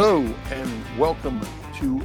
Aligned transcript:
Hello, 0.00 0.20
and 0.52 0.96
welcome 0.96 1.40
to 1.74 2.00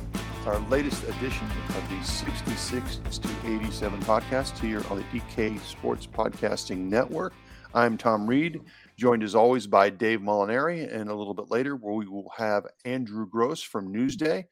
our 0.48 0.58
latest 0.62 1.04
edition 1.04 1.46
of 1.70 1.90
the 1.92 2.04
66 2.04 2.98
to 3.20 3.30
87 3.46 4.00
podcast 4.00 4.58
here 4.58 4.82
on 4.90 4.98
the 4.98 5.04
DK 5.20 5.60
Sports 5.60 6.08
Podcasting 6.08 6.90
Network. 6.90 7.34
I'm 7.72 7.96
Tom 8.00 8.26
Reed, 8.26 8.62
joined 8.98 9.22
as 9.22 9.36
always 9.36 9.68
by 9.68 9.92
Dave 9.92 10.22
Molinari, 10.22 10.92
and 10.92 11.08
a 11.08 11.14
little 11.14 11.36
bit 11.36 11.52
later 11.52 11.76
we 11.76 12.08
will 12.08 12.32
have 12.36 12.66
Andrew 12.84 13.28
Gross 13.28 13.62
from 13.62 13.94
Newsday. 13.94 14.46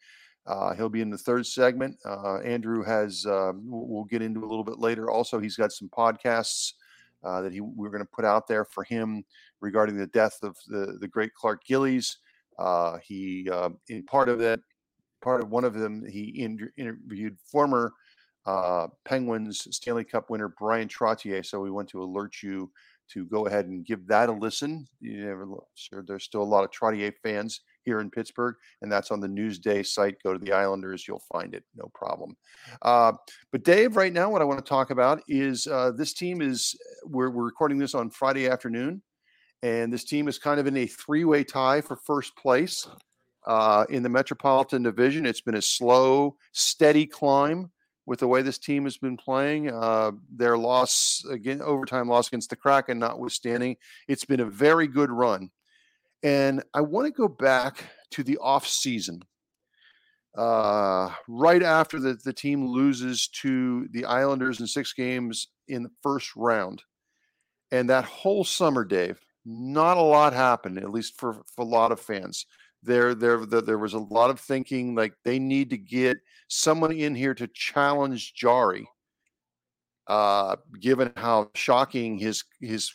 Uh, 0.46 0.76
he'll 0.76 0.88
be 0.88 1.02
in 1.02 1.10
the 1.10 1.18
third 1.18 1.48
segment. 1.48 1.98
Uh, 2.06 2.42
Andrew 2.42 2.84
has, 2.84 3.26
um, 3.26 3.64
we'll 3.66 4.04
get 4.04 4.22
into 4.22 4.42
a 4.42 4.46
little 4.46 4.64
bit 4.64 4.78
later. 4.78 5.10
Also, 5.10 5.40
he's 5.40 5.58
got 5.58 5.72
some 5.72 5.90
podcasts 5.90 6.74
uh, 7.24 7.42
that 7.42 7.54
he 7.54 7.60
we're 7.60 7.90
going 7.90 8.04
to 8.04 8.10
put 8.14 8.24
out 8.24 8.48
there 8.48 8.66
for 8.66 8.84
him 8.84 9.24
regarding 9.62 9.98
the 9.98 10.06
death 10.06 10.38
of 10.44 10.56
the, 10.68 11.00
the 11.02 11.08
great 11.08 11.34
Clark 11.34 11.64
Gillies. 11.66 12.18
Uh, 12.58 12.98
he, 13.04 13.50
uh, 13.50 13.70
in 13.90 14.04
part 14.04 14.30
of 14.30 14.40
that, 14.40 14.60
part 15.22 15.42
of 15.42 15.50
one 15.50 15.64
of 15.64 15.74
them, 15.74 16.06
he 16.08 16.42
inter- 16.42 16.72
interviewed 16.78 17.38
former 17.52 17.94
uh, 18.46 18.88
Penguins 19.06 19.68
Stanley 19.72 20.04
Cup 20.04 20.30
winner 20.30 20.50
Bryan 20.50 20.88
Trottier. 20.88 21.46
So 21.46 21.60
we 21.60 21.72
want 21.72 21.90
to 21.90 22.02
alert 22.02 22.42
you 22.42 22.72
to 23.14 23.26
go 23.26 23.46
ahead 23.46 23.68
and 23.68 23.86
give 23.86 24.08
that 24.08 24.30
a 24.30 24.32
listen. 24.32 24.88
You 25.00 25.26
never, 25.26 25.48
sure, 25.76 26.04
there's 26.06 26.24
still 26.24 26.42
a 26.42 26.44
lot 26.44 26.64
of 26.64 26.72
Trottier 26.72 27.14
fans 27.22 27.62
here 27.84 28.00
in 28.00 28.10
Pittsburgh, 28.10 28.56
and 28.82 28.92
that's 28.92 29.12
on 29.12 29.20
the 29.20 29.28
Newsday 29.28 29.86
site. 29.86 30.16
Go 30.24 30.34
to 30.34 30.40
the 30.40 30.54
Islanders, 30.54 31.08
you'll 31.08 31.24
find 31.32 31.54
it, 31.54 31.64
no 31.76 31.92
problem. 31.94 32.38
Uh, 32.82 33.14
but 33.52 33.64
Dave, 33.64 33.98
right 33.98 34.14
now, 34.14 34.30
what 34.30 34.42
I 34.42 34.46
want 34.46 34.64
to 34.64 34.70
talk 34.70 34.92
about 34.92 35.22
is 35.28 35.68
uh, 35.68 35.92
this 35.92 36.14
team 36.14 36.42
is 36.42 36.76
we're, 37.04 37.30
we're 37.30 37.44
recording 37.46 37.78
this 37.78 37.96
on 37.96 38.10
Friday 38.10 38.48
afternoon, 38.48 39.02
and 39.64 39.92
this 39.92 40.04
team 40.04 40.28
is 40.28 40.40
kind 40.40 40.60
of 40.60 40.68
in 40.68 40.78
a 40.78 40.88
three-way 40.88 41.44
tie 41.44 41.82
for 41.82 41.96
first 41.96 42.36
place 42.36 42.88
uh, 43.46 43.86
in 43.90 44.04
the 44.04 44.10
Metropolitan 44.10 44.84
Division. 44.84 45.26
It's 45.26 45.42
been 45.42 45.56
a 45.56 45.62
slow, 45.62 46.36
steady 46.52 47.06
climb 47.06 47.72
with 48.06 48.20
the 48.20 48.28
way 48.28 48.42
this 48.42 48.58
team 48.58 48.84
has 48.86 48.98
been 48.98 49.18
playing. 49.18 49.70
Uh, 49.70 50.12
their 50.36 50.58
loss 50.58 51.24
again, 51.30 51.62
overtime 51.62 52.08
loss 52.08 52.28
against 52.28 52.50
the 52.50 52.56
Kraken, 52.56 53.00
notwithstanding, 53.00 53.78
it's 54.08 54.26
been 54.26 54.40
a 54.40 54.46
very 54.46 54.88
good 54.88 55.12
run. 55.12 55.50
And 56.24 56.64
I 56.74 56.82
want 56.82 57.08
to 57.08 57.12
go 57.12 57.28
back 57.28 57.86
to 58.12 58.24
the 58.24 58.38
off 58.40 58.68
season. 58.68 59.22
Uh, 60.38 61.12
right 61.28 61.62
after 61.62 62.00
the, 62.00 62.18
the 62.24 62.34
team 62.34 62.66
loses 62.66 63.28
to 63.28 63.88
the 63.92 64.06
Islanders 64.06 64.60
in 64.60 64.68
six 64.68 64.94
games 64.94 65.48
in 65.68 65.84
the 65.84 65.92
first 66.02 66.36
round. 66.36 66.84
And 67.72 67.90
that 67.90 68.06
whole 68.06 68.44
summer, 68.44 68.86
Dave, 68.86 69.20
not 69.46 69.98
a 69.98 70.02
lot 70.02 70.34
happened, 70.34 70.78
at 70.78 70.92
least 70.92 71.20
for, 71.20 71.42
for 71.56 71.62
a 71.62 71.66
lot 71.66 71.92
of 71.92 72.00
fans. 72.00 72.46
There, 72.84 73.14
there, 73.14 73.46
there, 73.46 73.78
was 73.78 73.94
a 73.94 74.00
lot 74.00 74.32
of 74.32 74.40
thinking 74.40 74.96
like 74.96 75.14
they 75.24 75.38
need 75.38 75.70
to 75.70 75.78
get 75.78 76.18
someone 76.48 76.92
in 76.92 77.14
here 77.14 77.36
to 77.36 77.48
challenge 77.48 78.34
Jarry, 78.34 78.88
Uh, 80.08 80.56
given 80.80 81.14
how 81.16 81.52
shocking 81.54 82.18
his 82.18 82.44
his 82.60 82.92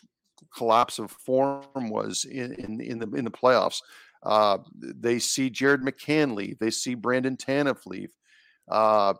collapse 0.54 0.98
of 0.98 1.10
form 1.10 1.88
was 1.90 2.24
in 2.24 2.52
in, 2.54 2.80
in 2.80 2.98
the 2.98 3.08
in 3.16 3.24
the 3.24 3.30
playoffs. 3.30 3.80
Uh, 4.22 4.58
they 4.74 5.20
see 5.20 5.50
Jared 5.50 5.82
McCann 5.82 6.34
leave. 6.34 6.58
They 6.58 6.70
see 6.70 6.94
Brandon 6.94 7.36
Tanev 7.36 7.86
leave. 7.86 8.12
Uh, 8.68 9.14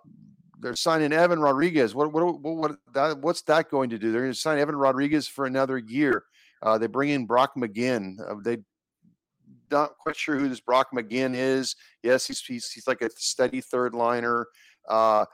they're 0.59 0.75
signing 0.75 1.13
Evan 1.13 1.39
Rodrigues. 1.39 1.95
What 1.95 2.13
what 2.13 2.41
what, 2.41 2.57
what 2.57 2.77
that, 2.93 3.19
what's 3.19 3.43
that 3.43 3.71
going 3.71 3.91
to 3.91 3.99
do? 3.99 4.11
They're 4.11 4.23
going 4.23 4.33
to 4.33 4.39
sign 4.39 4.59
Evan 4.59 4.77
Rodrigues 4.77 5.29
for 5.29 5.47
another 5.47 5.79
year. 5.79 6.25
Uh, 6.62 6.78
they 6.78 6.86
bring 6.86 7.11
in 7.11 7.27
Brock 7.27 7.52
McGinn. 7.56 8.18
Uh, 8.20 8.36
they 8.42 8.58
not 9.70 9.98
quite 9.98 10.17
sure 10.17 10.36
who 10.36 10.48
this 10.48 10.61
Brock 10.61 10.89
McGinn 10.94 11.34
is. 11.34 11.74
Yes, 12.02 12.27
he's 12.27 12.40
he's, 12.40 12.70
he's 12.70 12.86
like 12.86 13.02
a 13.02 13.11
steady 13.17 13.61
third 13.61 13.94
liner. 13.94 14.46
Uh, 14.89 15.24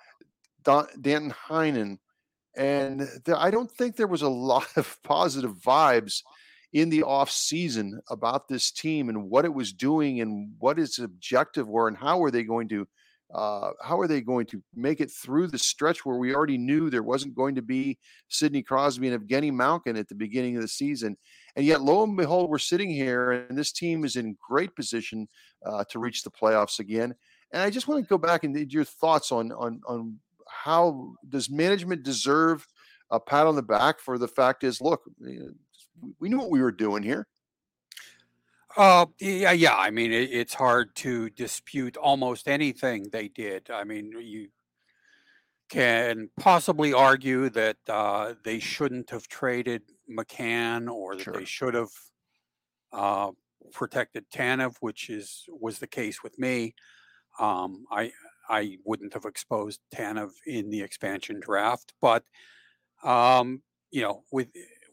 Don, 0.64 0.86
Danton 1.00 1.34
Heinen 1.48 1.98
and 2.56 3.08
I 3.34 3.50
don't 3.50 3.70
think 3.70 3.96
there 3.96 4.06
was 4.06 4.22
a 4.22 4.28
lot 4.28 4.68
of 4.76 4.98
positive 5.02 5.54
vibes 5.56 6.22
in 6.72 6.88
the 6.88 7.02
off 7.02 7.30
season 7.30 8.00
about 8.08 8.48
this 8.48 8.70
team 8.70 9.08
and 9.08 9.28
what 9.28 9.44
it 9.44 9.52
was 9.52 9.72
doing 9.72 10.20
and 10.20 10.52
what 10.58 10.78
its 10.78 10.98
objective 10.98 11.68
were 11.68 11.88
and 11.88 11.96
how 11.96 12.22
are 12.22 12.30
they 12.30 12.44
going 12.44 12.68
to 12.68 12.88
uh, 13.34 13.70
how 13.82 13.98
are 13.98 14.06
they 14.06 14.20
going 14.20 14.46
to 14.46 14.62
make 14.74 15.00
it 15.00 15.10
through 15.10 15.46
the 15.46 15.58
stretch 15.58 16.04
where 16.04 16.18
we 16.18 16.34
already 16.34 16.58
knew 16.58 16.90
there 16.90 17.02
wasn't 17.02 17.34
going 17.34 17.54
to 17.54 17.62
be 17.62 17.98
Sidney 18.28 18.62
Crosby 18.62 19.08
and 19.08 19.18
Evgeny 19.18 19.52
Malkin 19.52 19.96
at 19.96 20.08
the 20.08 20.14
beginning 20.14 20.56
of 20.56 20.62
the 20.62 20.68
season? 20.68 21.16
And 21.56 21.64
yet, 21.64 21.82
lo 21.82 22.02
and 22.02 22.16
behold, 22.16 22.50
we're 22.50 22.58
sitting 22.58 22.90
here 22.90 23.32
and 23.32 23.56
this 23.56 23.72
team 23.72 24.04
is 24.04 24.16
in 24.16 24.36
great 24.46 24.76
position 24.76 25.28
uh, 25.64 25.84
to 25.90 25.98
reach 25.98 26.22
the 26.22 26.30
playoffs 26.30 26.78
again. 26.78 27.14
And 27.52 27.62
I 27.62 27.70
just 27.70 27.88
want 27.88 28.04
to 28.04 28.08
go 28.08 28.18
back 28.18 28.44
and 28.44 28.72
your 28.72 28.84
thoughts 28.84 29.32
on 29.32 29.52
on 29.52 29.80
on 29.86 30.18
how 30.48 31.14
does 31.28 31.50
management 31.50 32.02
deserve 32.02 32.66
a 33.10 33.20
pat 33.20 33.46
on 33.46 33.56
the 33.56 33.62
back 33.62 34.00
for 34.00 34.18
the 34.18 34.28
fact 34.28 34.64
is, 34.64 34.80
look, 34.80 35.02
we 36.18 36.28
knew 36.28 36.38
what 36.38 36.50
we 36.50 36.62
were 36.62 36.72
doing 36.72 37.02
here. 37.02 37.26
Uh, 38.76 39.06
yeah, 39.20 39.52
yeah. 39.52 39.76
I 39.76 39.90
mean, 39.90 40.12
it, 40.12 40.30
it's 40.32 40.54
hard 40.54 40.94
to 40.96 41.30
dispute 41.30 41.96
almost 41.96 42.48
anything 42.48 43.08
they 43.12 43.28
did. 43.28 43.70
I 43.70 43.84
mean, 43.84 44.12
you 44.18 44.48
can 45.68 46.30
possibly 46.38 46.92
argue 46.92 47.48
that 47.50 47.76
uh, 47.88 48.34
they 48.44 48.58
shouldn't 48.58 49.10
have 49.10 49.28
traded 49.28 49.82
McCann, 50.10 50.90
or 50.90 51.16
that 51.16 51.22
sure. 51.22 51.34
they 51.34 51.44
should 51.44 51.74
have 51.74 51.90
uh, 52.92 53.30
protected 53.72 54.30
Tanev, 54.30 54.76
which 54.80 55.10
is 55.10 55.44
was 55.48 55.78
the 55.78 55.86
case 55.86 56.22
with 56.22 56.38
me. 56.38 56.74
Um, 57.38 57.84
I 57.90 58.12
I 58.48 58.78
wouldn't 58.84 59.14
have 59.14 59.24
exposed 59.24 59.80
Tanev 59.94 60.30
in 60.46 60.70
the 60.70 60.82
expansion 60.82 61.40
draft, 61.40 61.92
but 62.00 62.24
um, 63.02 63.62
you 63.90 64.02
know, 64.02 64.24
with 64.30 64.48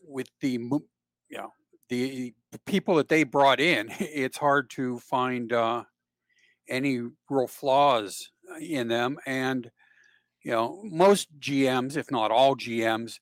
with 0.06 0.30
the 0.42 0.52
you 0.52 1.38
know 1.38 1.54
the 1.90 2.34
people 2.66 2.96
that 2.96 3.10
they 3.10 3.24
brought 3.24 3.60
in, 3.60 3.90
it's 4.00 4.38
hard 4.38 4.70
to 4.72 5.00
find 5.00 5.52
uh, 5.52 5.84
any 6.68 7.02
real 7.30 7.48
flaws 7.48 8.32
in 8.60 8.88
them, 8.88 9.18
and 9.26 9.70
you 10.44 10.52
know, 10.52 10.82
most 10.86 11.28
GMs, 11.40 11.98
if 11.98 12.10
not 12.12 12.32
all 12.32 12.56
GMs, 12.56 13.20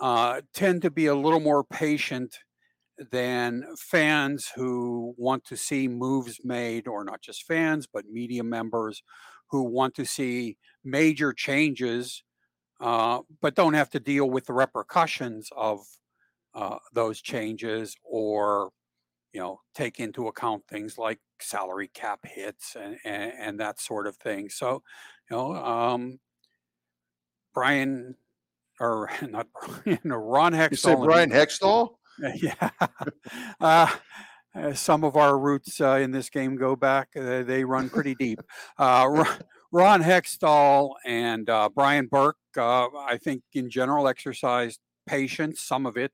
uh, 0.00 0.40
tend 0.52 0.82
to 0.82 0.90
be 0.90 1.06
a 1.06 1.14
little 1.14 1.40
more 1.40 1.64
patient 1.64 2.38
than 3.12 3.64
fans 3.78 4.50
who 4.54 5.14
want 5.16 5.44
to 5.44 5.56
see 5.56 5.86
moves 5.86 6.40
made, 6.42 6.88
or 6.88 7.04
not 7.04 7.20
just 7.20 7.44
fans, 7.44 7.86
but 7.86 8.06
media 8.06 8.42
members 8.42 9.02
who 9.50 9.62
want 9.62 9.94
to 9.94 10.04
see 10.04 10.56
major 10.84 11.32
changes, 11.32 12.22
uh, 12.80 13.20
but 13.40 13.54
don't 13.54 13.74
have 13.74 13.90
to 13.90 14.00
deal 14.00 14.28
with 14.28 14.46
the 14.46 14.52
repercussions 14.52 15.50
of 15.56 15.80
uh, 16.56 16.78
those 16.92 17.20
changes 17.20 17.94
or 18.02 18.70
you 19.32 19.40
know 19.40 19.60
take 19.74 20.00
into 20.00 20.26
account 20.26 20.64
things 20.66 20.98
like 20.98 21.20
salary 21.40 21.90
cap 21.92 22.20
hits 22.24 22.76
and, 22.80 22.96
and, 23.04 23.32
and 23.38 23.60
that 23.60 23.80
sort 23.80 24.06
of 24.06 24.16
thing. 24.16 24.48
So, 24.48 24.82
you 25.30 25.36
know, 25.36 25.54
um, 25.54 26.18
Brian 27.54 28.16
or 28.80 29.10
not 29.28 29.46
Brian, 29.52 30.00
Ron 30.04 30.52
Hextall. 30.52 30.70
You 30.70 30.76
say 30.76 30.94
Brian 30.96 31.30
Hextall? 31.30 31.90
Yeah. 32.36 32.70
uh, 33.60 33.94
uh, 34.54 34.72
some 34.72 35.04
of 35.04 35.16
our 35.16 35.38
roots 35.38 35.82
uh, 35.82 35.96
in 35.96 36.12
this 36.12 36.30
game 36.30 36.56
go 36.56 36.74
back; 36.74 37.10
uh, 37.14 37.42
they 37.42 37.62
run 37.62 37.90
pretty 37.90 38.14
deep. 38.14 38.40
Uh, 38.78 39.26
Ron 39.70 40.02
Hextall 40.02 40.92
and 41.04 41.50
uh, 41.50 41.68
Brian 41.74 42.06
Burke, 42.06 42.38
I 42.56 43.18
think, 43.22 43.42
in 43.52 43.68
general, 43.68 44.08
exercised 44.08 44.80
patience. 45.06 45.60
Some 45.62 45.86
of 45.86 45.96
it 45.96 46.12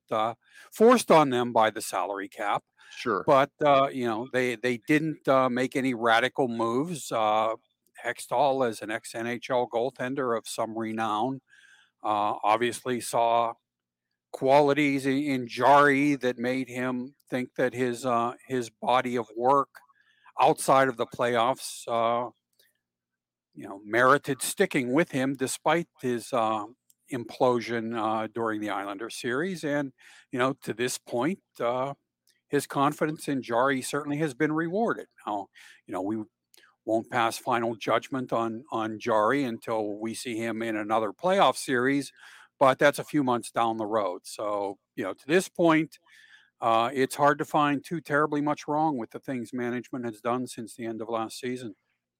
forced 0.72 1.10
on 1.10 1.30
them 1.30 1.52
by 1.52 1.70
the 1.70 1.80
salary 1.80 2.28
cap. 2.28 2.62
Sure, 2.96 3.24
but 3.26 3.50
you 3.92 4.06
know 4.06 4.28
they 4.32 4.56
they 4.56 4.78
didn't 4.86 5.26
make 5.50 5.76
any 5.76 5.94
radical 5.94 6.48
moves. 6.48 7.10
Hextall, 8.04 8.68
as 8.68 8.82
an 8.82 8.90
ex 8.90 9.12
NHL 9.12 9.68
goaltender 9.68 10.36
of 10.36 10.48
some 10.48 10.76
renown, 10.76 11.40
obviously 12.02 13.00
saw 13.00 13.54
qualities 14.32 15.06
in 15.06 15.46
Jarry 15.46 16.16
that 16.16 16.38
made 16.38 16.68
him 16.68 17.14
think 17.30 17.54
that 17.56 17.74
his 17.74 18.04
uh, 18.04 18.32
his 18.48 18.70
body 18.70 19.16
of 19.16 19.28
work 19.36 19.68
outside 20.40 20.88
of 20.88 20.96
the 20.96 21.06
playoffs, 21.06 21.86
uh, 21.86 22.30
you 23.54 23.68
know, 23.68 23.80
merited 23.84 24.42
sticking 24.42 24.92
with 24.92 25.12
him 25.12 25.34
despite 25.34 25.86
his 26.00 26.32
uh, 26.32 26.64
implosion 27.12 27.96
uh, 27.96 28.28
during 28.34 28.60
the 28.60 28.70
Islander 28.70 29.10
series. 29.10 29.64
And 29.64 29.92
you 30.30 30.38
know, 30.38 30.54
to 30.64 30.74
this 30.74 30.98
point, 30.98 31.40
uh, 31.60 31.94
his 32.48 32.66
confidence 32.66 33.28
in 33.28 33.42
Jarry 33.42 33.82
certainly 33.82 34.18
has 34.18 34.34
been 34.34 34.52
rewarded. 34.52 35.06
Now, 35.26 35.48
you 35.86 35.94
know, 35.94 36.02
we 36.02 36.22
won't 36.84 37.10
pass 37.10 37.38
final 37.38 37.76
judgment 37.76 38.32
on 38.32 38.64
on 38.72 38.98
Jarry 38.98 39.44
until 39.44 39.98
we 39.98 40.14
see 40.14 40.36
him 40.36 40.62
in 40.62 40.76
another 40.76 41.12
playoff 41.12 41.56
series 41.56 42.12
but 42.62 42.78
that's 42.78 43.00
a 43.00 43.04
few 43.04 43.24
months 43.24 43.50
down 43.50 43.76
the 43.76 43.84
road. 43.84 44.20
So, 44.22 44.78
you 44.94 45.02
know, 45.02 45.14
to 45.14 45.26
this 45.26 45.48
point, 45.48 45.98
uh, 46.60 46.90
it's 46.94 47.16
hard 47.16 47.38
to 47.38 47.44
find 47.44 47.84
too 47.84 48.00
terribly 48.00 48.40
much 48.40 48.68
wrong 48.68 48.96
with 48.96 49.10
the 49.10 49.18
things 49.18 49.52
management 49.52 50.04
has 50.04 50.20
done 50.20 50.46
since 50.46 50.76
the 50.76 50.86
end 50.86 51.02
of 51.02 51.08
last 51.08 51.40
season. 51.40 51.74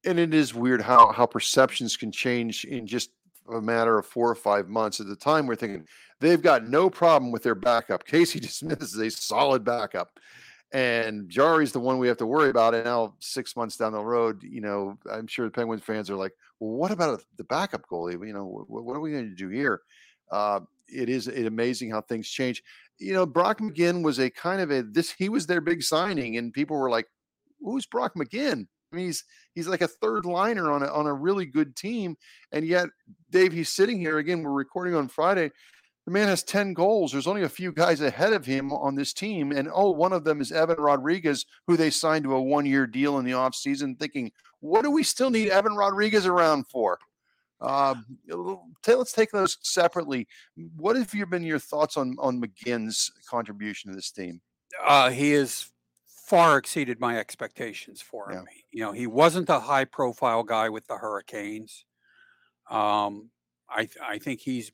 And 0.05 0.19
it 0.19 0.33
is 0.33 0.53
weird 0.53 0.81
how 0.81 1.13
how 1.13 1.27
perceptions 1.27 1.95
can 1.95 2.11
change 2.11 2.65
in 2.65 2.85
just 2.85 3.11
a 3.51 3.61
matter 3.61 3.97
of 3.97 4.05
four 4.05 4.29
or 4.29 4.35
five 4.35 4.69
months. 4.69 4.99
At 4.99 5.07
the 5.07 5.15
time, 5.15 5.47
we're 5.47 5.55
thinking 5.55 5.87
they've 6.19 6.41
got 6.41 6.67
no 6.67 6.89
problem 6.89 7.31
with 7.31 7.43
their 7.43 7.55
backup. 7.55 8.05
Casey 8.05 8.39
DeSmith 8.39 8.81
is 8.81 8.97
a 8.97 9.09
solid 9.09 9.63
backup, 9.63 10.19
and 10.71 11.29
Jarry's 11.29 11.71
the 11.71 11.79
one 11.79 11.97
we 11.97 12.07
have 12.07 12.17
to 12.17 12.25
worry 12.25 12.49
about. 12.49 12.73
And 12.73 12.85
now, 12.85 13.15
six 13.19 13.55
months 13.55 13.77
down 13.77 13.93
the 13.93 14.03
road, 14.03 14.43
you 14.43 14.61
know, 14.61 14.97
I'm 15.11 15.27
sure 15.27 15.45
the 15.45 15.51
Penguins 15.51 15.83
fans 15.83 16.09
are 16.09 16.15
like, 16.15 16.33
"Well, 16.59 16.71
what 16.71 16.91
about 16.91 17.23
the 17.37 17.43
backup 17.43 17.87
goalie? 17.87 18.13
You 18.25 18.33
know, 18.33 18.45
what, 18.45 18.83
what 18.83 18.95
are 18.95 19.01
we 19.01 19.11
going 19.11 19.29
to 19.29 19.35
do 19.35 19.49
here?" 19.49 19.81
Uh, 20.31 20.61
it 20.87 21.09
is 21.09 21.27
amazing 21.27 21.91
how 21.91 22.01
things 22.01 22.29
change. 22.29 22.63
You 22.99 23.13
know, 23.13 23.25
Brock 23.25 23.59
McGinn 23.59 24.03
was 24.03 24.19
a 24.19 24.29
kind 24.29 24.61
of 24.61 24.71
a 24.71 24.83
this. 24.83 25.11
He 25.11 25.29
was 25.29 25.47
their 25.47 25.61
big 25.61 25.83
signing, 25.83 26.37
and 26.37 26.53
people 26.53 26.77
were 26.77 26.89
like, 26.89 27.07
"Who's 27.59 27.85
Brock 27.85 28.13
McGinn?" 28.15 28.67
I 28.93 28.95
mean, 28.95 29.05
he's 29.07 29.23
he's 29.55 29.67
like 29.67 29.81
a 29.81 29.87
third 29.87 30.25
liner 30.25 30.71
on 30.71 30.83
a 30.83 30.87
on 30.87 31.07
a 31.07 31.13
really 31.13 31.45
good 31.45 31.75
team, 31.75 32.15
and 32.51 32.65
yet 32.65 32.87
Dave, 33.31 33.51
he's 33.51 33.69
sitting 33.69 33.99
here 33.99 34.19
again. 34.19 34.43
We're 34.43 34.51
recording 34.51 34.95
on 34.95 35.07
Friday. 35.07 35.51
The 36.05 36.11
man 36.11 36.27
has 36.27 36.43
10 36.43 36.73
goals. 36.73 37.13
There's 37.13 37.27
only 37.27 37.43
a 37.43 37.49
few 37.49 37.71
guys 37.71 38.01
ahead 38.01 38.33
of 38.33 38.45
him 38.45 38.73
on 38.73 38.95
this 38.95 39.13
team. 39.13 39.53
And 39.53 39.69
oh, 39.73 39.91
one 39.91 40.11
of 40.11 40.25
them 40.25 40.41
is 40.41 40.51
Evan 40.51 40.75
Rodrigues, 40.77 41.45
who 41.65 41.77
they 41.77 41.89
signed 41.89 42.25
to 42.25 42.35
a 42.35 42.41
one 42.41 42.65
year 42.65 42.85
deal 42.85 43.19
in 43.19 43.25
the 43.25 43.31
offseason, 43.31 43.97
thinking, 43.97 44.33
what 44.59 44.81
do 44.81 44.91
we 44.91 45.03
still 45.03 45.29
need 45.29 45.47
Evan 45.47 45.75
Rodrigues 45.75 46.25
around 46.25 46.67
for? 46.67 46.99
Uh, 47.61 47.95
let's 48.85 49.13
take 49.13 49.31
those 49.31 49.57
separately. 49.61 50.27
What 50.75 50.97
have 50.97 51.13
you 51.13 51.25
been 51.25 51.43
your 51.43 51.59
thoughts 51.59 51.95
on 51.95 52.17
on 52.19 52.41
McGinn's 52.41 53.09
contribution 53.29 53.89
to 53.89 53.95
this 53.95 54.11
team? 54.11 54.41
Uh, 54.83 55.09
he 55.09 55.31
has 55.31 55.71
far 56.23 56.57
exceeded 56.57 56.99
my 56.99 57.17
expectations 57.17 58.01
for 58.01 58.31
him. 58.31 58.45
Yeah. 58.47 58.61
You 58.71 58.85
know, 58.85 58.91
he 58.93 59.07
wasn't 59.07 59.49
a 59.49 59.59
high 59.59 59.85
profile 59.85 60.43
guy 60.43 60.69
with 60.69 60.87
the 60.87 60.97
Hurricanes. 60.97 61.85
Um, 62.69 63.29
I 63.69 63.85
th- 63.85 63.97
I 64.01 64.19
think 64.19 64.41
he's 64.41 64.71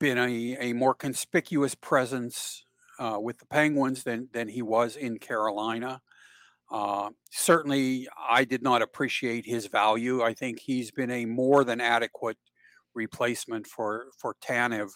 been 0.00 0.18
a, 0.18 0.56
a 0.58 0.72
more 0.72 0.94
conspicuous 0.94 1.74
presence 1.74 2.64
uh, 2.98 3.18
with 3.20 3.38
the 3.38 3.46
Penguins 3.46 4.02
than 4.02 4.28
than 4.32 4.48
he 4.48 4.62
was 4.62 4.96
in 4.96 5.18
Carolina. 5.18 6.02
Uh, 6.70 7.10
certainly, 7.30 8.08
I 8.28 8.44
did 8.44 8.62
not 8.62 8.82
appreciate 8.82 9.46
his 9.46 9.66
value. 9.66 10.22
I 10.22 10.34
think 10.34 10.58
he's 10.58 10.90
been 10.90 11.10
a 11.10 11.24
more 11.24 11.62
than 11.62 11.80
adequate 11.80 12.38
replacement 12.94 13.68
for 13.68 14.06
for 14.18 14.34
Tanev, 14.44 14.90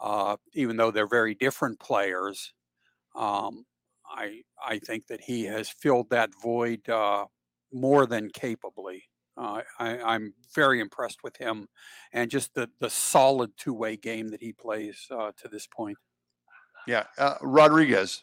uh, 0.00 0.36
even 0.52 0.76
though 0.76 0.90
they're 0.90 1.08
very 1.08 1.34
different 1.34 1.80
players. 1.80 2.52
Um, 3.14 3.64
I 4.14 4.42
I 4.64 4.78
think 4.78 5.06
that 5.08 5.22
he 5.22 5.44
has 5.44 5.68
filled 5.68 6.10
that 6.10 6.30
void 6.42 6.88
uh, 6.88 7.26
more 7.72 8.06
than 8.06 8.30
capably. 8.30 9.04
Uh, 9.36 9.62
I, 9.80 10.14
am 10.14 10.34
very 10.54 10.80
impressed 10.80 11.24
with 11.24 11.36
him, 11.36 11.66
and 12.12 12.30
just 12.30 12.54
the 12.54 12.70
the 12.80 12.90
solid 12.90 13.50
two 13.56 13.74
way 13.74 13.96
game 13.96 14.28
that 14.28 14.40
he 14.40 14.52
plays 14.52 15.06
uh, 15.10 15.32
to 15.38 15.48
this 15.48 15.66
point. 15.66 15.98
Yeah, 16.86 17.04
uh, 17.18 17.36
Rodrigues. 17.42 18.22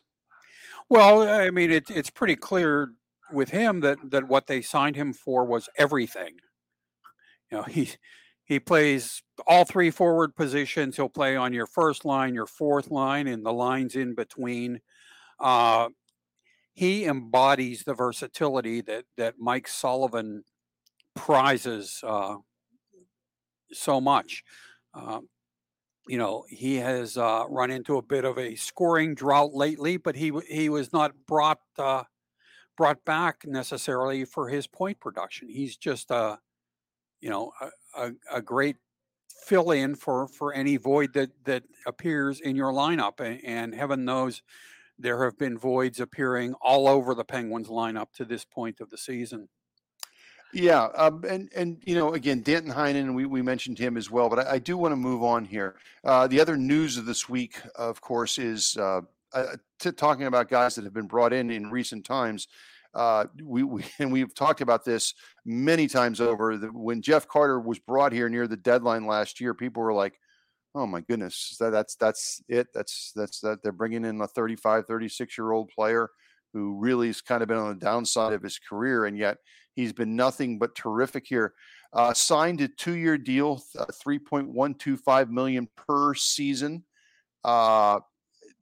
Well, 0.89 1.27
I 1.27 1.49
mean, 1.49 1.71
it, 1.71 1.89
it's 1.89 2.09
pretty 2.09 2.35
clear 2.35 2.93
with 3.31 3.49
him 3.49 3.81
that 3.81 3.97
that 4.11 4.27
what 4.27 4.47
they 4.47 4.61
signed 4.61 4.95
him 4.95 5.13
for 5.13 5.45
was 5.45 5.69
everything. 5.77 6.35
You 7.51 7.57
know, 7.57 7.63
he 7.67 7.89
he 8.45 8.59
plays 8.59 9.21
all 9.47 9.65
three 9.65 9.91
forward 9.91 10.35
positions. 10.35 10.95
He'll 10.95 11.09
play 11.09 11.35
on 11.35 11.53
your 11.53 11.67
first 11.67 12.05
line, 12.05 12.33
your 12.33 12.47
fourth 12.47 12.89
line, 12.89 13.27
and 13.27 13.45
the 13.45 13.53
lines 13.53 13.95
in 13.95 14.15
between. 14.15 14.79
Uh, 15.41 15.89
he 16.73 17.05
embodies 17.05 17.83
the 17.83 17.93
versatility 17.93 18.81
that 18.81 19.05
that 19.17 19.35
Mike 19.39 19.67
Sullivan 19.67 20.43
prizes 21.15 21.99
uh, 22.03 22.37
so 23.71 23.99
much. 23.99 24.43
Uh, 24.93 25.19
you 26.07 26.17
know, 26.17 26.45
he 26.49 26.77
has 26.77 27.17
uh, 27.17 27.45
run 27.49 27.71
into 27.71 27.97
a 27.97 28.01
bit 28.01 28.25
of 28.25 28.37
a 28.37 28.55
scoring 28.55 29.13
drought 29.15 29.53
lately, 29.53 29.97
but 29.97 30.15
he 30.15 30.31
he 30.47 30.69
was 30.69 30.91
not 30.93 31.13
brought 31.27 31.59
uh, 31.77 32.03
brought 32.77 33.03
back 33.05 33.45
necessarily 33.45 34.25
for 34.25 34.49
his 34.49 34.67
point 34.67 34.99
production. 34.99 35.49
He's 35.49 35.77
just 35.77 36.11
a 36.11 36.39
you 37.19 37.29
know 37.29 37.51
a, 37.61 37.69
a, 38.01 38.11
a 38.37 38.41
great 38.41 38.77
fill 39.45 39.71
in 39.71 39.95
for 39.95 40.27
for 40.27 40.53
any 40.53 40.77
void 40.77 41.13
that 41.13 41.29
that 41.45 41.63
appears 41.85 42.41
in 42.41 42.55
your 42.55 42.71
lineup, 42.71 43.19
and, 43.19 43.39
and 43.43 43.75
heaven 43.75 44.03
knows 44.05 44.41
there 45.01 45.23
have 45.23 45.37
been 45.37 45.57
voids 45.57 45.99
appearing 45.99 46.53
all 46.61 46.87
over 46.87 47.13
the 47.13 47.23
Penguins 47.23 47.67
lineup 47.67 48.11
to 48.13 48.25
this 48.25 48.45
point 48.45 48.79
of 48.79 48.89
the 48.89 48.97
season. 48.97 49.49
Yeah, 50.53 50.85
um, 50.95 51.23
and 51.27 51.49
and 51.55 51.77
you 51.85 51.95
know, 51.95 52.13
again, 52.13 52.41
Danton 52.41 52.73
Heinen, 52.73 53.13
we, 53.13 53.25
we 53.25 53.41
mentioned 53.41 53.79
him 53.79 53.95
as 53.95 54.11
well, 54.11 54.29
but 54.29 54.39
I, 54.39 54.53
I 54.53 54.59
do 54.59 54.77
want 54.77 54.91
to 54.91 54.97
move 54.97 55.23
on 55.23 55.45
here. 55.45 55.75
Uh, 56.03 56.27
the 56.27 56.41
other 56.41 56.57
news 56.57 56.97
of 56.97 57.05
this 57.05 57.29
week, 57.29 57.61
of 57.75 58.01
course, 58.01 58.37
is 58.37 58.75
uh, 58.77 59.01
uh, 59.33 59.55
t- 59.79 59.93
talking 59.93 60.25
about 60.25 60.49
guys 60.49 60.75
that 60.75 60.83
have 60.83 60.93
been 60.93 61.07
brought 61.07 61.31
in 61.31 61.49
in 61.51 61.71
recent 61.71 62.05
times. 62.05 62.47
Uh, 62.93 63.25
we, 63.41 63.63
we 63.63 63.85
and 63.99 64.11
we've 64.11 64.35
talked 64.35 64.61
about 64.61 64.83
this 64.83 65.13
many 65.45 65.87
times 65.87 66.19
over. 66.19 66.57
The, 66.57 66.67
when 66.67 67.01
Jeff 67.01 67.27
Carter 67.27 67.59
was 67.59 67.79
brought 67.79 68.11
here 68.11 68.27
near 68.27 68.47
the 68.47 68.57
deadline 68.57 69.05
last 69.05 69.39
year, 69.39 69.53
people 69.53 69.83
were 69.83 69.93
like, 69.93 70.19
"Oh 70.73 70.85
my 70.85 71.01
goodness, 71.01 71.55
that, 71.59 71.71
that's 71.71 71.95
that's 71.95 72.41
it. 72.47 72.67
That's 72.73 73.11
that's 73.15 73.39
that 73.41 73.63
they're 73.63 73.71
bringing 73.71 74.05
in 74.05 74.21
a 74.21 74.27
35, 74.27 74.85
36 74.87 75.37
year 75.37 75.51
old 75.51 75.69
player." 75.69 76.09
who 76.53 76.77
really 76.79 77.07
has 77.07 77.21
kind 77.21 77.41
of 77.41 77.47
been 77.47 77.57
on 77.57 77.69
the 77.69 77.85
downside 77.85 78.33
of 78.33 78.43
his 78.43 78.59
career, 78.59 79.05
and 79.05 79.17
yet 79.17 79.37
he's 79.73 79.93
been 79.93 80.15
nothing 80.15 80.59
but 80.59 80.75
terrific 80.75 81.25
here. 81.25 81.53
Uh, 81.93 82.13
signed 82.13 82.61
a 82.61 82.67
two-year 82.67 83.17
deal, 83.17 83.63
uh, 83.77 83.85
3.125 84.05 85.29
million 85.29 85.67
per 85.75 86.13
season. 86.13 86.83
Uh, 87.43 87.99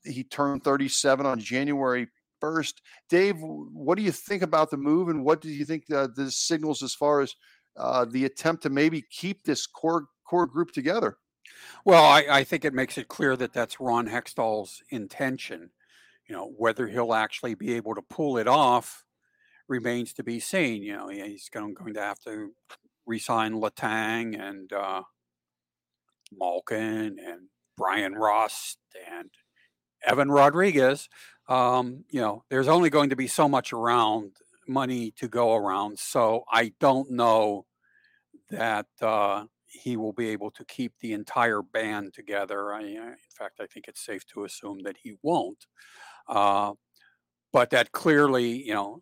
he 0.03 0.23
turned 0.23 0.63
37 0.63 1.25
on 1.25 1.39
January 1.39 2.07
1st. 2.41 2.75
Dave, 3.09 3.35
what 3.39 3.97
do 3.97 4.03
you 4.03 4.11
think 4.11 4.43
about 4.43 4.71
the 4.71 4.77
move, 4.77 5.09
and 5.09 5.23
what 5.23 5.41
do 5.41 5.49
you 5.49 5.65
think 5.65 5.83
uh, 5.91 6.07
this 6.15 6.37
signals 6.37 6.81
as 6.83 6.93
far 6.93 7.21
as 7.21 7.35
uh, 7.77 8.05
the 8.05 8.25
attempt 8.25 8.63
to 8.63 8.69
maybe 8.69 9.03
keep 9.09 9.43
this 9.43 9.65
core 9.67 10.05
core 10.27 10.47
group 10.47 10.71
together? 10.71 11.17
Well, 11.85 12.03
I, 12.03 12.25
I 12.29 12.43
think 12.43 12.65
it 12.65 12.73
makes 12.73 12.97
it 12.97 13.07
clear 13.07 13.35
that 13.35 13.53
that's 13.53 13.79
Ron 13.79 14.07
Hextall's 14.07 14.83
intention. 14.89 15.71
You 16.27 16.35
know, 16.35 16.51
whether 16.57 16.87
he'll 16.87 17.13
actually 17.13 17.55
be 17.55 17.73
able 17.73 17.95
to 17.95 18.01
pull 18.01 18.37
it 18.37 18.47
off 18.47 19.05
remains 19.67 20.13
to 20.13 20.23
be 20.23 20.39
seen. 20.39 20.83
You 20.83 20.95
know, 20.95 21.07
he's 21.09 21.49
going, 21.49 21.73
going 21.73 21.93
to 21.95 22.01
have 22.01 22.19
to 22.21 22.51
resign 23.05 23.53
Letang 23.53 24.39
and 24.39 24.71
uh, 24.71 25.03
Malkin 26.31 27.17
and 27.19 27.47
Bryan 27.77 28.13
Rust 28.13 28.77
and 29.11 29.29
Evan 30.05 30.29
Rodrigues. 30.29 31.09
Um, 31.47 32.03
you 32.09 32.21
know, 32.21 32.43
there's 32.49 32.67
only 32.67 32.89
going 32.89 33.09
to 33.09 33.15
be 33.15 33.27
so 33.27 33.47
much 33.47 33.73
around 33.73 34.33
money 34.67 35.11
to 35.17 35.27
go 35.27 35.55
around. 35.55 35.97
So 35.97 36.43
I 36.51 36.73
don't 36.79 37.11
know 37.11 37.65
that 38.49 38.87
uh, 39.01 39.45
he 39.69 39.97
will 39.97 40.13
be 40.13 40.29
able 40.29 40.51
to 40.51 40.65
keep 40.65 40.93
the 40.99 41.13
entire 41.13 41.61
band 41.61 42.13
together. 42.13 42.73
I, 42.73 42.81
in 42.81 43.15
fact, 43.37 43.59
I 43.61 43.67
think 43.67 43.87
it's 43.87 44.03
safe 44.03 44.25
to 44.27 44.43
assume 44.43 44.79
that 44.83 44.97
he 45.01 45.13
won't. 45.21 45.65
Uh, 46.27 46.73
but 47.53 47.69
that 47.71 47.91
clearly, 47.91 48.63
you 48.63 48.73
know, 48.73 49.01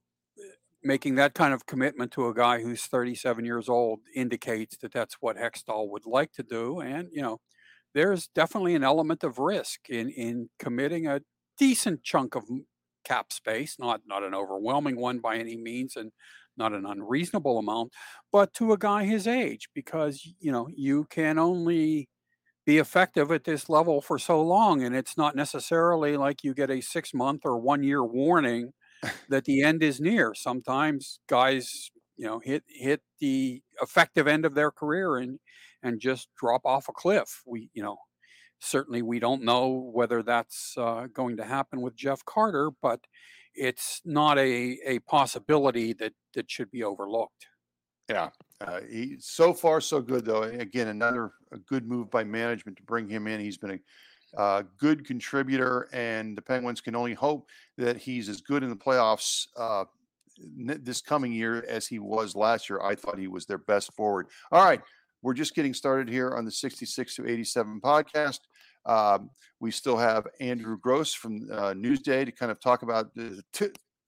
making 0.83 1.15
that 1.15 1.33
kind 1.33 1.53
of 1.53 1.65
commitment 1.65 2.11
to 2.13 2.27
a 2.27 2.33
guy 2.33 2.61
who's 2.61 2.83
37 2.83 3.43
years 3.45 3.67
old 3.67 3.99
indicates 4.15 4.77
that 4.77 4.93
that's 4.93 5.15
what 5.19 5.37
Hextall 5.37 5.89
would 5.89 6.05
like 6.05 6.31
to 6.33 6.43
do. 6.43 6.79
And, 6.79 7.09
you 7.11 7.21
know, 7.21 7.39
there's 7.93 8.27
definitely 8.27 8.75
an 8.75 8.83
element 8.83 9.23
of 9.23 9.39
risk 9.39 9.89
in, 9.89 10.09
in 10.09 10.49
committing 10.59 11.07
a 11.07 11.21
decent 11.57 12.03
chunk 12.03 12.35
of 12.35 12.43
cap 13.03 13.31
space, 13.31 13.77
not, 13.79 14.01
not 14.05 14.23
an 14.23 14.35
overwhelming 14.35 14.97
one 14.97 15.19
by 15.19 15.37
any 15.37 15.57
means, 15.57 15.95
and 15.95 16.11
not 16.57 16.73
an 16.73 16.85
unreasonable 16.85 17.57
amount, 17.59 17.93
but 18.31 18.53
to 18.55 18.73
a 18.73 18.77
guy 18.77 19.05
his 19.05 19.27
age, 19.27 19.69
because, 19.73 20.21
you 20.39 20.51
know, 20.51 20.67
you 20.75 21.05
can 21.09 21.37
only 21.39 22.09
be 22.65 22.77
effective 22.79 23.31
at 23.31 23.45
this 23.45 23.69
level 23.69 24.01
for 24.01 24.19
so 24.19 24.41
long. 24.41 24.83
And 24.83 24.95
it's 24.95 25.17
not 25.17 25.35
necessarily 25.35 26.17
like 26.17 26.43
you 26.43 26.53
get 26.53 26.69
a 26.69 26.81
six 26.81 27.13
month 27.13 27.41
or 27.45 27.57
one 27.57 27.83
year 27.83 28.03
warning 28.03 28.73
that 29.29 29.45
the 29.45 29.63
end 29.63 29.83
is 29.83 29.99
near. 30.01 30.33
Sometimes 30.35 31.19
guys, 31.29 31.89
you 32.17 32.25
know, 32.27 32.39
hit 32.39 32.63
hit 32.67 33.01
the 33.19 33.61
effective 33.81 34.27
end 34.27 34.45
of 34.45 34.53
their 34.55 34.71
career 34.71 35.17
and 35.17 35.39
and 35.83 35.99
just 35.99 36.27
drop 36.37 36.61
off 36.65 36.89
a 36.89 36.93
cliff. 36.93 37.41
We, 37.45 37.69
you 37.73 37.83
know, 37.83 37.97
certainly 38.59 39.01
we 39.01 39.19
don't 39.19 39.43
know 39.43 39.89
whether 39.93 40.23
that's 40.23 40.75
uh, 40.77 41.07
going 41.13 41.37
to 41.37 41.45
happen 41.45 41.81
with 41.81 41.95
Jeff 41.95 42.25
Carter, 42.25 42.71
but 42.81 42.99
it's 43.57 44.01
not 44.05 44.37
a 44.37 44.77
a 44.85 44.99
possibility 44.99 45.93
that 45.93 46.13
that 46.33 46.49
should 46.49 46.71
be 46.71 46.83
overlooked. 46.83 47.47
Yeah, 48.09 48.29
uh, 48.61 48.81
he 48.89 49.17
so 49.19 49.53
far 49.53 49.81
so 49.81 50.01
good 50.01 50.25
though. 50.25 50.43
Again, 50.43 50.87
another 50.87 51.31
good 51.67 51.85
move 51.85 52.09
by 52.09 52.23
management 52.23 52.77
to 52.77 52.83
bring 52.83 53.09
him 53.09 53.27
in. 53.27 53.39
He's 53.39 53.57
been 53.57 53.71
a 54.35 54.39
uh, 54.39 54.63
good 54.77 55.05
contributor, 55.05 55.89
and 55.93 56.37
the 56.37 56.41
Penguins 56.41 56.81
can 56.81 56.95
only 56.95 57.13
hope 57.13 57.49
that 57.77 57.97
he's 57.97 58.29
as 58.29 58.41
good 58.41 58.63
in 58.63 58.69
the 58.69 58.75
playoffs 58.75 59.47
uh, 59.57 59.85
this 60.55 61.01
coming 61.01 61.31
year 61.31 61.65
as 61.67 61.87
he 61.87 61.99
was 61.99 62.35
last 62.35 62.69
year. 62.69 62.81
I 62.81 62.95
thought 62.95 63.17
he 63.17 63.27
was 63.27 63.45
their 63.45 63.57
best 63.57 63.93
forward. 63.93 64.27
All 64.51 64.63
right, 64.63 64.81
we're 65.21 65.33
just 65.33 65.55
getting 65.55 65.73
started 65.73 66.07
here 66.09 66.35
on 66.35 66.45
the 66.45 66.51
66 66.51 67.15
to 67.15 67.27
87 67.27 67.81
podcast. 67.81 68.39
Um, 68.87 69.29
we 69.59 69.71
still 69.71 69.97
have 69.97 70.27
Andrew 70.39 70.77
Gross 70.79 71.13
from 71.13 71.47
uh, 71.51 71.73
Newsday 71.73 72.25
to 72.25 72.31
kind 72.31 72.51
of 72.51 72.59
talk 72.59 72.81
about 72.81 73.13
the 73.15 73.43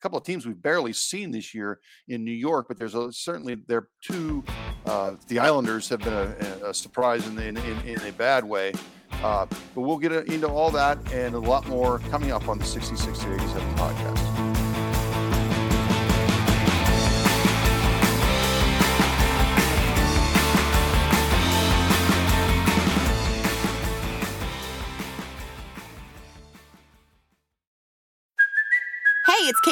couple 0.01 0.17
of 0.17 0.23
teams 0.23 0.45
we've 0.45 0.61
barely 0.61 0.93
seen 0.93 1.31
this 1.31 1.53
year 1.53 1.79
in 2.07 2.23
New 2.23 2.31
York, 2.31 2.67
but 2.67 2.77
there's 2.77 2.95
a, 2.95 3.11
certainly 3.11 3.55
there 3.67 3.89
two. 4.01 4.43
Uh, 4.85 5.15
the 5.27 5.39
Islanders 5.39 5.89
have 5.89 5.99
been 5.99 6.13
a, 6.13 6.67
a 6.67 6.73
surprise 6.73 7.27
in, 7.27 7.37
in, 7.37 7.57
in, 7.57 7.79
in, 7.81 8.01
a 8.01 8.11
bad 8.13 8.43
way. 8.43 8.73
Uh, 9.23 9.45
but 9.75 9.81
we'll 9.81 9.97
get 9.97 10.11
into 10.11 10.47
all 10.47 10.71
that 10.71 10.97
and 11.11 11.35
a 11.35 11.39
lot 11.39 11.67
more 11.67 11.99
coming 12.09 12.31
up 12.31 12.47
on 12.47 12.57
the 12.57 12.65
66 12.65 13.19
to 13.19 13.33
87 13.33 13.75
podcast. 13.75 14.48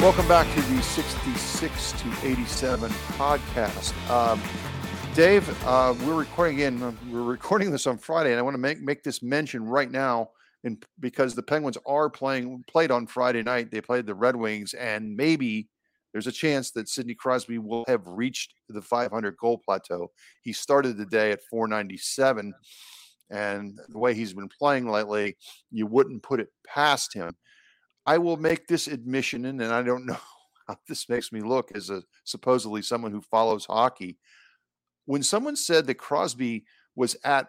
Welcome 0.00 0.28
back 0.28 0.46
to 0.54 0.60
the 0.60 0.80
66 0.80 1.92
to 1.92 2.08
87 2.22 2.88
podcast. 3.18 4.08
Um, 4.08 4.40
Dave, 5.12 5.48
uh, 5.66 5.92
we're 6.06 6.14
recording 6.14 6.54
again. 6.54 6.96
We're 7.10 7.24
recording 7.24 7.72
this 7.72 7.84
on 7.88 7.98
Friday, 7.98 8.30
and 8.30 8.38
I 8.38 8.42
want 8.42 8.54
to 8.54 8.60
make 8.60 8.80
make 8.80 9.02
this 9.02 9.24
mention 9.24 9.64
right 9.64 9.90
now, 9.90 10.30
in, 10.62 10.78
because 11.00 11.34
the 11.34 11.42
Penguins 11.42 11.78
are 11.84 12.08
playing 12.08 12.62
played 12.68 12.92
on 12.92 13.08
Friday 13.08 13.42
night. 13.42 13.72
They 13.72 13.80
played 13.80 14.06
the 14.06 14.14
Red 14.14 14.36
Wings, 14.36 14.72
and 14.72 15.16
maybe 15.16 15.68
there's 16.12 16.28
a 16.28 16.32
chance 16.32 16.70
that 16.70 16.88
Sidney 16.88 17.14
Crosby 17.14 17.58
will 17.58 17.84
have 17.88 18.06
reached 18.06 18.54
the 18.68 18.80
500 18.80 19.36
goal 19.36 19.58
plateau. 19.58 20.12
He 20.44 20.52
started 20.52 20.96
the 20.96 21.06
day 21.06 21.32
at 21.32 21.40
497, 21.50 22.54
and 23.30 23.80
the 23.88 23.98
way 23.98 24.14
he's 24.14 24.32
been 24.32 24.48
playing 24.48 24.88
lately, 24.88 25.36
you 25.72 25.88
wouldn't 25.88 26.22
put 26.22 26.38
it 26.38 26.50
past 26.64 27.12
him. 27.12 27.34
I 28.08 28.16
will 28.16 28.38
make 28.38 28.66
this 28.66 28.86
admission, 28.86 29.44
and 29.44 29.62
I 29.62 29.82
don't 29.82 30.06
know 30.12 30.16
how 30.66 30.78
this 30.88 31.10
makes 31.10 31.30
me 31.30 31.42
look 31.42 31.70
as 31.74 31.90
a 31.90 32.02
supposedly 32.24 32.80
someone 32.80 33.12
who 33.12 33.20
follows 33.20 33.66
hockey. 33.66 34.16
When 35.04 35.22
someone 35.22 35.56
said 35.56 35.86
that 35.86 35.96
Crosby 35.96 36.64
was 36.96 37.16
at 37.22 37.48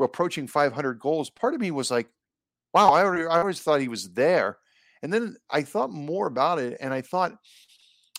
approaching 0.00 0.46
500 0.46 0.98
goals, 0.98 1.28
part 1.28 1.54
of 1.54 1.60
me 1.60 1.70
was 1.70 1.90
like, 1.90 2.08
"Wow, 2.72 2.94
I, 2.94 3.02
already, 3.02 3.26
I 3.26 3.40
always 3.40 3.60
thought 3.60 3.82
he 3.82 3.88
was 3.88 4.10
there." 4.14 4.56
And 5.02 5.12
then 5.12 5.36
I 5.50 5.62
thought 5.62 5.90
more 5.90 6.26
about 6.26 6.58
it, 6.58 6.78
and 6.80 6.94
I 6.94 7.02
thought, 7.02 7.36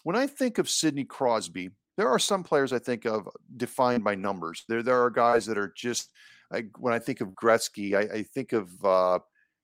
when 0.03 0.15
I 0.15 0.27
think 0.27 0.59
of 0.59 0.69
Sidney 0.69 1.05
Crosby, 1.05 1.71
there 1.97 2.07
are 2.07 2.19
some 2.19 2.43
players 2.43 2.71
I 2.71 2.79
think 2.79 3.05
of 3.05 3.27
defined 3.57 4.03
by 4.03 4.13
numbers. 4.13 4.63
There, 4.69 4.83
there 4.83 5.03
are 5.03 5.09
guys 5.09 5.47
that 5.47 5.57
are 5.57 5.73
just 5.75 6.11
like 6.51 6.69
when 6.77 6.93
I 6.93 6.99
think 6.99 7.21
of 7.21 7.29
Gretzky, 7.29 7.95
I, 7.95 8.17
I 8.19 8.23
think 8.23 8.53
of 8.53 8.69
uh, 8.85 9.19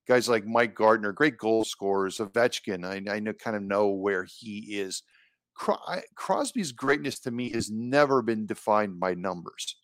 guys 0.08 0.30
like 0.30 0.46
Mike 0.46 0.76
Gartner, 0.76 1.12
great 1.12 1.38
goal 1.38 1.64
scorers, 1.64 2.18
Ovechkin. 2.18 2.86
I, 2.86 3.16
I 3.16 3.20
know, 3.20 3.34
kind 3.34 3.56
of 3.56 3.64
know 3.64 3.90
where 3.90 4.26
he 4.26 4.78
is. 4.80 5.04
Crosby's 6.16 6.74
greatness 6.74 7.20
to 7.22 7.32
me 7.32 7.50
has 7.52 7.72
never 7.72 8.22
been 8.22 8.46
defined 8.46 9.00
by 9.00 9.14
numbers. 9.14 9.78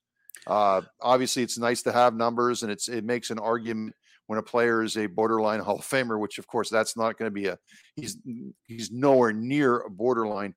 Uh, 0.46 0.82
obviously, 1.01 1.44
it's 1.44 1.58
nice 1.58 1.82
to 1.84 1.92
have 1.92 2.13
numbers, 2.13 2.63
and 2.63 2.72
it's 2.72 2.90
it 2.90 3.06
makes 3.06 3.30
an 3.30 3.40
argument 3.40 3.96
when 4.28 4.40
a 4.40 4.44
player 4.44 4.84
is 4.84 4.98
a 4.98 5.08
borderline 5.08 5.60
Hall 5.60 5.80
of 5.80 5.86
Famer, 5.86 6.20
which 6.20 6.40
of 6.40 6.48
course 6.48 6.70
that's 6.70 6.98
not 6.98 7.18
going 7.18 7.28
to 7.28 7.34
be 7.34 7.48
a 7.48 7.58
he's 7.96 8.18
he's 8.66 8.92
nowhere 8.92 9.34
near 9.34 9.80
a 9.80 9.90
borderline. 9.90 10.56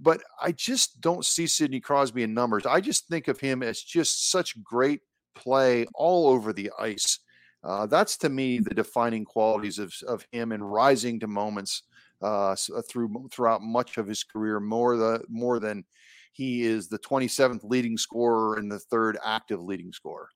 But 0.00 0.22
I 0.40 0.52
just 0.52 1.00
don't 1.00 1.24
see 1.24 1.46
Sidney 1.46 1.80
Crosby 1.80 2.22
in 2.22 2.34
numbers. 2.34 2.66
I 2.66 2.80
just 2.80 3.08
think 3.08 3.28
of 3.28 3.40
him 3.40 3.62
as 3.62 3.80
just 3.80 4.30
such 4.30 4.62
great 4.62 5.00
play 5.34 5.86
all 5.94 6.28
over 6.28 6.52
the 6.52 6.70
ice. 6.78 7.20
Uh, 7.66 7.84
that's 7.84 8.16
to 8.16 8.28
me 8.28 8.60
the 8.60 8.74
defining 8.74 9.24
qualities 9.24 9.78
of, 9.78 9.92
of 10.06 10.24
him 10.30 10.52
and 10.52 10.72
rising 10.72 11.18
to 11.18 11.26
moments 11.26 11.82
uh, 12.22 12.52
uh, 12.52 12.56
through 12.88 13.28
throughout 13.30 13.60
much 13.60 13.98
of 13.98 14.06
his 14.06 14.22
career, 14.22 14.60
more 14.60 14.96
the 14.96 15.22
more 15.28 15.58
than 15.58 15.84
he 16.32 16.62
is 16.62 16.88
the 16.88 16.98
27th 16.98 17.64
leading 17.64 17.98
scorer 17.98 18.56
and 18.56 18.70
the 18.70 18.78
third 18.78 19.18
active 19.24 19.60
leading 19.60 19.92
scorer. 19.92 20.28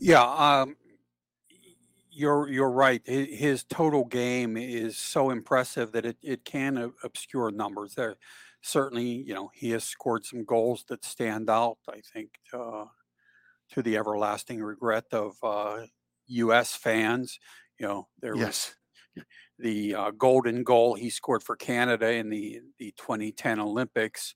Yeah, 0.00 0.24
um, 0.24 0.76
you're 2.10 2.48
you're 2.48 2.70
right. 2.70 3.00
His 3.06 3.62
total 3.64 4.04
game 4.04 4.56
is 4.56 4.96
so 4.96 5.30
impressive 5.30 5.92
that 5.92 6.04
it, 6.04 6.16
it 6.22 6.44
can 6.44 6.92
obscure 7.04 7.50
numbers. 7.50 7.94
There, 7.94 8.16
certainly, 8.62 9.06
you 9.06 9.34
know, 9.34 9.50
he 9.54 9.70
has 9.70 9.84
scored 9.84 10.24
some 10.24 10.44
goals 10.44 10.84
that 10.88 11.04
stand 11.04 11.48
out. 11.48 11.78
I 11.88 12.00
think 12.12 12.30
uh, 12.52 12.86
to 13.72 13.82
the 13.82 13.96
everlasting 13.96 14.62
regret 14.62 15.04
of 15.12 15.36
uh, 15.42 15.86
U.S. 16.26 16.74
fans. 16.74 17.38
You 17.78 17.86
know, 17.86 18.08
there 18.20 18.36
yes. 18.36 18.74
was 19.16 19.24
the 19.58 19.94
uh, 19.94 20.10
golden 20.12 20.64
goal 20.64 20.94
he 20.94 21.10
scored 21.10 21.42
for 21.42 21.56
Canada 21.56 22.10
in 22.10 22.30
the 22.30 22.60
the 22.78 22.92
2010 22.96 23.60
Olympics. 23.60 24.34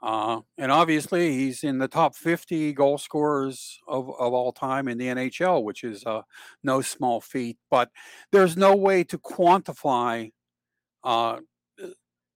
Uh, 0.00 0.40
and 0.56 0.70
obviously, 0.70 1.32
he's 1.32 1.64
in 1.64 1.78
the 1.78 1.88
top 1.88 2.14
50 2.14 2.72
goal 2.72 2.98
scorers 2.98 3.80
of, 3.88 4.08
of 4.08 4.32
all 4.32 4.52
time 4.52 4.86
in 4.86 4.96
the 4.96 5.06
NHL, 5.06 5.64
which 5.64 5.82
is 5.82 6.04
uh, 6.04 6.22
no 6.62 6.80
small 6.80 7.20
feat. 7.20 7.58
But 7.68 7.90
there's 8.30 8.56
no 8.56 8.76
way 8.76 9.02
to 9.04 9.18
quantify 9.18 10.30
uh, 11.02 11.38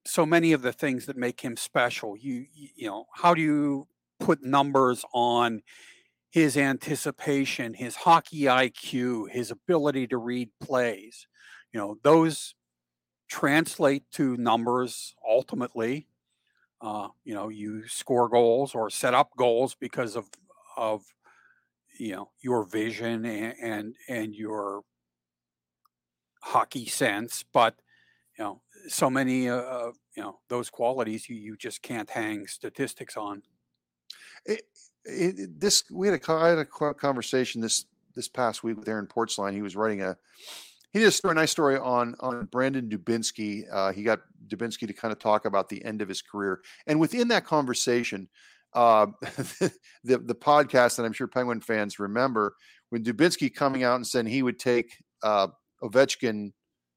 so 0.04 0.26
many 0.26 0.52
of 0.52 0.62
the 0.62 0.72
things 0.72 1.06
that 1.06 1.16
make 1.16 1.40
him 1.40 1.56
special. 1.56 2.16
You, 2.16 2.46
you 2.52 2.88
know, 2.88 3.06
how 3.14 3.32
do 3.34 3.40
you 3.40 3.86
put 4.18 4.42
numbers 4.42 5.04
on 5.12 5.62
his 6.32 6.56
anticipation, 6.56 7.74
his 7.74 7.94
hockey 7.94 8.48
IQ, 8.48 9.30
his 9.30 9.50
ability 9.50 10.06
to 10.06 10.16
read 10.16 10.48
plays. 10.62 11.26
You 11.72 11.78
know, 11.78 11.96
those 12.02 12.54
translate 13.28 14.10
to 14.12 14.38
numbers 14.38 15.14
ultimately. 15.28 16.08
Uh, 16.80 17.08
you 17.22 17.34
know, 17.34 17.50
you 17.50 17.86
score 17.86 18.30
goals 18.30 18.74
or 18.74 18.88
set 18.88 19.12
up 19.12 19.30
goals 19.36 19.76
because 19.78 20.16
of 20.16 20.26
of 20.76 21.04
you 21.98 22.12
know 22.12 22.30
your 22.40 22.64
vision 22.64 23.26
and 23.26 23.54
and, 23.60 23.94
and 24.08 24.34
your 24.34 24.84
hockey 26.42 26.86
sense, 26.86 27.44
but 27.52 27.74
you 28.38 28.44
know 28.44 28.62
so 28.88 29.10
many 29.10 29.50
uh, 29.50 29.90
you 30.16 30.22
know 30.22 30.40
those 30.48 30.70
qualities 30.70 31.28
you, 31.28 31.36
you 31.36 31.56
just 31.58 31.82
can't 31.82 32.08
hang 32.08 32.46
statistics 32.46 33.18
on. 33.18 33.42
It, 34.46 34.62
it, 35.04 35.60
this 35.60 35.84
we 35.90 36.08
had 36.08 36.20
a, 36.20 36.32
I 36.32 36.48
had 36.50 36.58
a 36.58 36.64
conversation 36.64 37.60
this 37.60 37.86
this 38.14 38.28
past 38.28 38.62
week 38.62 38.76
with 38.76 38.88
Aaron 38.88 39.06
Portzline. 39.06 39.52
He 39.52 39.62
was 39.62 39.76
writing 39.76 40.02
a 40.02 40.16
he 40.92 40.98
did 40.98 41.08
a 41.08 41.12
story, 41.12 41.34
nice 41.34 41.50
story 41.50 41.78
on 41.78 42.14
on 42.20 42.44
Brandon 42.46 42.88
Dubinsky. 42.88 43.64
Uh, 43.72 43.92
he 43.92 44.02
got 44.02 44.20
Dubinsky 44.46 44.86
to 44.86 44.92
kind 44.92 45.12
of 45.12 45.18
talk 45.18 45.44
about 45.44 45.68
the 45.68 45.84
end 45.84 46.02
of 46.02 46.08
his 46.08 46.22
career, 46.22 46.60
and 46.86 47.00
within 47.00 47.28
that 47.28 47.46
conversation, 47.46 48.28
uh, 48.74 49.06
the 49.22 49.72
the 50.18 50.34
podcast 50.34 50.96
that 50.96 51.04
I'm 51.04 51.12
sure 51.12 51.26
Penguin 51.26 51.60
fans 51.60 51.98
remember 51.98 52.54
when 52.90 53.02
Dubinsky 53.02 53.52
coming 53.52 53.84
out 53.84 53.96
and 53.96 54.06
saying 54.06 54.26
he 54.26 54.42
would 54.42 54.58
take 54.58 54.92
uh, 55.22 55.48
Ovechkin 55.82 56.52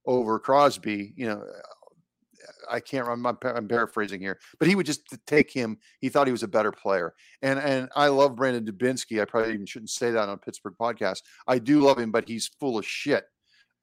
over 0.05 0.39
Crosby. 0.39 1.13
You 1.15 1.27
know, 1.27 1.43
I 2.69 2.79
can't. 2.79 3.07
I'm, 3.07 3.25
I'm 3.25 3.67
paraphrasing 3.67 4.21
here, 4.21 4.39
but 4.59 4.67
he 4.67 4.75
would 4.75 4.85
just 4.85 5.01
take 5.25 5.51
him. 5.51 5.77
He 5.99 6.09
thought 6.09 6.27
he 6.27 6.31
was 6.31 6.43
a 6.43 6.47
better 6.47 6.71
player, 6.71 7.13
and 7.41 7.59
and 7.59 7.89
I 7.95 8.07
love 8.07 8.35
Brandon 8.35 8.65
Dubinsky. 8.65 9.21
I 9.21 9.25
probably 9.25 9.53
even 9.53 9.65
shouldn't 9.65 9.89
say 9.89 10.11
that 10.11 10.27
on 10.27 10.29
a 10.29 10.37
Pittsburgh 10.37 10.75
podcast. 10.79 11.21
I 11.47 11.59
do 11.59 11.81
love 11.81 11.99
him, 11.99 12.11
but 12.11 12.27
he's 12.27 12.47
full 12.59 12.77
of 12.77 12.85
shit. 12.85 13.25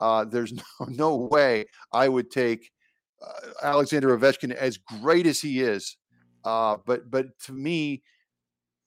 Uh, 0.00 0.25
there's 0.25 0.52
no, 0.81 0.87
no 0.88 1.16
way 1.16 1.66
I 1.92 2.09
would 2.09 2.31
take 2.31 2.71
uh, 3.23 3.49
Alexander 3.62 4.16
Ovechkin 4.16 4.52
as 4.52 4.78
great 4.78 5.26
as 5.26 5.40
he 5.40 5.61
is. 5.61 5.97
Uh, 6.45 6.76
but 6.85 7.11
but 7.11 7.38
to 7.47 7.52
me, 7.52 8.02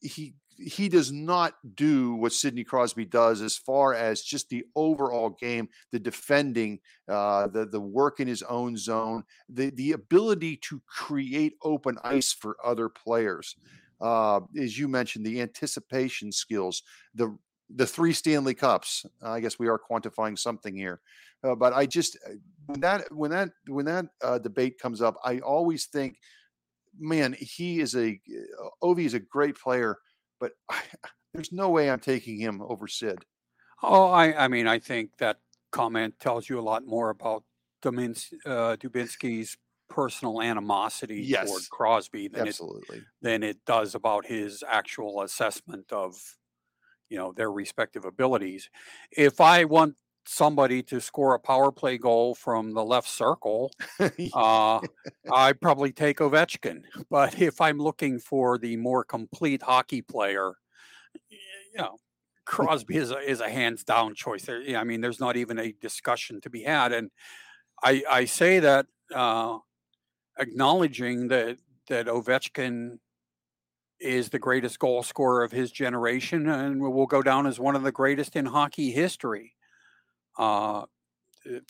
he 0.01 0.35
he 0.57 0.89
does 0.89 1.11
not 1.11 1.55
do 1.75 2.15
what 2.15 2.31
Sidney 2.31 2.63
Crosby 2.63 3.05
does 3.05 3.41
as 3.41 3.57
far 3.57 3.93
as 3.93 4.21
just 4.21 4.49
the 4.49 4.63
overall 4.75 5.29
game, 5.29 5.69
the 5.91 5.99
defending, 5.99 6.79
uh, 7.07 7.47
the 7.47 7.65
the 7.65 7.79
work 7.79 8.19
in 8.19 8.27
his 8.27 8.43
own 8.43 8.77
zone, 8.77 9.23
the 9.49 9.69
the 9.71 9.91
ability 9.91 10.57
to 10.57 10.81
create 10.87 11.53
open 11.63 11.97
ice 12.03 12.33
for 12.33 12.57
other 12.63 12.89
players. 12.89 13.55
Uh, 14.01 14.41
as 14.59 14.77
you 14.77 14.87
mentioned, 14.87 15.25
the 15.25 15.41
anticipation 15.41 16.31
skills, 16.31 16.83
the 17.13 17.37
the 17.69 17.87
three 17.87 18.13
Stanley 18.13 18.53
Cups. 18.53 19.05
I 19.21 19.39
guess 19.39 19.59
we 19.59 19.67
are 19.67 19.79
quantifying 19.79 20.37
something 20.37 20.75
here, 20.75 21.01
uh, 21.43 21.55
but 21.55 21.73
I 21.73 21.85
just 21.85 22.17
uh, 22.25 22.33
when 22.67 22.79
that 22.81 23.11
when 23.11 23.31
that 23.31 23.49
when 23.67 23.85
that 23.85 24.05
uh, 24.23 24.39
debate 24.39 24.79
comes 24.79 25.01
up, 25.01 25.15
I 25.23 25.39
always 25.39 25.85
think, 25.85 26.17
man, 26.97 27.35
he 27.39 27.79
is 27.79 27.95
a 27.95 28.19
uh, 28.29 28.69
Ovi 28.83 29.05
is 29.05 29.13
a 29.13 29.19
great 29.19 29.57
player 29.57 29.97
but 30.45 30.53
I, 30.69 30.81
there's 31.33 31.51
no 31.51 31.69
way 31.69 31.89
I'm 31.89 31.99
taking 31.99 32.37
him 32.37 32.61
over 32.61 32.87
Sid. 32.87 33.25
Oh, 33.83 34.05
I, 34.05 34.45
I 34.45 34.47
mean, 34.47 34.67
I 34.67 34.79
think 34.79 35.11
that 35.17 35.37
comment 35.71 36.15
tells 36.19 36.49
you 36.49 36.59
a 36.59 36.61
lot 36.61 36.85
more 36.85 37.09
about 37.09 37.43
Domins, 37.83 38.33
uh, 38.45 38.77
Dubinsky's 38.77 39.57
personal 39.89 40.41
animosity 40.41 41.21
yes. 41.21 41.47
toward 41.47 41.63
Crosby 41.69 42.27
than 42.29 42.47
Absolutely. 42.47 42.99
it, 42.99 43.03
than 43.21 43.43
it 43.43 43.57
does 43.65 43.95
about 43.95 44.25
his 44.25 44.63
actual 44.67 45.21
assessment 45.21 45.91
of, 45.91 46.15
you 47.09 47.17
know, 47.17 47.33
their 47.33 47.51
respective 47.51 48.05
abilities. 48.05 48.69
If 49.11 49.41
I 49.41 49.65
want 49.65 49.95
somebody 50.27 50.81
to 50.83 50.99
score 50.99 51.35
a 51.35 51.39
power 51.39 51.71
play 51.71 51.97
goal 51.97 52.35
from 52.35 52.73
the 52.73 52.83
left 52.83 53.07
circle, 53.07 53.71
uh, 54.33 54.79
I'd 55.31 55.61
probably 55.61 55.91
take 55.91 56.19
Ovechkin. 56.19 56.83
But 57.09 57.39
if 57.41 57.61
I'm 57.61 57.77
looking 57.77 58.19
for 58.19 58.57
the 58.57 58.77
more 58.77 59.03
complete 59.03 59.61
hockey 59.61 60.01
player, 60.01 60.53
you 61.29 61.77
know, 61.77 61.97
Crosby 62.45 62.97
is 62.97 63.11
a, 63.11 63.17
is 63.17 63.41
a 63.41 63.49
hands 63.49 63.83
down 63.83 64.15
choice. 64.15 64.45
There, 64.45 64.61
I 64.77 64.83
mean, 64.83 65.01
there's 65.01 65.19
not 65.19 65.35
even 65.35 65.59
a 65.59 65.71
discussion 65.73 66.41
to 66.41 66.49
be 66.49 66.63
had. 66.63 66.93
And 66.93 67.09
I, 67.83 68.03
I 68.09 68.25
say 68.25 68.59
that 68.59 68.85
uh, 69.13 69.59
acknowledging 70.37 71.27
that 71.29 71.57
that 71.87 72.07
Ovechkin 72.07 72.97
is 73.99 74.29
the 74.29 74.39
greatest 74.39 74.79
goal 74.79 75.03
scorer 75.03 75.43
of 75.43 75.51
his 75.51 75.71
generation 75.71 76.49
and 76.49 76.81
will 76.81 77.05
go 77.05 77.21
down 77.21 77.47
as 77.47 77.59
one 77.59 77.75
of 77.75 77.83
the 77.83 77.91
greatest 77.91 78.35
in 78.35 78.45
hockey 78.45 78.91
history. 78.91 79.54
Uh, 80.37 80.85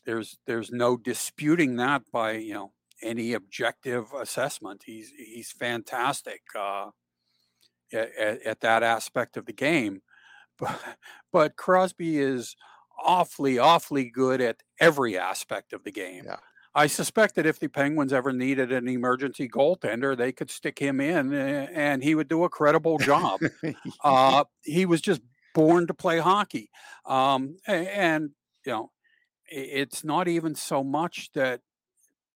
there's 0.05 0.37
there's 0.47 0.71
no 0.71 0.97
disputing 0.97 1.75
that 1.77 2.03
by 2.11 2.33
you 2.33 2.53
know 2.53 2.71
any 3.01 3.33
objective 3.33 4.13
assessment. 4.13 4.83
He's 4.85 5.11
he's 5.17 5.51
fantastic 5.51 6.41
uh, 6.57 6.87
at, 7.93 8.41
at, 8.45 8.61
that 8.61 8.83
aspect 8.83 9.37
of 9.37 9.45
the 9.45 9.53
game, 9.53 10.01
but 10.59 10.79
but 11.31 11.55
Crosby 11.55 12.19
is 12.19 12.55
awfully 13.03 13.59
awfully 13.59 14.09
good 14.09 14.41
at 14.41 14.57
every 14.79 15.17
aspect 15.17 15.73
of 15.73 15.83
the 15.83 15.91
game. 15.91 16.23
Yeah. 16.25 16.37
I 16.77 16.87
suspect 16.87 17.35
that 17.35 17.45
if 17.45 17.57
the 17.57 17.69
Penguins 17.69 18.11
ever 18.11 18.33
needed 18.33 18.73
an 18.73 18.89
emergency 18.89 19.47
goaltender, 19.47 20.15
they 20.15 20.33
could 20.33 20.51
stick 20.51 20.77
him 20.77 20.99
in 20.99 21.33
and 21.33 22.03
he 22.03 22.15
would 22.15 22.27
do 22.27 22.43
a 22.43 22.49
credible 22.49 22.97
job. 22.97 23.39
uh, 24.03 24.43
he 24.61 24.85
was 24.85 24.99
just 24.99 25.21
born 25.53 25.87
to 25.87 25.93
play 25.93 26.19
hockey. 26.19 26.69
Um, 27.05 27.55
and 27.65 28.31
you 28.65 28.71
know, 28.71 28.91
it's 29.47 30.03
not 30.03 30.27
even 30.27 30.55
so 30.55 30.83
much 30.83 31.31
that 31.33 31.61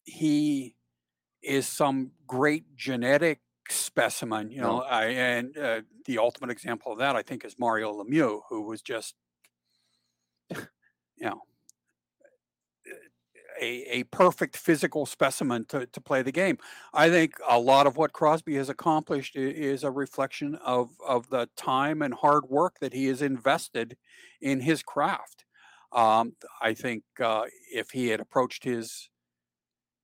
he 0.05 0.75
is 1.43 1.67
some 1.67 2.11
great 2.27 2.77
genetic 2.77 3.41
specimen. 3.71 4.51
You 4.51 4.61
know, 4.61 4.79
no. 4.79 4.83
I, 4.83 5.05
and 5.07 5.57
uh, 5.57 5.81
the 6.07 6.19
ultimate 6.19 6.51
example 6.51 6.93
of 6.93 6.99
that, 6.99 7.17
I 7.17 7.23
think, 7.23 7.45
is 7.45 7.59
Mario 7.59 7.93
Lemieux, 7.93 8.41
who 8.49 8.63
was 8.63 8.83
just, 8.83 9.15
you 10.51 10.57
know, 11.21 11.43
a, 13.61 13.99
a 13.99 14.03
perfect 14.05 14.57
physical 14.57 15.05
specimen 15.05 15.65
to, 15.67 15.87
to 15.87 16.01
play 16.01 16.23
the 16.23 16.33
game. 16.33 16.59
I 16.93 17.11
think 17.11 17.35
a 17.49 17.59
lot 17.59 17.87
of 17.87 17.97
what 17.97 18.13
Crosby 18.13 18.55
has 18.55 18.69
accomplished 18.69 19.35
is 19.37 19.83
a 19.83 19.91
reflection 19.91 20.55
of, 20.57 20.91
of 21.07 21.29
the 21.31 21.49
time 21.57 22.03
and 22.03 22.15
hard 22.15 22.45
work 22.49 22.79
that 22.81 22.93
he 22.93 23.07
has 23.07 23.21
invested 23.21 23.97
in 24.41 24.61
his 24.61 24.83
craft. 24.83 25.45
Um, 25.93 26.35
I 26.61 26.75
think 26.75 27.03
uh, 27.23 27.45
if 27.73 27.91
he 27.91 28.09
had 28.09 28.21
approached 28.21 28.65
his 28.65 29.09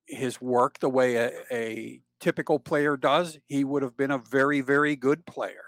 his 0.07 0.39
work 0.41 0.79
the 0.79 0.89
way 0.89 1.15
a, 1.15 1.31
a, 1.51 1.99
typical 2.21 2.59
player 2.59 2.95
does, 2.95 3.37
he 3.47 3.63
would 3.63 3.83
have 3.83 3.97
been 3.97 4.11
a 4.11 4.17
very, 4.17 4.61
very 4.61 4.95
good 4.95 5.25
player. 5.25 5.65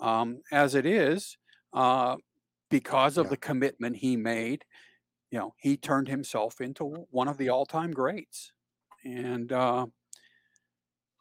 Um, 0.00 0.40
as 0.52 0.74
it 0.74 0.84
is, 0.84 1.38
uh, 1.72 2.16
because 2.70 3.16
of 3.16 3.26
yeah. 3.26 3.30
the 3.30 3.36
commitment 3.36 3.96
he 3.96 4.16
made, 4.16 4.64
you 5.30 5.38
know, 5.38 5.54
he 5.58 5.76
turned 5.76 6.08
himself 6.08 6.60
into 6.60 7.06
one 7.10 7.28
of 7.28 7.38
the 7.38 7.48
all-time 7.48 7.92
greats, 7.92 8.52
and 9.04 9.52
uh, 9.52 9.86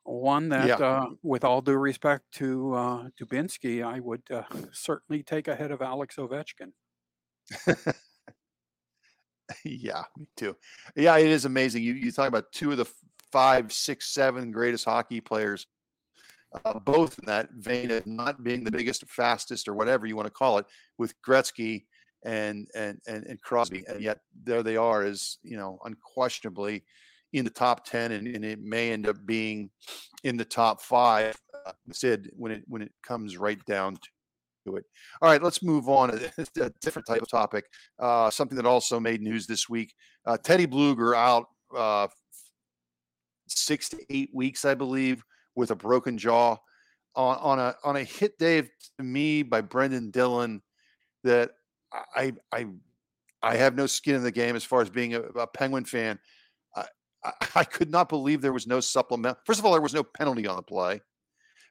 one 0.04 0.50
that, 0.50 0.68
yeah. 0.68 0.76
uh, 0.76 1.06
with 1.24 1.44
all 1.44 1.62
due 1.62 1.74
respect 1.74 2.24
to 2.34 2.74
uh, 2.74 3.10
Dubinsky, 3.20 3.86
I 3.86 4.00
would 4.00 4.24
uh, 4.32 4.44
certainly 4.72 5.24
take 5.24 5.48
ahead 5.48 5.72
of 5.72 5.82
Alex 5.82 6.16
Ovechkin. 6.16 6.72
yeah, 9.66 10.04
me 10.18 10.28
too. 10.36 10.56
Yeah, 10.96 11.18
it 11.18 11.28
is 11.28 11.46
amazing. 11.46 11.84
You 11.84 11.94
you 11.94 12.12
talk 12.12 12.28
about 12.28 12.52
two 12.52 12.72
of 12.72 12.78
the 12.78 12.86
five, 13.32 13.72
six, 13.72 14.14
seven 14.14 14.52
greatest 14.52 14.86
hockey 14.86 15.22
players, 15.22 15.68
uh, 16.66 16.80
both 16.80 17.20
in 17.20 17.26
that 17.26 17.50
vein 17.52 17.92
of 17.92 18.06
not 18.08 18.44
being 18.44 18.64
the 18.64 18.72
biggest, 18.72 19.08
fastest, 19.10 19.68
or 19.68 19.74
whatever 19.74 20.06
you 20.06 20.16
want 20.16 20.28
to 20.28 20.32
call 20.32 20.58
it, 20.58 20.66
with 20.98 21.14
Gretzky 21.22 21.86
and 22.26 22.68
and 22.76 23.00
and, 23.08 23.26
and 23.26 23.42
Crosby, 23.42 23.84
and 23.88 24.02
yet 24.02 24.20
there 24.44 24.64
they 24.64 24.78
are, 24.78 25.04
as 25.04 25.38
you 25.44 25.58
know, 25.58 25.80
unquestionably 25.86 26.84
in 27.34 27.46
the 27.46 27.52
top 27.52 27.86
ten, 27.86 28.12
and, 28.12 28.28
and 28.28 28.46
it 28.46 28.62
may 28.62 28.92
end 28.92 29.08
up 29.08 29.18
being 29.26 29.70
in 30.24 30.38
the 30.38 30.46
top 30.46 30.82
five. 30.82 31.36
Uh, 31.66 31.72
Sid, 31.92 32.32
when 32.36 32.52
it 32.52 32.64
when 32.68 32.82
it 32.82 32.92
comes 33.06 33.38
right 33.38 33.64
down 33.66 33.98
to 34.68 34.78
it. 34.78 34.86
All 35.22 35.30
right, 35.30 35.42
let's 35.42 35.64
move 35.64 35.90
on 35.90 36.10
to 36.10 36.32
a 36.62 36.70
different 36.82 37.08
type 37.08 37.22
of 37.22 37.30
topic. 37.30 37.66
Uh, 38.00 38.30
something 38.30 38.56
that 38.56 38.66
also 38.66 39.00
made 39.00 39.22
news 39.22 39.48
this 39.48 39.68
week. 39.68 39.94
Uh, 40.26 40.38
Teddy 40.38 40.68
Blueger 40.68 41.16
out 41.16 41.48
uh, 41.76 42.08
six 43.48 43.90
to 43.90 43.98
eight 44.10 44.30
weeks, 44.34 44.66
I 44.66 44.76
believe, 44.76 45.24
with 45.56 45.72
a 45.72 45.76
broken 45.76 46.18
jaw 46.18 46.58
on, 47.16 47.38
on 47.38 47.60
a 47.60 47.76
on 47.84 47.96
a 47.96 48.04
hit 48.04 48.38
day 48.38 48.62
to 48.62 49.04
me 49.04 49.44
by 49.44 49.62
Brendan 49.62 50.12
Dillon 50.12 50.62
that 51.24 51.52
I 52.16 52.34
I 52.52 52.68
I 53.42 53.56
have 53.56 53.76
no 53.76 53.88
skin 53.88 54.16
in 54.16 54.24
the 54.24 54.32
game 54.32 54.56
as 54.56 54.64
far 54.64 54.82
as 54.82 54.90
being 54.90 55.16
a, 55.16 55.22
a 55.22 55.48
Penguin 55.48 55.86
fan. 55.86 56.20
I, 57.24 57.32
I 57.56 57.64
could 57.64 57.90
not 57.90 58.10
believe 58.10 58.42
there 58.42 58.54
was 58.54 58.68
no 58.68 58.80
supplement. 58.80 59.38
First 59.46 59.60
of 59.60 59.66
all, 59.66 59.72
there 59.72 59.82
was 59.82 59.94
no 59.94 60.04
penalty 60.04 60.48
on 60.48 60.56
the 60.56 60.62
play 60.62 61.02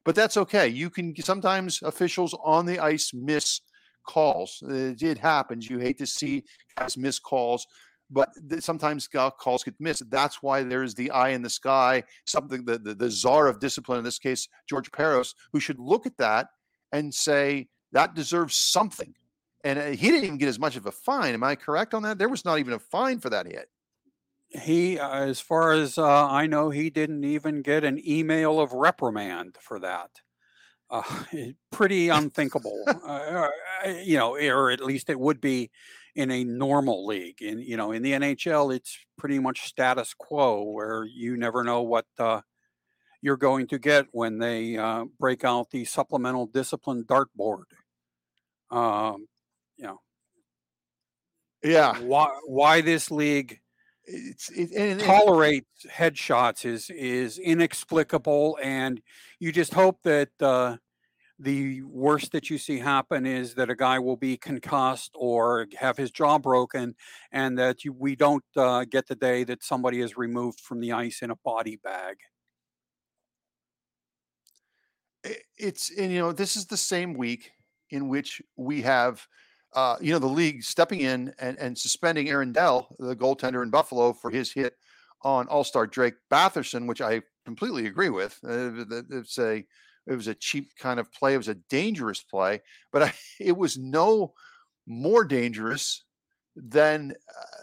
but 0.07 0.15
that's 0.15 0.37
okay. 0.37 0.69
You 0.69 0.89
can 0.89 1.15
sometimes 1.17 1.83
officials 1.83 2.35
on 2.45 2.65
the 2.65 2.79
ice 2.79 3.13
miss 3.13 3.61
calls. 4.07 4.63
It, 4.67 5.19
happens. 5.19 5.69
You 5.69 5.79
hate 5.79 5.99
to 5.99 6.07
see 6.07 6.45
guys 6.79 6.97
miss 6.97 7.19
calls, 7.19 7.67
but 8.09 8.31
sometimes 8.61 9.09
calls 9.09 9.65
get 9.65 9.75
missed. 9.81 10.09
That's 10.09 10.43
why 10.43 10.63
there's 10.63 10.95
the 10.95 11.11
eye 11.11 11.31
in 11.31 11.43
the 11.43 11.51
sky, 11.51 12.05
something 12.25 12.65
the, 12.65 12.79
the, 12.79 12.95
the 12.95 13.11
czar 13.11 13.49
of 13.49 13.59
discipline, 13.59 13.99
in 13.99 14.05
this 14.05 14.21
case, 14.21 14.49
George 14.69 14.93
Parros, 14.93 15.35
who 15.53 15.59
should 15.59 15.81
look 15.81 16.07
at 16.07 16.17
that 16.19 16.49
and 16.93 17.13
say 17.13 17.67
that 17.91 18.15
deserves 18.15 18.57
something. 18.57 19.13
And 19.65 19.79
uh, 19.79 19.87
he 19.87 20.11
didn't 20.11 20.25
even 20.25 20.39
get 20.39 20.49
as 20.49 20.61
much 20.61 20.77
of 20.77 20.87
a 20.87 20.93
fine. 20.93 21.35
Am 21.35 21.43
I 21.43 21.57
correct 21.57 21.95
on 21.95 22.05
that? 22.05 22.17
There 22.17 22.29
was 22.29 22.45
not 22.45 22.61
even 22.61 22.75
a 22.75 22.79
fine 22.79 23.19
for 23.19 23.31
that 23.31 23.47
hit 23.47 23.69
he, 24.59 24.99
uh, 24.99 25.25
as 25.25 25.41
far 25.41 25.73
as 25.73 25.99
uh, 25.99 26.29
I 26.29 26.47
know, 26.47 26.71
he 26.71 26.91
didn't 26.91 27.25
even 27.25 27.63
get 27.63 27.85
an 27.85 28.01
email 28.07 28.61
of 28.61 28.73
reprimand 28.73 29.57
for 29.61 29.79
that. 29.81 30.11
Uh, 30.89 31.03
pretty 31.73 32.09
unthinkable, 32.09 32.85
uh, 32.87 33.49
uh, 33.85 33.89
you 34.05 34.17
know, 34.17 34.37
or 34.37 34.71
at 34.71 34.81
least 34.81 35.11
it 35.11 35.19
would 35.19 35.41
be 35.41 35.71
in 36.15 36.31
a 36.31 36.45
normal 36.45 37.07
league. 37.07 37.43
In 37.43 37.59
you 37.59 37.77
know, 37.77 37.93
in 37.93 38.03
the 38.03 38.13
NHL, 38.13 38.75
it's 38.75 38.99
pretty 39.19 39.39
much 39.39 39.67
status 39.67 40.15
quo, 40.15 40.63
where 40.63 41.05
you 41.05 41.37
never 41.37 41.65
know 41.65 41.83
what 41.83 42.07
uh, 42.19 42.41
you're 43.21 43.37
going 43.37 43.67
to 43.69 43.79
get 43.79 44.07
when 44.13 44.39
they 44.39 44.79
break 45.19 45.45
out 45.45 45.71
the 45.71 45.85
supplemental 45.85 46.47
discipline 46.47 47.05
dartboard. 47.05 47.65
Um, 48.71 49.27
you 49.77 49.87
know, 49.87 50.01
yeah. 51.63 51.99
Why? 51.99 52.29
Why 52.47 52.81
this 52.81 53.11
league? 53.11 53.61
It's 54.07 54.51
it, 54.51 54.71
and, 54.73 55.01
tolerates 55.01 55.87
headshots 55.91 56.65
is 56.65 56.91
is 56.91 57.39
inexplicable, 57.39 58.59
and 58.63 59.01
you 59.41 59.53
just 59.53 59.75
hope 59.75 59.99
that 60.05 60.31
uh, 60.41 60.77
the 61.39 61.83
worst 61.83 62.33
that 62.33 62.49
you 62.49 62.59
see 62.59 62.79
happen 62.79 63.27
is 63.27 63.55
that 63.55 63.69
a 63.69 63.75
guy 63.75 63.99
will 63.99 64.17
be 64.17 64.37
concussed 64.37 65.13
or 65.15 65.67
have 65.79 65.97
his 65.97 66.11
jaw 66.11 66.39
broken, 66.39 66.95
and 67.33 67.59
that 67.59 67.85
you, 67.85 67.93
we 67.93 68.17
don't 68.17 68.45
uh, 68.57 68.85
get 68.85 69.07
the 69.07 69.17
day 69.17 69.45
that 69.45 69.63
somebody 69.63 70.01
is 70.01 70.17
removed 70.17 70.61
from 70.61 70.81
the 70.81 70.93
ice 70.93 71.21
in 71.23 71.31
a 71.31 71.37
body 71.37 71.77
bag. 71.83 72.17
It's 75.59 75.91
and 75.97 76.13
you 76.13 76.21
know 76.21 76.33
this 76.33 76.57
is 76.57 76.67
the 76.67 76.77
same 76.77 77.15
week 77.15 77.51
in 77.91 78.09
which 78.09 78.41
we 78.57 78.83
have. 78.83 79.27
Uh, 79.77 79.97
you 80.01 80.11
know 80.11 80.19
the 80.19 80.27
league 80.27 80.65
stepping 80.65 81.01
in 81.01 81.35
and, 81.39 81.59
and 81.59 81.77
suspending 81.77 82.31
Aaron 82.31 82.51
Dell, 82.51 82.89
the 82.99 83.15
goaltender 83.15 83.63
in 83.63 83.71
Buffalo, 83.71 84.15
for 84.15 84.31
his 84.31 84.51
hit 84.51 84.75
on 85.23 85.47
All 85.49 85.65
Star 85.65 85.87
Drake 85.87 86.15
Batherson, 86.33 86.87
which 86.87 87.03
I 87.03 87.21
completely 87.45 87.87
agree 87.87 88.09
with. 88.09 88.39
Uh, 88.43 88.71
it's 89.11 89.39
a 89.39 89.65
it 90.07 90.15
was 90.15 90.29
a 90.29 90.35
cheap 90.35 90.71
kind 90.79 90.99
of 90.99 91.13
play. 91.13 91.35
It 91.35 91.39
was 91.39 91.49
a 91.49 91.57
dangerous 91.69 92.23
play, 92.23 92.63
but 92.91 93.03
I, 93.03 93.13
it 93.41 93.57
was 93.57 93.77
no 93.77 94.33
more 94.87 95.25
dangerous 95.25 96.05
than 96.57 97.13
uh, 97.13 97.63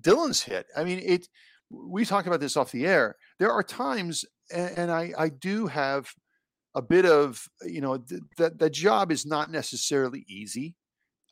Dillon's 0.00 0.42
hit. 0.42 0.66
I 0.76 0.84
mean, 0.84 1.00
it. 1.04 1.26
We 1.72 2.04
talked 2.04 2.26
about 2.26 2.40
this 2.40 2.56
off 2.56 2.72
the 2.72 2.86
air. 2.86 3.16
There 3.38 3.52
are 3.52 3.62
times, 3.62 4.24
and, 4.52 4.78
and 4.78 4.90
I 4.90 5.12
I 5.18 5.28
do 5.30 5.66
have 5.66 6.12
a 6.74 6.82
bit 6.82 7.06
of 7.06 7.44
you 7.62 7.80
know 7.80 7.98
th- 7.98 8.22
that 8.38 8.58
that 8.58 8.70
job 8.70 9.10
is 9.10 9.26
not 9.26 9.50
necessarily 9.50 10.24
easy. 10.28 10.76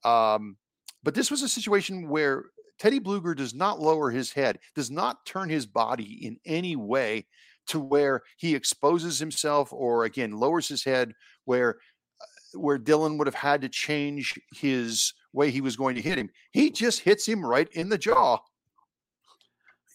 Um, 0.04 0.56
but 1.02 1.14
this 1.14 1.30
was 1.30 1.42
a 1.42 1.48
situation 1.48 2.08
where 2.08 2.44
Teddy 2.78 3.00
Blueger 3.00 3.36
does 3.36 3.54
not 3.54 3.80
lower 3.80 4.10
his 4.10 4.32
head, 4.32 4.58
does 4.74 4.90
not 4.90 5.24
turn 5.26 5.48
his 5.48 5.66
body 5.66 6.26
in 6.26 6.38
any 6.44 6.76
way 6.76 7.26
to 7.66 7.80
where 7.80 8.22
he 8.36 8.54
exposes 8.54 9.18
himself 9.18 9.72
or 9.72 10.04
again 10.04 10.32
lowers 10.32 10.68
his 10.68 10.84
head 10.84 11.12
where 11.44 11.76
uh, 12.20 12.58
where 12.58 12.78
Dillon 12.78 13.18
would 13.18 13.26
have 13.26 13.34
had 13.34 13.60
to 13.60 13.68
change 13.68 14.38
his 14.54 15.12
way 15.32 15.50
he 15.50 15.60
was 15.60 15.76
going 15.76 15.94
to 15.94 16.02
hit 16.02 16.18
him. 16.18 16.30
He 16.50 16.70
just 16.70 17.00
hits 17.00 17.26
him 17.26 17.44
right 17.44 17.68
in 17.72 17.88
the 17.88 17.98
jaw. 17.98 18.38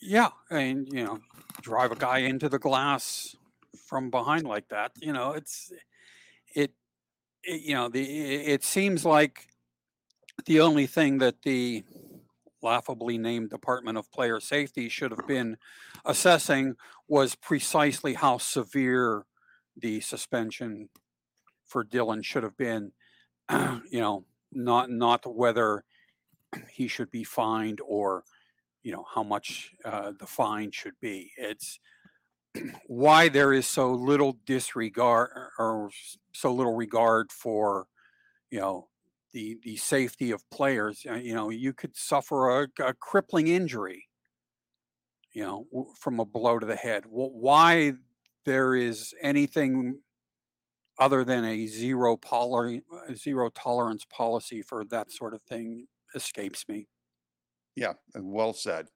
Yeah, 0.02 0.30
and 0.50 0.88
you 0.92 1.04
know, 1.04 1.20
drive 1.62 1.92
a 1.92 1.96
guy 1.96 2.20
into 2.20 2.50
the 2.50 2.60
glass 2.60 3.36
from 3.88 4.10
behind 4.10 4.46
like 4.46 4.68
that. 4.70 4.92
You 5.02 5.13
know, 5.13 5.32
it's 5.32 5.72
it, 6.54 6.72
it 7.44 7.62
you 7.62 7.74
know, 7.74 7.88
the 7.88 8.04
it 8.04 8.63
seems 8.63 9.06
like 9.06 9.48
the 10.46 10.60
only 10.60 10.88
thing 10.88 11.19
that 11.19 11.41
the 11.43 11.84
laughably 12.62 13.17
named 13.17 13.50
Department 13.50 13.98
of 13.98 14.12
Player 14.12 14.39
Safety 14.39 14.89
should 14.89 15.12
have 15.12 15.28
been 15.28 15.58
assessing 16.06 16.76
was 17.08 17.36
precisely 17.36 18.13
how 18.13 18.38
severe 18.38 19.26
the 19.76 20.00
suspension 20.02 20.89
for 21.65 21.84
Dillon 21.84 22.22
should 22.22 22.43
have 22.43 22.58
been. 22.58 22.91
you 23.52 24.00
know, 24.00 24.26
not 24.52 24.89
not 24.89 25.24
whether 25.26 25.84
he 26.72 26.88
should 26.88 27.12
be 27.12 27.24
fined 27.24 27.80
or 27.86 28.24
you 28.84 28.91
know 28.91 29.06
how 29.13 29.24
much 29.24 29.74
uh, 29.86 30.12
the 30.19 30.28
fine 30.28 30.72
should 30.72 31.00
be. 31.02 31.32
It's 31.38 31.80
why 32.88 33.30
there 33.30 33.54
is 33.54 33.65
so 33.67 33.91
little 33.91 34.38
disregard 34.46 35.32
or 35.58 35.89
so 36.34 36.54
little 36.54 36.76
regard 36.76 37.32
for 37.32 37.88
you 38.52 38.60
know 38.60 38.88
the 39.34 39.58
the 39.63 39.76
safety 39.78 40.32
of 40.32 40.50
players. 40.50 41.06
Uh, 41.10 41.15
you 41.15 41.34
know, 41.34 41.50
you 41.50 41.74
could 41.74 41.96
suffer 41.96 42.62
a, 42.62 42.67
a 42.80 42.93
crippling 42.93 43.48
injury. 43.48 44.08
You 45.34 45.43
know, 45.43 45.93
from 46.00 46.19
a 46.19 46.26
blow 46.26 46.60
to 46.60 46.65
the 46.65 46.76
head. 46.76 47.06
why 47.08 47.93
there 48.46 48.76
is 48.76 49.15
anything 49.22 50.00
other 51.00 51.24
than 51.24 51.43
a 51.43 51.65
zero 51.65 52.17
polar 52.17 52.80
zero 53.15 53.50
tolerance 53.50 54.06
policy 54.06 54.62
for 54.62 54.86
that 54.86 55.12
sort 55.12 55.34
of 55.34 55.41
thing 55.41 55.88
escapes 56.13 56.67
me. 56.69 56.88
Yeah, 57.76 57.93
well 58.15 58.54
said. 58.54 58.89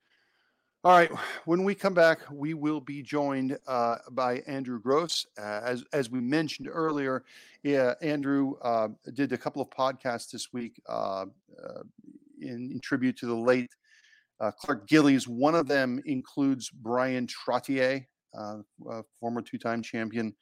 All 0.87 0.93
right. 0.93 1.11
When 1.43 1.65
we 1.65 1.75
come 1.75 1.93
back, 1.93 2.19
we 2.31 2.53
will 2.53 2.79
be 2.79 3.01
joined 3.01 3.57
uh, 3.67 3.97
by 4.11 4.37
Andrew 4.47 4.79
Gross. 4.79 5.25
Uh, 5.37 5.59
as 5.61 5.83
as 5.91 6.09
we 6.09 6.21
mentioned 6.21 6.69
earlier, 6.71 7.25
yeah, 7.61 7.95
Andrew 8.01 8.53
uh, 8.61 8.87
did 9.13 9.33
a 9.33 9.37
couple 9.37 9.61
of 9.61 9.69
podcasts 9.69 10.31
this 10.31 10.53
week 10.53 10.81
uh, 10.87 11.25
uh, 11.61 11.81
in, 12.39 12.71
in, 12.71 12.79
tribute 12.79 13.17
to 13.17 13.25
the 13.25 13.35
late 13.35 13.69
uh, 14.39 14.49
Clark 14.51 14.87
Gillies. 14.87 15.27
One 15.27 15.55
of 15.55 15.67
them 15.67 16.01
includes 16.05 16.69
Bryan 16.69 17.27
Trottier, 17.27 18.05
former 19.19 19.41
two-time 19.41 19.81
champion 19.81 20.33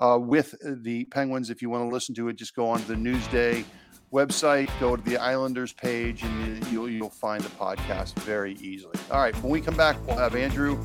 with 0.00 0.54
the 0.82 1.04
Penguins. 1.10 1.50
If 1.50 1.60
you 1.60 1.68
want 1.68 1.84
to 1.84 1.94
listen 1.94 2.14
to 2.14 2.28
it, 2.28 2.36
just 2.36 2.56
go 2.56 2.70
on 2.70 2.80
to 2.80 2.86
the 2.86 2.94
Newsday 2.94 3.66
website, 4.12 4.68
go 4.80 4.96
to 4.96 5.02
the 5.02 5.16
Islanders 5.16 5.72
page, 5.72 6.22
and 6.22 6.66
you'll, 6.68 6.88
you'll 6.88 7.10
find 7.10 7.42
the 7.42 7.50
podcast 7.50 8.14
very 8.20 8.54
easily. 8.54 8.98
All 9.10 9.20
right, 9.20 9.34
when 9.42 9.50
we 9.50 9.60
come 9.60 9.76
back, 9.76 9.96
we'll 10.06 10.16
have 10.16 10.34
Andrew 10.34 10.78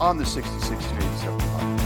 on 0.00 0.16
the 0.16 0.26
66 0.26 0.68
to 0.68 0.96
87 0.96 1.38
podcast. 1.40 1.77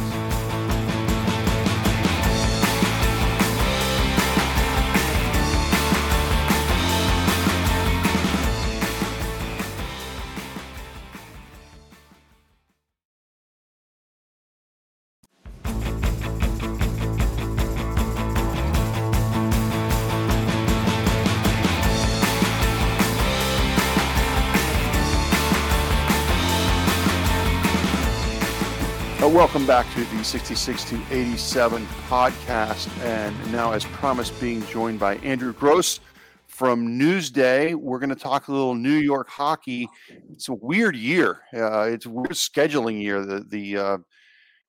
Welcome 29.33 29.67
back 29.67 29.91
to 29.95 30.05
the 30.05 30.23
66 30.23 30.85
to 30.85 31.01
87 31.11 31.87
podcast. 32.07 32.87
And 33.03 33.35
now, 33.51 33.73
as 33.73 33.83
promised, 33.87 34.39
being 34.39 34.63
joined 34.67 35.01
by 35.01 35.17
Andrew 35.17 35.55
Gross 35.55 36.01
from 36.49 36.99
Newsday. 36.99 37.75
We're 37.75 37.99
going 37.99 38.11
to 38.11 38.15
talk 38.15 38.49
a 38.49 38.53
little 38.53 38.75
New 38.75 38.99
York 38.99 39.31
hockey. 39.31 39.89
It's 40.31 40.51
a 40.51 40.55
weird 40.55 40.95
year. 40.97 41.41
Uh, 41.55 41.85
it's 41.85 42.05
a 42.05 42.11
weird 42.11 42.33
scheduling 42.33 43.01
year. 43.01 43.25
The 43.25 43.41
the 43.49 43.77
uh, 43.79 43.99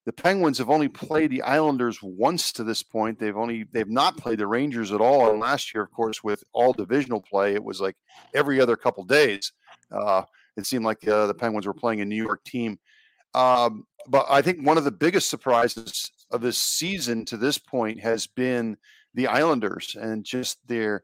the 0.05 0.13
Penguins 0.13 0.59
have 0.59 0.69
only 0.69 0.87
played 0.87 1.31
the 1.31 1.41
Islanders 1.41 1.99
once 2.01 2.53
to 2.53 2.63
this 2.63 2.83
point. 2.83 3.19
They've 3.19 3.35
only 3.35 3.65
they've 3.73 3.89
not 3.89 4.15
played 4.15 4.39
the 4.39 4.47
Rangers 4.47 4.93
at 4.93 5.01
all. 5.01 5.29
And 5.29 5.41
last 5.41 5.73
year, 5.73 5.83
of 5.83 5.91
course, 5.91 6.23
with 6.23 6.41
all 6.53 6.71
divisional 6.71 7.19
play, 7.19 7.53
it 7.53 7.63
was 7.63 7.81
like 7.81 7.97
every 8.33 8.61
other 8.61 8.77
couple 8.77 9.03
days. 9.03 9.51
Uh, 9.91 10.23
it 10.55 10.65
seemed 10.65 10.85
like 10.85 11.05
uh, 11.05 11.27
the 11.27 11.33
Penguins 11.33 11.67
were 11.67 11.73
playing 11.73 11.99
a 11.99 12.05
New 12.05 12.23
York 12.23 12.45
team. 12.45 12.79
Um, 13.35 13.85
but 14.07 14.25
I 14.29 14.41
think 14.41 14.65
one 14.65 14.77
of 14.77 14.83
the 14.83 14.91
biggest 14.91 15.29
surprises 15.29 16.11
of 16.31 16.41
this 16.41 16.57
season 16.57 17.25
to 17.25 17.37
this 17.37 17.57
point 17.57 18.01
has 18.01 18.27
been 18.27 18.77
the 19.13 19.27
Islanders 19.27 19.95
and 19.99 20.23
just 20.23 20.57
their 20.67 21.03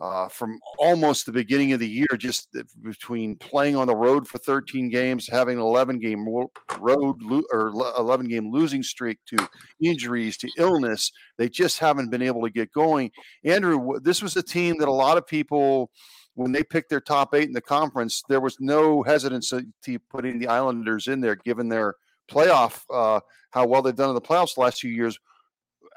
uh, 0.00 0.28
from 0.28 0.58
almost 0.78 1.26
the 1.26 1.32
beginning 1.32 1.72
of 1.72 1.78
the 1.78 1.88
year, 1.88 2.08
just 2.18 2.48
between 2.82 3.36
playing 3.36 3.76
on 3.76 3.86
the 3.86 3.94
road 3.94 4.26
for 4.26 4.38
13 4.38 4.88
games, 4.88 5.28
having 5.30 5.58
an 5.58 5.62
11 5.62 6.00
game 6.00 6.26
road 6.26 7.22
lo- 7.22 7.42
or 7.52 7.68
11 7.68 8.26
game 8.26 8.50
losing 8.50 8.82
streak, 8.82 9.18
to 9.26 9.48
injuries, 9.80 10.36
to 10.36 10.50
illness, 10.58 11.12
they 11.38 11.48
just 11.48 11.78
haven't 11.78 12.10
been 12.10 12.22
able 12.22 12.42
to 12.42 12.50
get 12.50 12.72
going. 12.72 13.12
Andrew, 13.44 14.00
this 14.00 14.22
was 14.22 14.36
a 14.36 14.42
team 14.42 14.78
that 14.78 14.88
a 14.88 14.92
lot 14.92 15.18
of 15.18 15.26
people 15.26 15.90
when 16.34 16.52
they 16.52 16.64
picked 16.64 16.88
their 16.88 17.00
top 17.00 17.34
eight 17.34 17.48
in 17.48 17.52
the 17.52 17.60
conference, 17.60 18.22
there 18.28 18.40
was 18.40 18.56
no 18.58 19.02
hesitancy 19.02 19.98
putting 20.10 20.38
the 20.38 20.48
Islanders 20.48 21.06
in 21.06 21.20
there, 21.20 21.36
given 21.36 21.68
their 21.68 21.94
playoff, 22.30 22.82
uh, 22.92 23.20
how 23.50 23.66
well 23.66 23.82
they've 23.82 23.94
done 23.94 24.10
in 24.10 24.14
the 24.14 24.20
playoffs 24.20 24.54
the 24.54 24.60
last 24.60 24.80
few 24.80 24.90
years. 24.90 25.18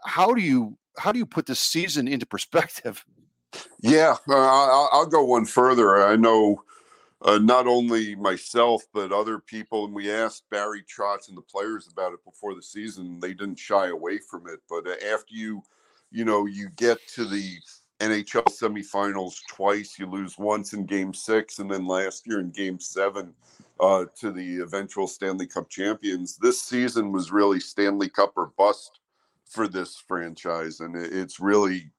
How 0.05 0.33
do 0.33 0.41
you 0.41 0.77
how 0.97 1.11
do 1.11 1.19
you 1.19 1.25
put 1.25 1.45
this 1.45 1.59
season 1.59 2.07
into 2.07 2.25
perspective? 2.25 3.03
Yeah, 3.79 4.15
uh, 4.27 4.35
I'll, 4.35 4.89
I'll, 4.91 5.05
go 5.05 5.23
one 5.23 5.45
further. 5.45 6.05
I 6.05 6.15
know 6.15 6.63
uh, 7.21 7.37
not 7.37 7.67
only 7.67 8.15
myself 8.15 8.83
but 8.93 9.11
other 9.11 9.39
people, 9.39 9.85
and 9.85 9.93
we 9.93 10.11
asked 10.11 10.43
Barry 10.49 10.83
Trotz 10.83 11.29
and 11.29 11.37
the 11.37 11.41
players 11.41 11.87
about 11.91 12.13
it 12.13 12.23
before 12.25 12.53
the 12.53 12.61
season. 12.61 13.19
They 13.19 13.33
didn't 13.33 13.59
shy 13.59 13.87
away 13.87 14.17
from 14.17 14.47
it, 14.47 14.59
but 14.69 14.87
uh, 14.87 14.95
after 15.13 15.33
you, 15.33 15.63
you 16.11 16.25
know, 16.25 16.45
you 16.45 16.69
get 16.75 17.05
to 17.09 17.25
the 17.25 17.57
NHL 18.01 18.45
semifinals 18.45 19.37
twice. 19.49 19.97
You 19.97 20.07
lose 20.07 20.37
once 20.37 20.73
in 20.73 20.85
game 20.85 21.13
six, 21.13 21.59
and 21.59 21.71
then 21.71 21.87
last 21.87 22.27
year 22.27 22.39
in 22.39 22.51
game 22.51 22.79
seven 22.79 23.33
uh, 23.79 24.05
to 24.19 24.31
the 24.31 24.59
eventual 24.59 25.07
Stanley 25.07 25.47
Cup 25.47 25.69
champions. 25.69 26.37
This 26.37 26.61
season 26.61 27.11
was 27.11 27.31
really 27.31 27.59
Stanley 27.59 28.09
Cup 28.09 28.33
or 28.35 28.51
bust 28.57 28.99
for 29.45 29.67
this 29.67 29.97
franchise, 30.07 30.79
and 30.79 30.95
it's 30.95 31.39
really 31.39 31.91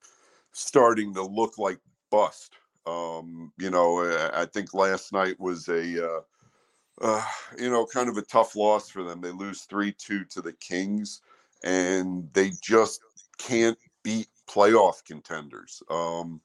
starting 0.51 1.13
to 1.13 1.23
look 1.23 1.57
like 1.57 1.79
bust. 2.09 2.55
Um, 2.85 3.51
you 3.57 3.69
know, 3.69 3.99
I 4.33 4.45
think 4.45 4.73
last 4.73 5.11
night 5.11 5.39
was 5.39 5.67
a, 5.67 6.05
uh, 6.07 6.21
uh, 7.01 7.25
you 7.59 7.69
know, 7.69 7.85
kind 7.85 8.09
of 8.09 8.17
a 8.17 8.23
tough 8.23 8.55
loss 8.55 8.89
for 8.89 9.03
them. 9.03 9.21
They 9.21 9.31
lose 9.31 9.63
3 9.63 9.91
2 9.91 10.25
to 10.25 10.41
the 10.41 10.53
Kings, 10.53 11.21
and 11.63 12.29
they 12.33 12.51
just 12.61 13.01
can't 13.37 13.77
beat 14.03 14.27
playoff 14.47 15.03
contenders 15.03 15.83
um, 15.89 16.41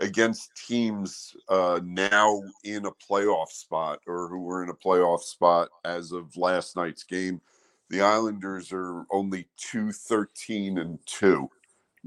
against 0.00 0.50
teams 0.68 1.34
uh, 1.48 1.80
now 1.84 2.42
in 2.64 2.86
a 2.86 2.90
playoff 2.92 3.48
spot 3.50 4.00
or 4.06 4.28
who 4.28 4.40
were 4.40 4.62
in 4.62 4.70
a 4.70 4.74
playoff 4.74 5.20
spot 5.20 5.68
as 5.84 6.12
of 6.12 6.36
last 6.36 6.76
night's 6.76 7.04
game. 7.04 7.40
The 7.90 8.00
Islanders 8.00 8.72
are 8.72 9.06
only 9.12 9.46
213 9.56 10.78
and 10.78 10.98
2 11.06 11.48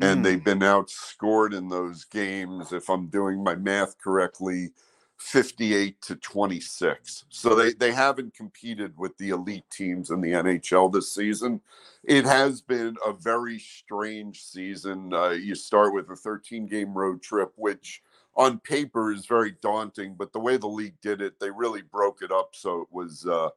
and 0.01 0.19
Mm. 0.19 0.23
they've 0.23 0.43
been 0.43 0.59
outscored 0.59 1.55
in 1.57 1.69
those 1.69 2.05
games 2.05 2.71
if 2.71 2.89
i'm 2.89 3.07
doing 3.07 3.43
my 3.43 3.55
math 3.55 3.97
correctly 3.99 4.69
58 5.17 5.99
to 6.01 6.15
26 6.15 7.25
so 7.29 7.55
they 7.55 7.73
they 7.73 7.91
haven't 7.91 8.33
competed 8.35 8.93
with 8.97 9.17
the 9.17 9.29
elite 9.29 9.69
teams 9.71 10.11
in 10.11 10.21
the 10.21 10.31
nhl 10.31 10.91
this 10.91 11.13
season 11.13 11.59
it 12.03 12.23
has 12.23 12.61
been 12.61 12.95
a 13.05 13.11
very 13.11 13.57
strange 13.57 14.43
season 14.43 15.11
uh, 15.13 15.29
you 15.29 15.55
start 15.55 15.93
with 15.93 16.09
a 16.11 16.15
13 16.15 16.67
game 16.67 16.93
road 16.93 17.21
trip 17.21 17.51
which 17.55 18.01
on 18.35 18.59
paper 18.59 19.11
is 19.11 19.25
very 19.25 19.55
daunting 19.61 20.15
but 20.17 20.31
the 20.33 20.39
way 20.39 20.55
the 20.55 20.67
league 20.67 20.99
did 21.01 21.21
it 21.21 21.39
they 21.39 21.49
really 21.49 21.81
broke 21.81 22.21
it 22.21 22.31
up 22.31 22.49
so 22.53 22.81
it 22.81 22.87
was 22.91 23.25
uh, 23.25 23.49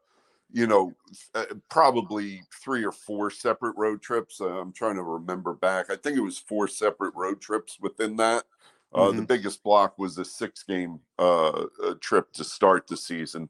you 0.52 0.66
know, 0.66 0.92
uh, 1.34 1.44
probably 1.68 2.42
three 2.62 2.84
or 2.84 2.92
four 2.92 3.30
separate 3.30 3.76
road 3.76 4.02
trips. 4.02 4.40
Uh, 4.40 4.60
I'm 4.60 4.72
trying 4.72 4.96
to 4.96 5.02
remember 5.02 5.54
back. 5.54 5.90
I 5.90 5.96
think 5.96 6.16
it 6.16 6.22
was 6.22 6.38
four 6.38 6.66
separate 6.68 7.14
road 7.14 7.40
trips 7.40 7.78
within 7.80 8.16
that. 8.16 8.44
Uh, 8.92 9.12
The 9.12 9.22
biggest 9.22 9.62
block 9.62 9.98
was 9.98 10.18
a 10.18 10.24
six 10.24 10.62
game 10.62 11.00
uh, 11.18 11.48
uh, 11.48 11.94
trip 12.00 12.32
to 12.32 12.44
start 12.44 12.86
the 12.86 12.96
season. 12.96 13.48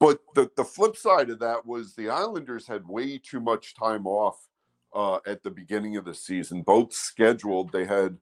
But 0.00 0.20
the, 0.34 0.50
the 0.56 0.64
flip 0.64 0.96
side 0.96 1.28
of 1.30 1.40
that 1.40 1.66
was 1.66 1.94
the 1.94 2.08
Islanders 2.08 2.66
had 2.66 2.86
way 2.86 3.18
too 3.18 3.40
much 3.40 3.74
time 3.74 4.06
off 4.06 4.48
uh, 4.94 5.18
at 5.26 5.42
the 5.42 5.50
beginning 5.50 5.96
of 5.96 6.04
the 6.04 6.14
season, 6.14 6.62
both 6.62 6.92
scheduled. 6.92 7.72
They 7.72 7.84
had, 7.84 8.16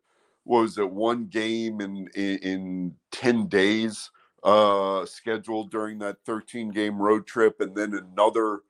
was 0.44 0.79
it, 0.79 0.90
one 0.90 1.26
game 1.26 1.81
in, 1.81 2.09
in, 2.14 2.38
in 2.38 2.94
10 3.12 3.46
days 3.48 4.11
uh, 4.42 5.05
scheduled 5.05 5.70
during 5.70 5.98
that 5.98 6.16
13 6.24 6.70
game 6.70 6.98
road 6.98 7.26
trip, 7.26 7.61
and 7.61 7.74
then 7.74 7.94
another 7.94 8.61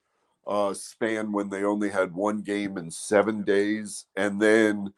uh, 0.47 0.73
span 0.75 1.33
when 1.33 1.49
they 1.49 1.65
only 1.65 1.91
had 1.91 2.15
one 2.15 2.41
game 2.41 2.79
in 2.79 2.91
seven 2.91 3.43
days. 3.43 4.07
And 4.17 4.41
then 4.41 4.93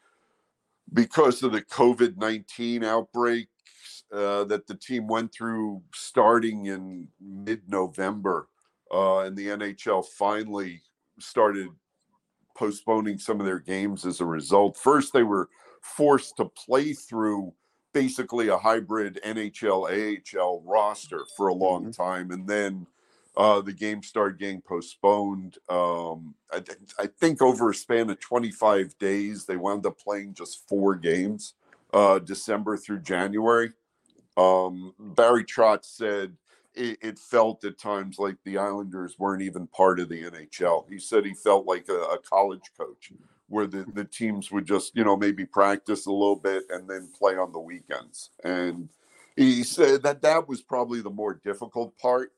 because 0.93 1.43
of 1.43 1.53
the 1.53 1.63
COVID 1.63 2.17
19 2.17 2.85
outbreak 2.85 3.49
uh, 4.13 4.45
that 4.45 4.67
the 4.67 4.75
team 4.75 5.07
went 5.07 5.33
through 5.33 5.83
starting 5.95 6.67
in 6.67 7.09
mid 7.21 7.63
November, 7.69 8.49
uh, 8.93 9.21
and 9.21 9.37
the 9.37 9.49
NHL 9.49 10.05
finally 10.05 10.83
started 11.19 11.69
postponing 12.57 13.19
some 13.19 13.39
of 13.39 13.47
their 13.47 13.61
games 13.61 14.05
as 14.05 14.21
a 14.21 14.25
result. 14.25 14.77
First, 14.77 15.13
they 15.13 15.23
were 15.23 15.49
forced 15.83 16.37
to 16.37 16.47
play 16.47 16.93
through 16.93 17.53
basically 17.93 18.49
a 18.49 18.57
hybrid 18.57 19.21
NHL 19.25 20.19
AHL 20.37 20.63
roster 20.67 21.25
for 21.37 21.49
a 21.49 21.55
long 21.55 21.93
time, 21.93 22.31
and 22.31 22.47
then 22.47 22.87
uh, 23.39 23.61
the 23.61 23.73
game 23.73 24.03
started 24.03 24.37
getting 24.37 24.61
postponed. 24.61 25.59
Um, 25.69 26.35
I, 26.53 26.59
th- 26.59 26.79
I 26.99 27.07
think 27.07 27.41
over 27.41 27.71
a 27.71 27.75
span 27.75 28.11
of 28.11 28.19
25 28.19 28.99
days, 28.99 29.45
they 29.45 29.57
wound 29.57 29.87
up 29.87 29.97
playing 30.01 30.35
just 30.35 30.69
four 30.69 30.97
games, 30.97 31.55
uh, 31.95 32.19
December 32.19 32.77
through 32.77 32.99
January. 33.03 33.71
Um, 34.37 34.93
Barry 34.99 35.45
Trotz 35.45 35.85
said 35.85 36.37
it, 36.75 36.99
it 37.01 37.19
felt 37.19 37.65
at 37.65 37.79
times 37.79 38.19
like 38.19 38.37
the 38.45 38.59
Islanders 38.59 39.17
weren't 39.21 39.43
even 39.43 39.69
part 39.69 40.01
of 40.01 40.09
the 40.09 40.25
NHL. 40.25 40.89
He 40.91 40.99
said 40.99 41.25
he 41.25 41.35
felt 41.35 41.65
like 41.65 41.89
a, 41.89 42.01
a 42.01 42.19
college 42.19 42.73
coach 42.77 43.13
where 43.47 43.69
the, 43.69 43.87
the 43.95 44.05
teams 44.05 44.51
would 44.51 44.67
just, 44.67 44.97
you 44.97 45.05
know, 45.05 45.17
maybe 45.17 45.45
practice 45.47 46.07
a 46.07 46.13
little 46.13 46.37
bit 46.37 46.65
and 46.71 46.89
then 46.91 47.09
play 47.17 47.37
on 47.37 47.53
the 47.53 47.61
weekends. 47.61 48.31
And 48.43 48.89
he 49.37 49.63
said 49.63 50.03
that 50.03 50.23
that 50.23 50.49
was 50.49 50.61
probably 50.61 51.01
the 51.01 51.11
more 51.11 51.35
difficult 51.35 51.97
part. 51.99 52.33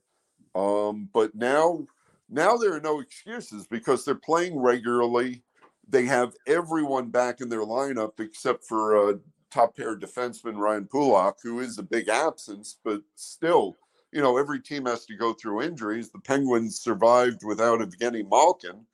Um, 0.55 1.09
but 1.13 1.35
now, 1.35 1.87
now 2.29 2.57
there 2.57 2.75
are 2.75 2.81
no 2.81 3.01
excuses 3.01 3.67
because 3.67 4.05
they're 4.05 4.15
playing 4.15 4.59
regularly. 4.59 5.43
They 5.89 6.05
have 6.07 6.35
everyone 6.47 7.11
back 7.11 7.41
in 7.41 7.49
their 7.49 7.61
lineup 7.61 8.21
except 8.21 8.65
for 8.65 9.11
uh, 9.11 9.17
top 9.51 9.77
pair 9.77 9.97
defenseman 9.97 10.57
Ryan 10.57 10.87
Pulock, 10.87 11.37
who 11.43 11.61
is 11.61 11.79
a 11.79 11.83
big 11.83 12.09
absence, 12.09 12.79
but 12.85 13.03
still, 13.17 13.77
you 14.13 14.21
know, 14.21 14.37
every 14.39 14.61
team 14.61 14.87
has 14.87 15.05
to 15.07 15.17
go 15.17 15.33
through 15.33 15.63
injuries. 15.63 16.11
The 16.11 16.21
Penguins 16.21 16.81
survived 16.81 17.45
without 17.45 17.81
Evgeny 17.81 18.29
Malkin, 18.29 18.87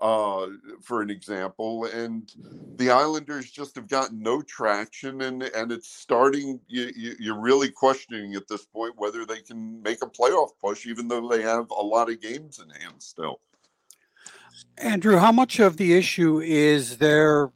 uh, 0.00 0.46
for 0.80 1.02
an 1.02 1.10
example, 1.10 1.84
and 1.84 2.32
the 2.76 2.90
Islanders 2.90 3.50
just 3.50 3.76
have 3.76 3.86
gotten 3.86 4.22
no 4.22 4.40
traction, 4.40 5.22
and 5.22 5.42
and 5.42 5.70
it's 5.70 5.88
starting. 5.88 6.58
You, 6.68 6.90
you, 6.96 7.14
you're 7.18 7.40
really 7.40 7.70
questioning 7.70 8.34
at 8.34 8.48
this 8.48 8.64
point 8.64 8.94
whether 8.96 9.26
they 9.26 9.40
can 9.42 9.82
make 9.82 10.02
a 10.02 10.06
playoff 10.06 10.50
push, 10.60 10.86
even 10.86 11.06
though 11.06 11.28
they 11.28 11.42
have 11.42 11.70
a 11.70 11.82
lot 11.82 12.08
of 12.08 12.20
games 12.20 12.60
in 12.60 12.70
hand 12.80 12.94
still. 12.98 13.40
Andrew, 14.78 15.18
how 15.18 15.32
much 15.32 15.58
of 15.60 15.76
the 15.76 15.94
issue 15.94 16.40
is 16.40 16.96
their 16.96 17.50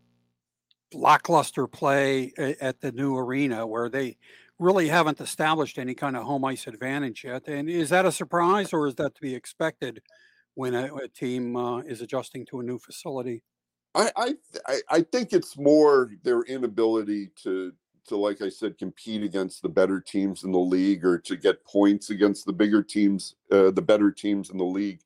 lackluster 0.92 1.66
play 1.66 2.32
at 2.36 2.80
the 2.80 2.92
new 2.92 3.16
arena 3.16 3.66
where 3.66 3.88
they 3.88 4.16
really 4.58 4.88
haven't 4.88 5.20
established 5.20 5.78
any 5.78 5.94
kind 5.94 6.16
of 6.16 6.24
home 6.24 6.44
ice 6.44 6.66
advantage 6.66 7.24
yet? 7.24 7.48
And 7.48 7.70
is 7.70 7.88
that 7.88 8.04
a 8.04 8.12
surprise 8.12 8.72
or 8.72 8.86
is 8.86 8.96
that 8.96 9.14
to 9.14 9.20
be 9.22 9.34
expected 9.34 10.02
when 10.54 10.74
a, 10.74 10.94
a 10.94 11.08
team 11.08 11.56
uh, 11.56 11.78
is 11.80 12.00
adjusting 12.00 12.46
to 12.46 12.60
a 12.60 12.62
new 12.62 12.78
facility? 12.78 13.42
I, 13.94 14.34
I 14.66 14.80
I 14.90 15.00
think 15.02 15.32
it's 15.32 15.56
more 15.56 16.10
their 16.24 16.42
inability 16.42 17.30
to 17.44 17.72
to 18.06 18.16
like 18.16 18.42
I 18.42 18.48
said 18.48 18.78
compete 18.78 19.22
against 19.22 19.62
the 19.62 19.68
better 19.68 20.00
teams 20.00 20.44
in 20.44 20.52
the 20.52 20.58
league 20.58 21.04
or 21.04 21.18
to 21.20 21.36
get 21.36 21.64
points 21.64 22.10
against 22.10 22.44
the 22.44 22.52
bigger 22.52 22.82
teams, 22.82 23.34
uh, 23.50 23.70
the 23.70 23.82
better 23.82 24.10
teams 24.10 24.50
in 24.50 24.58
the 24.58 24.64
league. 24.64 25.00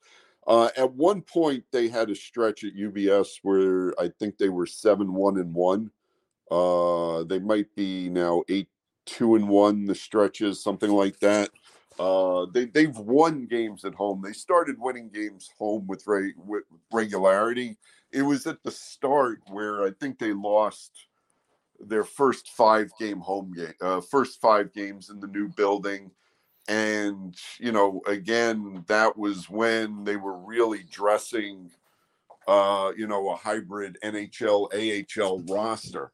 Uh, 0.46 0.70
at 0.76 0.92
one 0.94 1.20
point, 1.20 1.62
they 1.70 1.88
had 1.88 2.11
a 2.11 2.14
stretch 2.14 2.64
at 2.64 2.74
UBS 2.74 3.40
where 3.42 3.92
I 4.00 4.11
think 4.18 4.38
they 4.38 4.48
were 4.48 4.66
seven 4.66 5.12
one 5.12 5.38
and 5.38 5.54
one. 5.54 5.90
Uh, 6.50 7.24
they 7.24 7.38
might 7.38 7.72
be 7.74 8.08
now 8.08 8.42
eight 8.48 8.68
two 9.04 9.34
and 9.34 9.48
one. 9.48 9.84
The 9.84 9.94
stretches, 9.94 10.62
something 10.62 10.90
like 10.90 11.18
that. 11.20 11.50
Uh, 11.98 12.46
they 12.52 12.66
they've 12.66 12.96
won 12.96 13.46
games 13.46 13.84
at 13.84 13.94
home. 13.94 14.22
They 14.22 14.32
started 14.32 14.76
winning 14.78 15.08
games 15.08 15.50
home 15.58 15.87
with, 15.87 16.06
re- 16.06 16.34
with 16.46 16.64
regularity 16.92 17.76
it 18.12 18.22
was 18.22 18.46
at 18.46 18.62
the 18.62 18.70
start 18.70 19.40
where 19.50 19.84
I 19.84 19.90
think 19.90 20.18
they 20.18 20.32
lost 20.32 20.92
their 21.80 22.04
first 22.04 22.48
five 22.50 22.90
game 22.98 23.20
home 23.20 23.52
game, 23.52 23.74
uh, 23.80 24.00
first 24.00 24.40
five 24.40 24.72
games 24.72 25.11
in 25.11 25.20
the 25.20 25.26
new 25.26 25.48
building. 25.48 26.11
And, 26.66 27.37
you 27.58 27.72
know, 27.72 28.02
again, 28.06 28.84
that 28.88 29.16
was 29.16 29.48
when 29.48 30.04
they 30.04 30.16
were 30.16 30.37
really 30.37 30.84
dressing, 30.90 31.70
uh, 32.46 32.92
you 32.96 33.06
know, 33.06 33.30
a 33.30 33.37
hybrid 33.37 33.98
NHL 34.02 34.68
AHL 34.74 35.40
roster. 35.54 36.12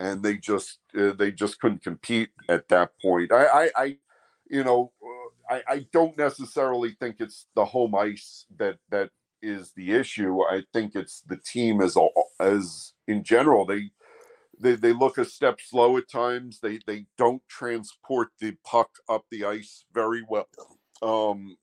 And 0.00 0.22
they 0.22 0.36
just, 0.36 0.78
uh, 0.96 1.12
they 1.12 1.32
just 1.32 1.60
couldn't 1.60 1.82
compete 1.82 2.30
at 2.48 2.68
that 2.68 2.90
point. 3.02 3.32
I, 3.32 3.46
I, 3.46 3.70
I 3.76 3.96
you 4.48 4.62
know, 4.62 4.92
I, 5.48 5.62
I 5.68 5.86
don't 5.92 6.16
necessarily 6.18 6.92
think 6.92 7.16
it's 7.20 7.46
the 7.54 7.64
home 7.64 7.94
ice 7.94 8.46
that, 8.58 8.78
that 8.90 9.10
is 9.42 9.72
the 9.72 9.92
issue. 9.92 10.42
I 10.42 10.62
think 10.72 10.94
it's 10.94 11.22
the 11.22 11.36
team 11.36 11.80
as 11.80 11.96
a, 11.96 12.06
as 12.40 12.92
in 13.06 13.22
general. 13.22 13.64
They 13.64 13.90
they 14.60 14.74
they 14.74 14.92
look 14.92 15.18
a 15.18 15.24
step 15.24 15.60
slow 15.60 15.96
at 15.96 16.10
times. 16.10 16.58
They 16.60 16.80
they 16.86 17.06
don't 17.16 17.42
transport 17.48 18.30
the 18.40 18.56
puck 18.64 18.90
up 19.08 19.24
the 19.30 19.44
ice 19.44 19.84
very 19.94 20.24
well. 20.28 20.48
Um, 21.00 21.56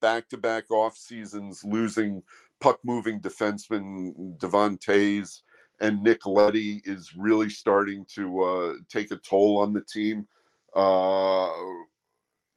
back 0.00 0.28
to 0.30 0.36
back 0.36 0.70
off 0.72 0.96
seasons, 0.96 1.62
losing 1.64 2.22
puck 2.60 2.80
moving 2.84 3.20
defenseman 3.20 4.36
Devon 4.38 4.78
Toews 4.78 5.42
and 5.80 6.02
Nick 6.02 6.26
Leddy 6.26 6.82
is 6.84 7.16
really 7.16 7.48
starting 7.48 8.04
to 8.14 8.42
uh, 8.42 8.74
take 8.88 9.10
a 9.10 9.16
toll 9.16 9.58
on 9.58 9.72
the 9.72 9.80
team. 9.80 10.26
Uh, 10.74 11.48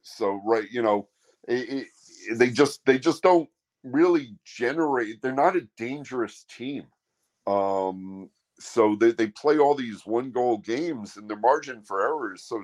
so 0.04 0.40
right, 0.44 0.70
you 0.70 0.82
know, 0.82 1.08
it, 1.48 1.86
it, 2.30 2.38
they 2.38 2.50
just 2.50 2.84
they 2.86 2.98
just 2.98 3.22
don't 3.22 3.48
really 3.82 4.36
generate 4.44 5.20
they're 5.20 5.32
not 5.34 5.56
a 5.56 5.68
dangerous 5.76 6.44
team. 6.48 6.84
Um 7.46 8.30
so 8.60 8.94
they, 8.94 9.10
they 9.12 9.26
play 9.28 9.58
all 9.58 9.74
these 9.74 10.06
one 10.06 10.30
goal 10.30 10.58
games 10.58 11.16
and 11.16 11.28
the 11.28 11.36
margin 11.36 11.82
for 11.82 12.00
error 12.02 12.34
is 12.34 12.44
so 12.44 12.62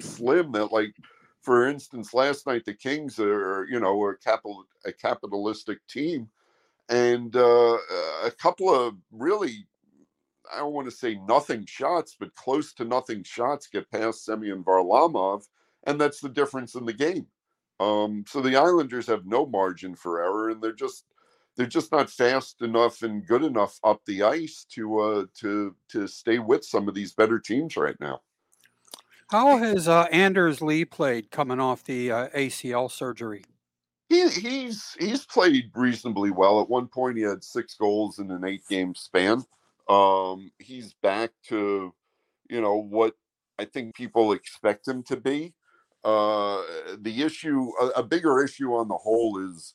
slim 0.00 0.50
that 0.52 0.72
like 0.72 0.94
for 1.42 1.68
instance 1.68 2.14
last 2.14 2.46
night 2.46 2.64
the 2.64 2.72
kings 2.72 3.20
are 3.20 3.66
you 3.70 3.78
know 3.78 4.02
a 4.08 4.16
capital 4.16 4.64
a 4.86 4.92
capitalistic 4.92 5.78
team. 5.88 6.28
And 6.88 7.34
uh 7.36 7.76
a 8.24 8.30
couple 8.38 8.72
of 8.72 8.94
really 9.10 9.66
i 10.54 10.58
don't 10.58 10.72
want 10.72 10.88
to 10.88 10.96
say 10.96 11.18
nothing 11.28 11.66
shots 11.66 12.16
but 12.18 12.34
close 12.36 12.72
to 12.74 12.84
nothing 12.84 13.22
shots 13.24 13.66
get 13.66 13.90
past 13.90 14.24
semyon 14.24 14.62
varlamov 14.62 15.48
and 15.86 16.00
that's 16.00 16.20
the 16.20 16.28
difference 16.28 16.74
in 16.74 16.84
the 16.84 16.92
game 16.92 17.26
um, 17.78 18.24
so 18.26 18.40
the 18.40 18.56
Islanders 18.56 19.06
have 19.06 19.26
no 19.26 19.46
margin 19.46 19.94
for 19.94 20.22
error, 20.22 20.50
and 20.50 20.62
they're 20.62 20.72
just 20.72 21.04
they're 21.56 21.66
just 21.66 21.92
not 21.92 22.10
fast 22.10 22.62
enough 22.62 23.02
and 23.02 23.26
good 23.26 23.42
enough 23.42 23.78
up 23.84 24.00
the 24.06 24.22
ice 24.22 24.66
to 24.72 24.98
uh, 24.98 25.24
to 25.40 25.74
to 25.90 26.06
stay 26.06 26.38
with 26.38 26.64
some 26.64 26.88
of 26.88 26.94
these 26.94 27.12
better 27.12 27.38
teams 27.38 27.76
right 27.76 27.96
now. 28.00 28.20
How 29.30 29.58
has 29.58 29.88
uh, 29.88 30.06
Anders 30.12 30.62
Lee 30.62 30.84
played 30.84 31.30
coming 31.30 31.60
off 31.60 31.84
the 31.84 32.12
uh, 32.12 32.28
ACL 32.28 32.90
surgery? 32.90 33.44
He, 34.08 34.28
he's 34.28 34.96
he's 34.98 35.26
played 35.26 35.70
reasonably 35.74 36.30
well. 36.30 36.60
At 36.60 36.70
one 36.70 36.86
point, 36.86 37.18
he 37.18 37.24
had 37.24 37.44
six 37.44 37.74
goals 37.74 38.18
in 38.18 38.30
an 38.30 38.44
eight 38.44 38.62
game 38.70 38.94
span. 38.94 39.44
Um, 39.88 40.50
he's 40.58 40.94
back 40.94 41.30
to, 41.48 41.92
you 42.48 42.60
know, 42.60 42.76
what 42.76 43.14
I 43.58 43.66
think 43.66 43.94
people 43.94 44.32
expect 44.32 44.88
him 44.88 45.02
to 45.04 45.16
be. 45.16 45.54
Uh, 46.06 46.62
the 47.00 47.22
issue, 47.22 47.72
a, 47.80 47.86
a 47.96 48.02
bigger 48.02 48.42
issue 48.42 48.74
on 48.74 48.86
the 48.86 48.96
whole, 48.96 49.44
is 49.44 49.74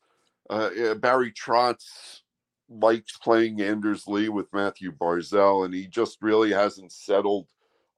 uh, 0.49 0.93
Barry 0.95 1.33
Trotz 1.33 2.21
likes 2.69 3.17
playing 3.17 3.61
Anders 3.61 4.07
Lee 4.07 4.29
with 4.29 4.53
Mathew 4.53 4.93
Barzal, 4.93 5.65
and 5.65 5.73
he 5.73 5.87
just 5.87 6.21
really 6.21 6.51
hasn't 6.51 6.93
settled 6.93 7.47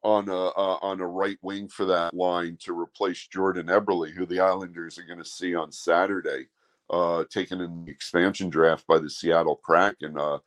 on 0.01 0.27
a 0.29 0.47
uh, 0.47 0.77
on 0.81 0.99
a 0.99 1.07
right 1.07 1.37
wing 1.43 1.67
for 1.67 1.85
that 1.85 2.13
line 2.15 2.57
to 2.61 2.77
replace 2.77 3.27
Jordan 3.27 3.67
Eberle, 3.67 4.11
who 4.11 4.25
the 4.25 4.39
Islanders 4.39 4.97
are 4.97 5.05
going 5.05 5.19
to 5.19 5.25
see 5.25 5.53
on 5.53 5.71
Saturday, 5.71 6.47
uh, 6.89 7.25
taken 7.29 7.61
in 7.61 7.85
the 7.85 7.91
expansion 7.91 8.49
draft 8.49 8.87
by 8.87 8.97
the 8.97 9.11
Seattle 9.11 9.57
Kraken. 9.57 10.17
Uh, 10.17 10.39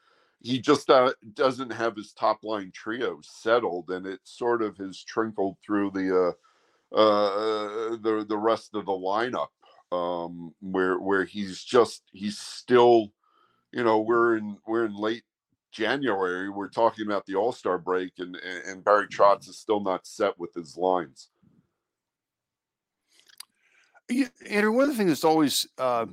he 0.43 0.59
just 0.61 0.91
uh, 0.91 1.13
doesn't 1.35 1.73
have 1.73 1.95
his 1.95 2.13
top 2.13 2.43
line 2.43 2.73
trio 2.75 3.21
settled, 3.23 3.91
and 3.91 4.07
it 4.07 4.21
sort 4.25 4.61
of 4.61 4.77
has 4.79 5.05
trickled 5.05 5.57
through 5.65 5.93
the 5.93 6.35
uh, 6.97 6.99
uh, 6.99 7.97
the 8.01 8.25
the 8.27 8.39
rest 8.39 8.75
of 8.75 8.87
the 8.87 8.93
lineup, 8.93 9.49
um, 9.93 10.55
where 10.61 10.99
where 10.99 11.25
he's 11.25 11.63
just 11.63 12.03
he's 12.13 12.39
still, 12.39 13.13
you 13.71 13.85
know, 13.85 14.01
we're 14.01 14.39
in 14.39 14.57
we're 14.67 14.87
in 14.87 14.97
late 14.97 15.25
January. 15.73 16.49
We're 16.49 16.71
talking 16.71 17.07
about 17.07 17.27
the 17.27 17.35
All 17.35 17.53
Star 17.53 17.77
break, 17.77 18.13
and 18.19 18.37
and 18.37 18.83
Barry 18.83 19.09
Trotz 19.09 19.47
is 19.47 19.59
still 19.59 19.81
not 19.81 20.07
set 20.07 20.39
with 20.39 20.55
his 20.55 20.79
lines. 20.79 21.29
Yeah, 24.09 24.29
Andrew, 24.49 24.73
one 24.73 24.85
of 24.85 24.91
the 24.91 24.97
things 24.97 25.11
that's 25.11 25.25
always 25.25 25.67
uh, 25.77 26.07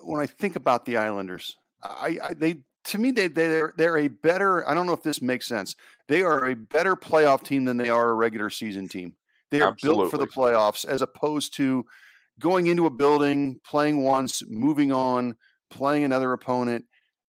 when 0.00 0.22
I 0.22 0.26
think 0.26 0.56
about 0.56 0.86
the 0.86 0.96
Islanders, 0.96 1.56
I, 1.82 2.18
I 2.22 2.34
they 2.34 2.56
to 2.84 2.98
me 2.98 3.10
they 3.10 3.28
they're 3.28 3.74
they're 3.76 3.98
a 3.98 4.08
better. 4.08 4.66
I 4.66 4.72
don't 4.72 4.86
know 4.86 4.94
if 4.94 5.02
this 5.02 5.20
makes 5.20 5.46
sense. 5.46 5.76
They 6.08 6.22
are 6.22 6.46
a 6.46 6.56
better 6.56 6.96
playoff 6.96 7.42
team 7.42 7.66
than 7.66 7.76
they 7.76 7.90
are 7.90 8.08
a 8.08 8.14
regular 8.14 8.48
season 8.48 8.88
team. 8.88 9.14
They 9.50 9.60
are 9.60 9.68
Absolutely. 9.68 10.02
built 10.02 10.10
for 10.10 10.18
the 10.18 10.26
playoffs 10.26 10.84
as 10.84 11.02
opposed 11.02 11.54
to 11.56 11.84
going 12.38 12.66
into 12.66 12.86
a 12.86 12.90
building, 12.90 13.60
playing 13.64 14.02
once, 14.02 14.42
moving 14.46 14.92
on, 14.92 15.36
playing 15.70 16.04
another 16.04 16.32
opponent. 16.32 16.84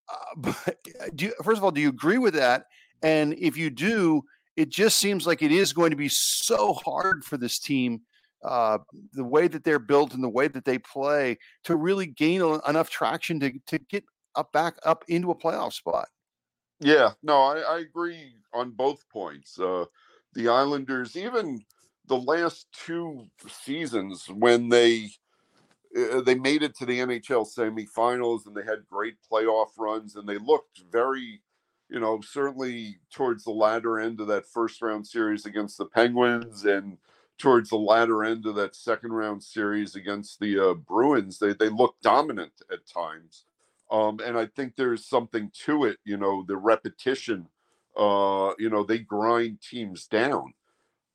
Uh, 0.10 0.16
but 0.38 0.78
do 1.16 1.26
you, 1.26 1.34
first 1.44 1.58
of 1.58 1.64
all, 1.64 1.72
do 1.72 1.82
you 1.82 1.90
agree 1.90 2.18
with 2.18 2.34
that? 2.34 2.66
And 3.04 3.34
if 3.36 3.58
you 3.58 3.70
do, 3.70 4.24
it 4.56 4.70
just 4.70 4.98
seems 4.98 5.28
like 5.28 5.44
it 5.44 5.52
is 5.52 5.72
going 5.72 5.92
to 5.92 5.96
be 5.96 6.10
so 6.10 6.74
hard 6.74 7.24
for 7.24 7.38
this 7.38 7.60
team 7.60 8.02
uh, 8.44 8.80
the 9.14 9.24
way 9.24 9.48
that 9.48 9.64
they're 9.64 9.80
built 9.80 10.14
and 10.14 10.24
the 10.24 10.30
way 10.30 10.48
that 10.48 10.66
they 10.66 10.78
play 10.78 11.38
to 11.64 11.76
really 11.76 12.06
gain 12.06 12.42
a, 12.42 12.60
enough 12.70 12.90
traction 12.90 13.40
to 13.40 13.52
to 13.68 13.80
get 13.80 14.04
up 14.36 14.52
back 14.52 14.76
up 14.84 15.04
into 15.08 15.32
a 15.32 15.36
playoff 15.36 15.74
spot. 15.74 16.08
Yeah, 16.80 17.14
no, 17.24 17.42
I, 17.42 17.60
I 17.60 17.80
agree 17.80 18.36
on 18.54 18.72
both 18.72 19.08
points. 19.10 19.60
Uh, 19.60 19.86
the 20.34 20.50
Islanders, 20.50 21.16
even 21.18 21.60
the 22.08 22.18
last 22.18 22.68
two 22.72 23.28
seasons 23.48 24.28
when 24.30 24.70
they 24.70 25.10
uh, 25.98 26.22
they 26.22 26.36
made 26.36 26.64
it 26.64 26.76
to 26.76 26.86
the 26.86 27.00
NHL 27.00 27.48
semifinals 27.48 28.46
and 28.46 28.56
they 28.56 28.64
had 28.64 28.88
great 28.90 29.16
playoff 29.32 29.70
runs 29.78 30.16
and 30.16 30.28
they 30.28 30.38
looked 30.38 30.82
very, 30.92 31.42
you 31.90 32.00
know, 32.00 32.20
certainly 32.22 33.00
towards 33.12 33.44
the 33.44 33.52
latter 33.52 34.00
end 34.00 34.20
of 34.20 34.28
that 34.28 34.46
first 34.46 34.82
round 34.82 35.08
series 35.08 35.46
against 35.46 35.78
the 35.78 35.86
Penguins 35.86 36.66
and 36.66 36.98
towards 37.38 37.70
the 37.70 37.78
latter 37.78 38.24
end 38.24 38.46
of 38.46 38.56
that 38.56 38.76
second 38.76 39.12
round 39.12 39.44
series 39.44 39.96
against 39.96 40.40
the 40.40 40.60
uh, 40.60 40.74
Bruins, 40.74 41.40
they 41.40 41.54
they 41.54 41.70
look 41.70 41.96
dominant 42.02 42.54
at 42.72 42.88
times. 42.88 43.46
Um, 43.90 44.20
and 44.26 44.38
I 44.38 44.48
think 44.48 44.76
there's 44.76 45.06
something 45.06 45.52
to 45.66 45.86
it, 45.86 45.98
you 46.04 46.18
know, 46.18 46.44
the 46.46 46.58
repetition. 46.58 47.48
Uh, 47.96 48.52
you 48.60 48.70
know, 48.70 48.84
they 48.84 49.00
grind 49.00 49.62
teams 49.62 50.06
down. 50.08 50.54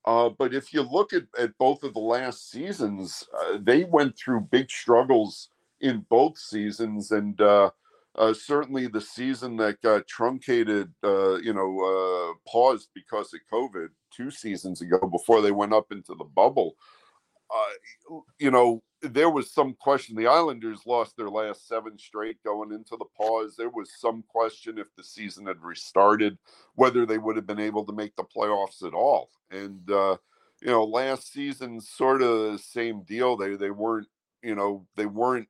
Uh, 0.05 0.29
but 0.29 0.55
if 0.55 0.73
you 0.75 0.83
look 0.83 1.13
at, 1.13 1.25
at 1.39 1.57
both 1.59 1.83
of 1.85 1.95
the 1.95 2.01
last 2.01 2.51
seasons, 2.51 3.25
uh, 3.41 3.59
they 3.61 3.85
went 3.85 4.17
through 4.17 4.41
big 4.41 4.71
struggles 4.71 5.51
in 5.81 6.05
both 6.09 6.39
seasons, 6.39 7.11
and 7.13 7.41
uh, 7.41 7.71
uh 8.17 8.35
certainly 8.35 8.87
the 8.87 9.01
season 9.01 9.57
that 9.57 9.81
got 9.81 10.07
truncated, 10.07 10.93
uh, 11.05 11.37
you 11.37 11.53
know, 11.53 11.79
uh, 11.81 12.51
paused 12.51 12.89
because 12.95 13.33
of 13.33 13.41
COVID 13.53 13.89
two 14.15 14.31
seasons 14.31 14.81
ago 14.81 14.99
before 15.11 15.41
they 15.41 15.53
went 15.53 15.73
up 15.73 15.93
into 15.93 16.15
the 16.15 16.25
bubble. 16.25 16.77
You 18.39 18.51
know, 18.51 18.83
there 19.01 19.31
was 19.31 19.53
some 19.53 19.75
question. 19.75 20.17
The 20.17 20.27
Islanders 20.27 20.81
lost 20.87 21.17
their 21.17 21.29
last 21.29 21.67
seven 21.67 21.99
straight 21.99 22.43
going 22.45 22.73
into 22.73 22.97
the 22.97 23.07
pause. 23.17 23.55
There 23.57 23.69
was 23.69 23.91
some 23.99 24.23
question 24.29 24.79
if 24.79 24.87
the 24.97 25.05
season 25.05 25.47
had 25.47 25.61
restarted, 25.61 26.39
whether 26.75 27.05
they 27.05 27.19
would 27.19 27.37
have 27.37 27.47
been 27.47 27.59
able 27.59 27.85
to 27.85 27.93
make 27.93 28.15
the 28.17 28.25
playoffs 28.25 28.87
at 28.87 28.95
all. 28.95 29.31
And 29.51 29.91
uh, 29.91 30.17
you 30.61 30.69
know, 30.69 30.85
last 30.85 31.33
season, 31.33 31.81
sort 31.81 32.23
of 32.23 32.53
the 32.53 32.59
same 32.59 33.03
deal. 33.03 33.37
They 33.37 33.57
they 33.57 33.71
weren't, 33.71 34.09
you 34.43 34.55
know, 34.55 34.87
they 34.97 35.07
weren't 35.07 35.49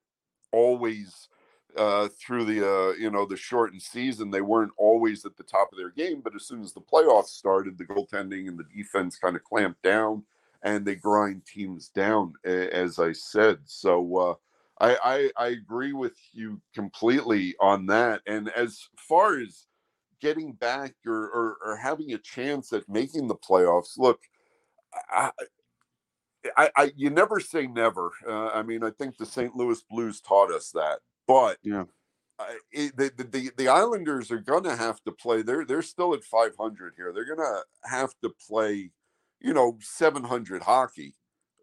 always 0.50 1.28
uh, 1.76 2.08
through 2.18 2.44
the 2.44 2.66
uh, 2.66 2.92
you 2.92 3.10
know 3.10 3.26
the 3.26 3.36
shortened 3.36 3.82
season. 3.82 4.30
They 4.30 4.40
weren't 4.40 4.72
always 4.78 5.24
at 5.24 5.36
the 5.36 5.44
top 5.44 5.68
of 5.72 5.78
their 5.78 5.90
game, 5.90 6.20
but 6.22 6.34
as 6.34 6.46
soon 6.46 6.62
as 6.62 6.72
the 6.72 6.80
playoffs 6.80 7.28
started, 7.28 7.76
the 7.76 7.84
goaltending 7.84 8.48
and 8.48 8.58
the 8.58 8.64
defense 8.74 9.18
kind 9.18 9.36
of 9.36 9.44
clamped 9.44 9.82
down 9.82 10.24
and 10.62 10.84
they 10.84 10.94
grind 10.94 11.44
teams 11.46 11.88
down, 11.88 12.34
as 12.44 12.98
I 12.98 13.12
said. 13.12 13.58
So 13.64 14.16
uh, 14.16 14.34
I, 14.80 15.30
I, 15.36 15.44
I 15.44 15.48
agree 15.48 15.92
with 15.92 16.16
you 16.32 16.60
completely 16.74 17.54
on 17.60 17.86
that. 17.86 18.22
And 18.26 18.48
as 18.50 18.88
far 18.96 19.38
as 19.38 19.66
getting 20.20 20.52
back 20.52 20.94
or, 21.06 21.28
or, 21.30 21.56
or 21.64 21.76
having 21.76 22.12
a 22.12 22.18
chance 22.18 22.72
at 22.72 22.88
making 22.88 23.26
the 23.26 23.34
playoffs, 23.34 23.98
look, 23.98 24.20
I, 25.10 25.30
I, 26.56 26.70
I, 26.76 26.92
you 26.96 27.10
never 27.10 27.40
say 27.40 27.66
never. 27.66 28.10
Uh, 28.26 28.48
I 28.48 28.62
mean, 28.62 28.82
I 28.82 28.90
think 28.90 29.16
the 29.16 29.26
St. 29.26 29.54
Louis 29.56 29.82
Blues 29.90 30.20
taught 30.20 30.52
us 30.52 30.70
that. 30.72 30.98
But 31.26 31.58
yeah, 31.62 31.84
uh, 32.38 32.46
it, 32.72 32.96
the, 32.96 33.12
the 33.16 33.50
the 33.56 33.68
Islanders 33.68 34.30
are 34.30 34.40
going 34.40 34.64
to 34.64 34.74
have 34.74 35.02
to 35.04 35.12
play. 35.12 35.42
They're 35.42 35.64
they're 35.64 35.82
still 35.82 36.14
at 36.14 36.24
500 36.24 36.94
here. 36.96 37.12
They're 37.12 37.24
going 37.24 37.38
to 37.38 37.62
have 37.88 38.12
to 38.22 38.30
play 38.46 38.90
you 39.42 39.52
know 39.52 39.78
700 39.80 40.62
hockey 40.62 41.14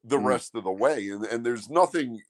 the 0.04 0.18
mm. 0.18 0.26
rest 0.26 0.56
of 0.56 0.64
the 0.64 0.72
way 0.72 1.10
and 1.10 1.26
and 1.26 1.46
there's 1.46 1.70
nothing 1.70 2.22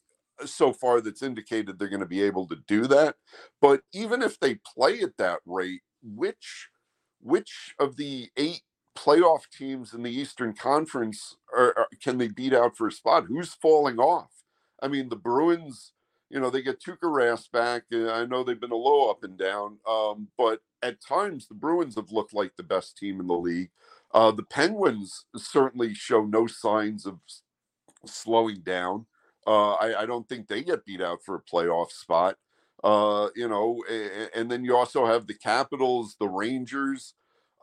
so 0.45 0.71
far 0.71 1.01
that's 1.01 1.21
indicated 1.21 1.77
they're 1.77 1.89
going 1.89 1.99
to 1.99 2.05
be 2.05 2.21
able 2.21 2.47
to 2.47 2.57
do 2.67 2.87
that 2.87 3.15
but 3.61 3.81
even 3.93 4.21
if 4.21 4.39
they 4.39 4.55
play 4.55 5.01
at 5.01 5.17
that 5.17 5.39
rate 5.45 5.81
which 6.01 6.69
which 7.21 7.75
of 7.79 7.97
the 7.97 8.29
eight 8.37 8.61
playoff 8.97 9.43
teams 9.55 9.93
in 9.93 10.03
the 10.03 10.11
eastern 10.11 10.53
conference 10.53 11.37
are, 11.55 11.77
are, 11.77 11.87
can 12.01 12.17
they 12.17 12.27
beat 12.27 12.53
out 12.53 12.75
for 12.75 12.87
a 12.87 12.91
spot 12.91 13.25
who's 13.27 13.53
falling 13.53 13.97
off 13.97 14.31
i 14.81 14.87
mean 14.87 15.09
the 15.09 15.15
bruins 15.15 15.93
you 16.29 16.39
know 16.39 16.49
they 16.49 16.61
get 16.61 16.81
Tuukka 16.81 17.03
Rask 17.03 17.51
back 17.51 17.83
i 17.91 18.25
know 18.25 18.43
they've 18.43 18.59
been 18.59 18.71
a 18.71 18.75
little 18.75 19.09
up 19.09 19.23
and 19.23 19.37
down 19.37 19.77
um, 19.87 20.27
but 20.37 20.59
at 20.81 21.01
times 21.01 21.47
the 21.47 21.55
bruins 21.55 21.95
have 21.95 22.11
looked 22.11 22.33
like 22.33 22.51
the 22.55 22.63
best 22.63 22.97
team 22.97 23.19
in 23.19 23.27
the 23.27 23.33
league 23.33 23.71
uh, 24.13 24.31
the 24.31 24.43
Penguins 24.43 25.25
certainly 25.35 25.93
show 25.93 26.25
no 26.25 26.47
signs 26.47 27.05
of 27.05 27.19
slowing 28.05 28.61
down. 28.61 29.05
Uh, 29.45 29.73
I, 29.73 30.01
I, 30.01 30.05
don't 30.05 30.27
think 30.27 30.47
they 30.47 30.63
get 30.63 30.85
beat 30.85 31.01
out 31.01 31.23
for 31.23 31.35
a 31.35 31.41
playoff 31.41 31.91
spot. 31.91 32.37
Uh, 32.83 33.29
you 33.35 33.47
know, 33.47 33.83
and, 33.89 34.29
and, 34.35 34.51
then 34.51 34.63
you 34.63 34.75
also 34.75 35.05
have 35.05 35.27
the 35.27 35.33
Capitals, 35.33 36.15
the 36.19 36.27
Rangers, 36.27 37.13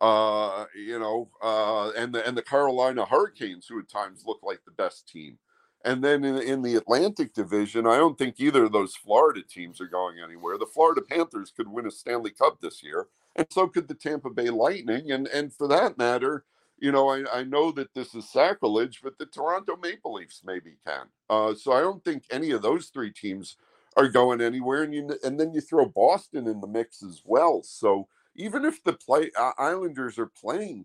uh, 0.01 0.67
you 0.75 0.99
know, 0.99 1.31
uh, 1.43 1.91
and 1.91 2.15
the 2.15 2.27
and 2.27 2.37
the 2.37 2.43
Carolina 2.43 3.05
Hurricanes, 3.05 3.67
who 3.67 3.79
at 3.79 3.89
times 3.89 4.25
look 4.27 4.41
like 4.43 4.61
the 4.65 4.73
best 4.73 5.09
team. 5.09 5.39
And 5.85 6.03
then 6.03 6.25
in, 6.25 6.37
in 6.39 6.63
the 6.63 6.75
Atlantic 6.75 7.33
Division, 7.33 7.87
I 7.87 7.97
don't 7.97 8.19
think 8.19 8.35
either 8.39 8.65
of 8.65 8.73
those 8.73 8.97
Florida 8.97 9.43
teams 9.49 9.81
are 9.81 9.87
going 9.87 10.19
anywhere. 10.19 10.59
The 10.59 10.67
Florida 10.67 11.01
Panthers 11.01 11.53
could 11.57 11.69
win 11.69 11.87
a 11.87 11.91
Stanley 11.91 12.31
Cup 12.31 12.61
this 12.61 12.83
year 12.83 13.07
and 13.37 13.47
so 13.51 13.69
could 13.69 13.89
the 13.89 13.95
Tampa 13.95 14.31
Bay 14.31 14.51
Lightning. 14.51 15.11
And 15.13 15.29
and 15.29 15.53
for 15.53 15.69
that 15.69 15.99
matter, 15.99 16.45
you 16.79 16.93
know, 16.93 17.09
I, 17.09 17.41
I 17.41 17.45
know 17.45 17.73
that 17.73 17.95
this 17.95 18.15
is 18.15 18.29
sacrilege, 18.31 19.01
but 19.03 19.19
the 19.19 19.27
Toronto 19.27 19.77
Maple 19.77 20.15
Leafs 20.15 20.43
maybe 20.45 20.77
can. 20.87 21.07
Uh, 21.31 21.55
so 21.55 21.73
I 21.73 21.81
don't 21.81 22.05
think 22.05 22.25
any 22.31 22.51
of 22.51 22.63
those 22.63 22.87
three 22.89 23.11
teams 23.13 23.57
are 23.97 24.09
going 24.09 24.41
anywhere. 24.41 24.83
And 24.83 24.95
you 24.95 25.19
and 25.25 25.39
then 25.39 25.53
you 25.55 25.61
throw 25.61 25.87
Boston 25.87 26.47
in 26.49 26.61
the 26.61 26.67
mix 26.67 27.03
as 27.03 27.23
well. 27.25 27.63
So 27.63 28.09
even 28.37 28.65
if 28.65 28.83
the 28.85 28.93
play 28.95 29.31
uh, 29.39 29.53
Islanders 29.59 30.19
are 30.19 30.27
playing, 30.41 30.85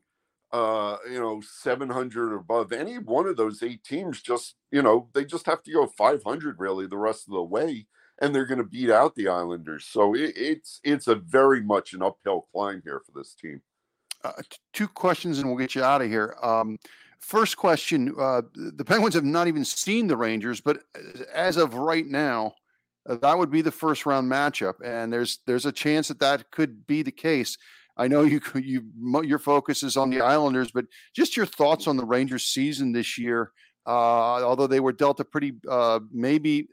uh, 0.51 0.97
you 1.09 1.19
know, 1.19 1.41
700 1.41 2.31
or 2.33 2.37
above, 2.37 2.71
any 2.71 2.97
one 2.97 3.27
of 3.27 3.37
those 3.37 3.63
eight 3.63 3.83
teams 3.83 4.21
just, 4.21 4.55
you 4.71 4.81
know, 4.81 5.09
they 5.13 5.25
just 5.25 5.45
have 5.45 5.63
to 5.63 5.71
go 5.73 5.87
500 5.87 6.59
really 6.59 6.87
the 6.87 6.97
rest 6.97 7.27
of 7.27 7.33
the 7.33 7.43
way 7.43 7.87
and 8.21 8.33
they're 8.33 8.45
going 8.45 8.59
to 8.59 8.63
beat 8.63 8.91
out 8.91 9.15
the 9.15 9.27
Islanders. 9.27 9.85
So 9.85 10.15
it, 10.15 10.33
it's 10.35 10.79
it's 10.83 11.07
a 11.07 11.15
very 11.15 11.61
much 11.61 11.93
an 11.93 12.01
uphill 12.03 12.47
climb 12.53 12.81
here 12.85 13.01
for 13.05 13.19
this 13.19 13.33
team. 13.33 13.61
Uh, 14.23 14.33
two 14.71 14.87
questions, 14.87 15.39
and 15.39 15.49
we'll 15.49 15.57
get 15.57 15.75
you 15.75 15.83
out 15.83 16.01
of 16.01 16.07
here. 16.07 16.35
Um, 16.41 16.77
first 17.19 17.57
question: 17.57 18.13
uh, 18.17 18.43
The 18.53 18.85
Penguins 18.85 19.15
have 19.15 19.25
not 19.25 19.47
even 19.47 19.65
seen 19.65 20.07
the 20.07 20.15
Rangers, 20.15 20.61
but 20.61 20.83
uh, 20.95 21.23
as 21.33 21.57
of 21.57 21.73
right 21.73 22.05
now, 22.05 22.53
uh, 23.09 23.15
that 23.15 23.37
would 23.37 23.51
be 23.51 23.63
the 23.63 23.71
first 23.71 24.05
round 24.05 24.31
matchup, 24.31 24.75
and 24.85 25.11
there's 25.11 25.39
there's 25.47 25.65
a 25.65 25.71
chance 25.71 26.07
that 26.07 26.19
that 26.19 26.51
could 26.51 26.85
be 26.85 27.01
the 27.01 27.11
case. 27.11 27.57
I 27.97 28.07
know 28.07 28.21
you 28.21 28.39
you 28.55 28.83
your 29.23 29.39
focus 29.39 29.81
is 29.81 29.97
on 29.97 30.11
the 30.11 30.21
Islanders, 30.21 30.71
but 30.71 30.85
just 31.15 31.35
your 31.35 31.47
thoughts 31.47 31.87
on 31.87 31.97
the 31.97 32.05
Rangers 32.05 32.43
season 32.43 32.91
this 32.91 33.17
year. 33.17 33.51
Uh, 33.83 34.43
although 34.43 34.67
they 34.67 34.79
were 34.79 34.91
dealt 34.91 35.19
a 35.19 35.25
pretty 35.25 35.53
uh, 35.67 35.99
maybe 36.11 36.67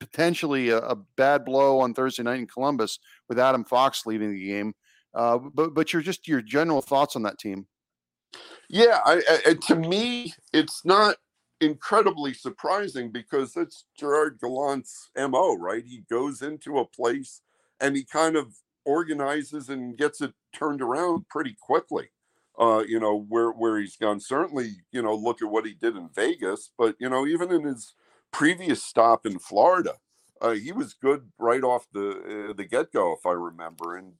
potentially 0.00 0.70
a, 0.70 0.78
a, 0.78 0.96
bad 1.16 1.44
blow 1.44 1.78
on 1.78 1.94
Thursday 1.94 2.22
night 2.22 2.40
in 2.40 2.46
Columbus 2.46 2.98
with 3.28 3.38
Adam 3.38 3.64
Fox 3.64 4.06
leaving 4.06 4.32
the 4.32 4.44
game. 4.44 4.74
Uh, 5.14 5.38
but 5.38 5.74
but 5.74 5.92
your 5.92 6.02
just 6.02 6.26
your 6.26 6.42
general 6.42 6.82
thoughts 6.82 7.14
on 7.16 7.22
that 7.22 7.38
team. 7.38 7.66
Yeah, 8.68 9.00
I, 9.04 9.22
I, 9.46 9.54
to 9.66 9.74
me, 9.74 10.32
it's 10.52 10.84
not 10.84 11.16
incredibly 11.60 12.32
surprising 12.32 13.10
because 13.10 13.52
that's 13.52 13.84
Gerard 13.98 14.38
Gallant's 14.40 15.10
mo. 15.16 15.56
Right, 15.56 15.84
he 15.84 16.04
goes 16.10 16.42
into 16.42 16.78
a 16.78 16.84
place 16.84 17.42
and 17.80 17.96
he 17.96 18.04
kind 18.04 18.36
of 18.36 18.54
organizes 18.84 19.68
and 19.68 19.98
gets 19.98 20.20
it 20.20 20.32
turned 20.54 20.80
around 20.80 21.28
pretty 21.28 21.56
quickly. 21.60 22.10
Uh, 22.58 22.84
you 22.86 23.00
know 23.00 23.24
where 23.28 23.50
where 23.50 23.78
he's 23.78 23.96
gone. 23.96 24.20
Certainly, 24.20 24.72
you 24.92 25.02
know, 25.02 25.14
look 25.14 25.42
at 25.42 25.50
what 25.50 25.66
he 25.66 25.74
did 25.74 25.96
in 25.96 26.08
Vegas, 26.14 26.70
but 26.78 26.94
you 27.00 27.08
know, 27.08 27.26
even 27.26 27.50
in 27.50 27.64
his 27.64 27.94
previous 28.32 28.82
stop 28.82 29.26
in 29.26 29.38
Florida, 29.38 29.94
uh, 30.40 30.52
he 30.52 30.72
was 30.72 30.94
good 30.94 31.30
right 31.38 31.62
off 31.62 31.86
the 31.92 32.48
uh, 32.50 32.52
the 32.54 32.64
get 32.64 32.92
go, 32.92 33.12
if 33.12 33.26
I 33.26 33.32
remember. 33.32 33.96
And 33.96 34.14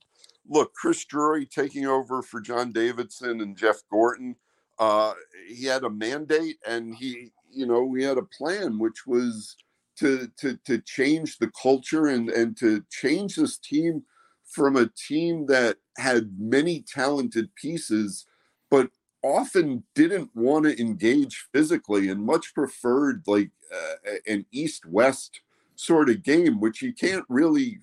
look, 0.48 0.74
Chris 0.74 1.04
Drury 1.04 1.46
taking 1.46 1.86
over 1.86 2.22
for 2.22 2.40
John 2.40 2.72
Davidson 2.72 3.40
and 3.40 3.56
Jeff 3.56 3.82
Gorton. 3.90 4.36
Uh, 4.78 5.14
he 5.48 5.64
had 5.66 5.84
a 5.84 5.90
mandate, 5.90 6.56
and 6.66 6.94
he, 6.94 7.30
you 7.50 7.66
know, 7.66 7.92
he 7.94 8.02
had 8.02 8.18
a 8.18 8.22
plan, 8.22 8.78
which 8.78 9.06
was 9.06 9.56
to 9.96 10.30
to 10.38 10.58
to 10.64 10.78
change 10.80 11.38
the 11.38 11.50
culture 11.50 12.06
and 12.06 12.30
and 12.30 12.56
to 12.58 12.82
change 12.90 13.36
this 13.36 13.58
team 13.58 14.02
from 14.50 14.76
a 14.76 14.90
team 15.08 15.46
that 15.46 15.76
had 15.96 16.34
many 16.38 16.82
talented 16.82 17.54
pieces, 17.54 18.26
but 18.70 18.90
often 19.22 19.84
didn't 19.94 20.30
want 20.34 20.64
to 20.64 20.80
engage 20.80 21.46
physically 21.52 22.08
and 22.08 22.24
much 22.24 22.54
preferred 22.54 23.22
like 23.26 23.50
uh, 23.72 24.10
an 24.26 24.46
east 24.52 24.86
west 24.86 25.40
sort 25.76 26.10
of 26.10 26.22
game, 26.22 26.60
which 26.60 26.82
you 26.82 26.92
can't 26.92 27.24
really 27.28 27.80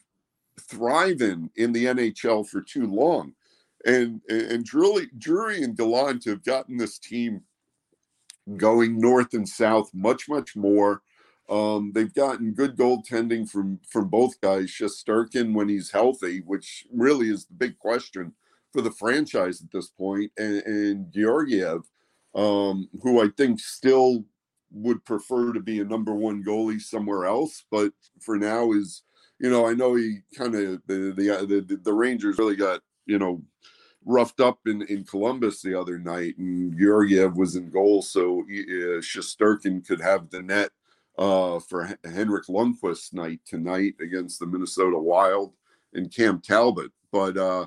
thrive 0.59 1.21
in 1.21 1.49
in 1.55 1.71
the 1.71 1.85
NHL 1.85 2.47
for 2.47 2.61
too 2.61 2.87
long. 2.87 3.33
And 3.85 4.21
and 4.29 4.65
Drury, 4.65 5.09
Drury 5.17 5.63
and 5.63 5.77
Gallant 5.77 6.25
have 6.25 6.43
gotten 6.43 6.77
this 6.77 6.97
team 6.97 7.41
going 8.55 8.99
north 8.99 9.33
and 9.33 9.47
south 9.47 9.91
much 9.93 10.27
much 10.29 10.55
more. 10.55 11.01
Um, 11.49 11.91
they've 11.93 12.13
gotten 12.13 12.53
good 12.53 12.75
goaltending 12.75 13.49
from 13.49 13.79
from 13.89 14.09
both 14.09 14.41
guys. 14.41 14.69
Shesterkin 14.69 15.53
when 15.53 15.69
he's 15.69 15.91
healthy, 15.91 16.41
which 16.41 16.85
really 16.91 17.29
is 17.29 17.45
the 17.45 17.53
big 17.53 17.77
question 17.77 18.33
for 18.77 18.83
the 18.83 18.91
franchise 18.91 19.59
at 19.59 19.71
this 19.71 19.87
point, 19.89 20.31
and, 20.37 20.61
and 20.61 21.11
Georgiev, 21.11 21.81
um, 22.35 22.87
who 23.01 23.19
I 23.23 23.29
think 23.35 23.59
still 23.59 24.23
would 24.71 25.03
prefer 25.03 25.51
to 25.51 25.59
be 25.59 25.79
a 25.79 25.83
number 25.83 26.13
one 26.13 26.43
goalie 26.43 26.79
somewhere 26.79 27.25
else, 27.25 27.63
but 27.71 27.91
for 28.21 28.37
now 28.37 28.71
is, 28.73 29.01
you 29.39 29.49
know, 29.49 29.67
I 29.67 29.73
know 29.73 29.95
he 29.95 30.19
kind 30.37 30.53
of 30.53 30.79
the, 30.85 31.11
the 31.17 31.65
the 31.67 31.79
the 31.85 31.93
Rangers 31.93 32.37
really 32.37 32.55
got 32.55 32.81
you 33.07 33.17
know 33.17 33.41
roughed 34.05 34.41
up 34.41 34.59
in 34.67 34.83
in 34.83 35.05
Columbus 35.05 35.63
the 35.63 35.73
other 35.73 35.97
night, 35.97 36.37
and 36.37 36.79
Georgiev 36.79 37.35
was 37.35 37.55
in 37.55 37.71
goal, 37.71 38.03
so 38.03 38.41
uh, 38.41 39.01
could 39.87 40.01
have 40.01 40.29
the 40.29 40.43
net 40.43 40.69
uh, 41.17 41.57
for 41.61 41.97
Henrik 42.05 42.45
Lundqvist 42.45 43.11
night 43.11 43.39
tonight 43.43 43.95
against 43.99 44.39
the 44.39 44.45
Minnesota 44.45 44.99
Wild 44.99 45.53
and 45.95 46.13
Cam 46.13 46.41
Talbot, 46.41 46.91
but. 47.11 47.37
uh 47.37 47.65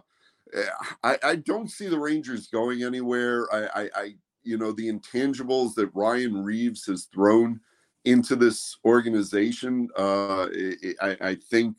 I, 1.02 1.18
I 1.22 1.36
don't 1.36 1.70
see 1.70 1.88
the 1.88 1.98
Rangers 1.98 2.48
going 2.48 2.82
anywhere. 2.82 3.52
I, 3.52 3.82
I, 3.82 3.90
I, 3.94 4.14
you 4.42 4.58
know, 4.58 4.72
the 4.72 4.90
intangibles 4.90 5.74
that 5.74 5.90
Ryan 5.94 6.42
Reaves 6.42 6.86
has 6.86 7.08
thrown 7.12 7.60
into 8.04 8.36
this 8.36 8.76
organization, 8.84 9.88
uh, 9.98 10.46
I, 11.02 11.16
I 11.20 11.36
think, 11.50 11.76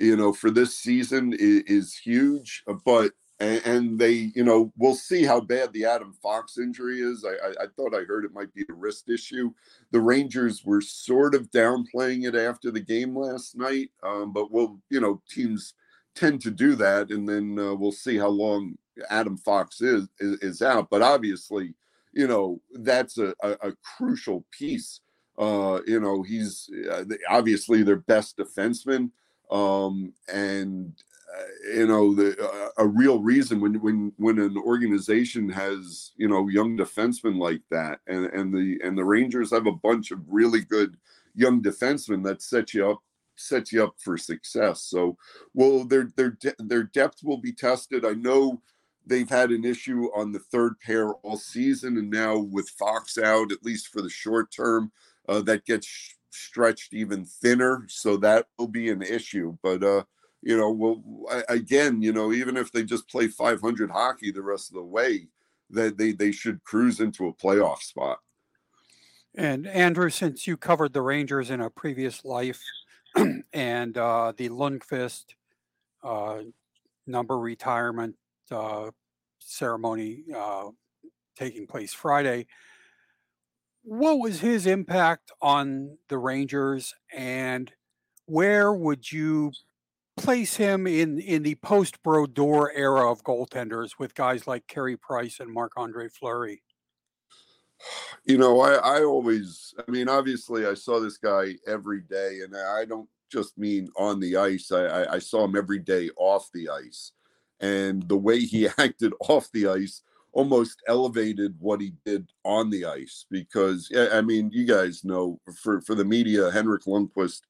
you 0.00 0.16
know, 0.16 0.32
for 0.32 0.50
this 0.50 0.76
season 0.76 1.32
is, 1.32 1.62
is 1.66 1.96
huge. 1.96 2.64
But 2.84 3.12
and, 3.40 3.98
they, 3.98 4.30
you 4.34 4.44
know, 4.44 4.72
we'll 4.76 4.94
see 4.94 5.24
how 5.24 5.40
bad 5.40 5.72
the 5.72 5.84
Adam 5.84 6.12
Fox 6.22 6.58
injury 6.58 7.00
is. 7.00 7.24
I, 7.24 7.48
I, 7.48 7.64
I, 7.64 7.66
thought 7.76 7.94
I 7.94 8.04
heard 8.04 8.24
it 8.24 8.32
might 8.32 8.54
be 8.54 8.64
a 8.68 8.72
wrist 8.72 9.08
issue. 9.08 9.52
The 9.90 10.00
Rangers 10.00 10.64
were 10.64 10.80
sort 10.80 11.34
of 11.34 11.50
downplaying 11.50 12.28
it 12.28 12.36
after 12.36 12.70
the 12.70 12.80
game 12.80 13.16
last 13.16 13.56
night, 13.56 13.90
um, 14.04 14.32
but 14.32 14.52
we'll, 14.52 14.78
you 14.90 15.00
know, 15.00 15.20
teams 15.28 15.74
tend 16.14 16.40
to 16.42 16.50
do 16.50 16.74
that, 16.76 17.10
and 17.10 17.28
then 17.28 17.58
uh, 17.58 17.74
we'll 17.74 17.92
see 17.92 18.16
how 18.18 18.28
long 18.28 18.76
Adam 19.10 19.36
Fox 19.36 19.80
is, 19.80 20.08
is, 20.20 20.38
is 20.40 20.62
out. 20.62 20.88
But 20.90 21.02
obviously, 21.02 21.74
you 22.12 22.26
know 22.26 22.60
that's 22.74 23.18
a, 23.18 23.34
a, 23.42 23.50
a 23.62 23.72
crucial 23.96 24.44
piece. 24.50 25.00
Uh, 25.38 25.80
you 25.86 25.98
know, 25.98 26.22
he's 26.22 26.68
uh, 26.90 27.04
obviously 27.28 27.82
their 27.82 27.96
best 27.96 28.36
defenseman, 28.36 29.10
um, 29.50 30.12
and 30.32 30.92
uh, 31.34 31.74
you 31.74 31.86
know 31.86 32.14
the 32.14 32.36
uh, 32.38 32.68
a 32.78 32.86
real 32.86 33.20
reason 33.20 33.60
when 33.60 33.80
when 33.80 34.12
when 34.18 34.38
an 34.38 34.56
organization 34.58 35.48
has 35.48 36.12
you 36.16 36.28
know 36.28 36.48
young 36.48 36.76
defensemen 36.76 37.38
like 37.38 37.62
that, 37.70 38.00
and 38.06 38.26
and 38.26 38.52
the 38.52 38.78
and 38.84 38.96
the 38.96 39.04
Rangers 39.04 39.50
have 39.50 39.66
a 39.66 39.72
bunch 39.72 40.10
of 40.10 40.20
really 40.28 40.60
good 40.60 40.96
young 41.34 41.62
defensemen 41.62 42.22
that 42.24 42.42
set 42.42 42.74
you 42.74 42.90
up 42.90 43.02
sets 43.42 43.72
you 43.72 43.84
up 43.84 43.94
for 43.98 44.16
success. 44.16 44.82
So, 44.82 45.16
well, 45.54 45.84
their 45.84 46.08
their 46.16 46.36
their 46.58 46.84
depth 46.84 47.22
will 47.22 47.38
be 47.38 47.52
tested. 47.52 48.04
I 48.04 48.12
know 48.12 48.62
they've 49.06 49.28
had 49.28 49.50
an 49.50 49.64
issue 49.64 50.08
on 50.14 50.32
the 50.32 50.38
third 50.38 50.78
pair 50.80 51.10
all 51.10 51.36
season, 51.36 51.96
and 51.96 52.10
now 52.10 52.38
with 52.38 52.68
Fox 52.70 53.18
out, 53.18 53.52
at 53.52 53.64
least 53.64 53.88
for 53.88 54.02
the 54.02 54.10
short 54.10 54.50
term, 54.50 54.92
uh, 55.28 55.42
that 55.42 55.64
gets 55.64 56.16
stretched 56.30 56.94
even 56.94 57.24
thinner. 57.24 57.84
So 57.88 58.16
that 58.18 58.46
will 58.58 58.68
be 58.68 58.90
an 58.90 59.02
issue. 59.02 59.56
But 59.62 59.82
uh, 59.82 60.04
you 60.42 60.56
know, 60.56 60.70
well, 60.70 61.44
again, 61.48 62.02
you 62.02 62.12
know, 62.12 62.32
even 62.32 62.56
if 62.56 62.72
they 62.72 62.84
just 62.84 63.08
play 63.08 63.28
500 63.28 63.90
hockey 63.90 64.32
the 64.32 64.42
rest 64.42 64.70
of 64.70 64.76
the 64.76 64.82
way, 64.82 65.28
that 65.70 65.96
they 65.96 66.12
they 66.12 66.32
should 66.32 66.62
cruise 66.64 67.00
into 67.00 67.26
a 67.26 67.34
playoff 67.34 67.78
spot. 67.78 68.18
And 69.34 69.66
Andrew, 69.66 70.10
since 70.10 70.46
you 70.46 70.56
covered 70.56 70.92
the 70.92 71.00
Rangers 71.00 71.50
in 71.50 71.60
a 71.60 71.70
previous 71.70 72.24
life, 72.24 72.62
and 73.52 73.98
uh, 73.98 74.32
the 74.36 74.48
Lundqvist 74.48 75.24
uh, 76.02 76.42
number 77.06 77.38
retirement 77.38 78.16
uh, 78.50 78.90
ceremony 79.38 80.24
uh, 80.34 80.68
taking 81.36 81.66
place 81.66 81.92
Friday. 81.92 82.46
What 83.82 84.18
was 84.18 84.40
his 84.40 84.66
impact 84.66 85.32
on 85.40 85.98
the 86.08 86.18
Rangers, 86.18 86.94
and 87.12 87.72
where 88.26 88.72
would 88.72 89.10
you 89.10 89.52
place 90.16 90.56
him 90.56 90.86
in 90.86 91.18
in 91.18 91.42
the 91.42 91.56
post 91.56 92.02
Brodeur 92.02 92.70
era 92.74 93.10
of 93.10 93.24
goaltenders 93.24 93.92
with 93.98 94.14
guys 94.14 94.46
like 94.46 94.68
Carey 94.68 94.96
Price 94.96 95.40
and 95.40 95.52
Marc 95.52 95.72
Andre 95.76 96.08
Fleury? 96.08 96.62
You 98.24 98.38
know, 98.38 98.60
I, 98.60 98.74
I 98.74 99.04
always, 99.04 99.74
I 99.86 99.90
mean, 99.90 100.08
obviously, 100.08 100.66
I 100.66 100.74
saw 100.74 101.00
this 101.00 101.16
guy 101.16 101.56
every 101.66 102.02
day, 102.02 102.40
and 102.44 102.56
I 102.56 102.84
don't 102.84 103.08
just 103.30 103.58
mean 103.58 103.88
on 103.96 104.20
the 104.20 104.36
ice. 104.36 104.70
I, 104.70 104.84
I, 104.84 105.14
I 105.14 105.18
saw 105.18 105.44
him 105.44 105.56
every 105.56 105.78
day 105.78 106.10
off 106.16 106.48
the 106.52 106.68
ice, 106.68 107.12
and 107.60 108.06
the 108.08 108.16
way 108.16 108.40
he 108.40 108.68
acted 108.78 109.12
off 109.28 109.50
the 109.52 109.68
ice 109.68 110.02
almost 110.32 110.82
elevated 110.88 111.54
what 111.58 111.80
he 111.80 111.92
did 112.06 112.26
on 112.44 112.70
the 112.70 112.86
ice. 112.86 113.26
Because, 113.30 113.90
I 114.12 114.20
mean, 114.20 114.50
you 114.52 114.64
guys 114.64 115.04
know 115.04 115.40
for 115.62 115.80
for 115.80 115.94
the 115.94 116.04
media, 116.04 116.50
Henrik 116.50 116.84
Lundqvist 116.84 117.42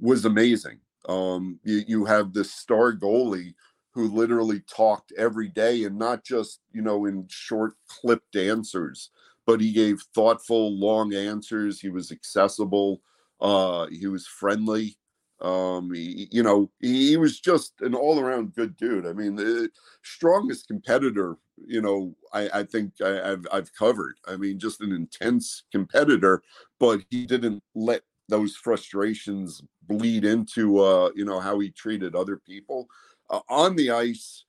was 0.00 0.24
amazing. 0.24 0.78
Um, 1.08 1.58
you, 1.64 1.82
you 1.86 2.04
have 2.04 2.32
this 2.32 2.52
star 2.52 2.92
goalie 2.92 3.54
who 3.92 4.08
literally 4.08 4.60
talked 4.72 5.12
every 5.16 5.48
day 5.48 5.84
and 5.84 5.98
not 5.98 6.22
just 6.22 6.60
you 6.72 6.82
know 6.82 7.06
in 7.06 7.26
short 7.28 7.74
clipped 7.88 8.36
answers 8.36 9.10
but 9.48 9.62
he 9.62 9.72
gave 9.72 10.02
thoughtful, 10.14 10.78
long 10.78 11.14
answers. 11.14 11.80
He 11.80 11.88
was 11.88 12.12
accessible. 12.12 13.00
Uh, 13.40 13.86
he 13.86 14.06
was 14.06 14.26
friendly. 14.26 14.98
Um, 15.40 15.90
he, 15.94 16.28
you 16.30 16.42
know, 16.42 16.70
he, 16.80 17.08
he 17.08 17.16
was 17.16 17.40
just 17.40 17.72
an 17.80 17.94
all-around 17.94 18.54
good 18.54 18.76
dude. 18.76 19.06
I 19.06 19.14
mean, 19.14 19.36
the 19.36 19.70
strongest 20.02 20.68
competitor, 20.68 21.38
you 21.66 21.80
know, 21.80 22.14
I, 22.34 22.50
I 22.60 22.62
think 22.64 22.92
I, 23.02 23.26
have 23.26 23.46
I've 23.50 23.72
covered. 23.72 24.16
I 24.26 24.36
mean, 24.36 24.58
just 24.58 24.82
an 24.82 24.92
intense 24.92 25.62
competitor, 25.72 26.42
but 26.78 27.00
he 27.08 27.24
didn't 27.24 27.62
let 27.74 28.02
those 28.28 28.54
frustrations 28.54 29.62
bleed 29.84 30.26
into 30.26 30.78
uh, 30.80 31.08
you 31.14 31.24
know 31.24 31.40
how 31.40 31.58
he 31.58 31.70
treated 31.70 32.14
other 32.14 32.36
people 32.36 32.86
uh, 33.30 33.40
on 33.48 33.76
the 33.76 33.92
ice. 33.92 34.44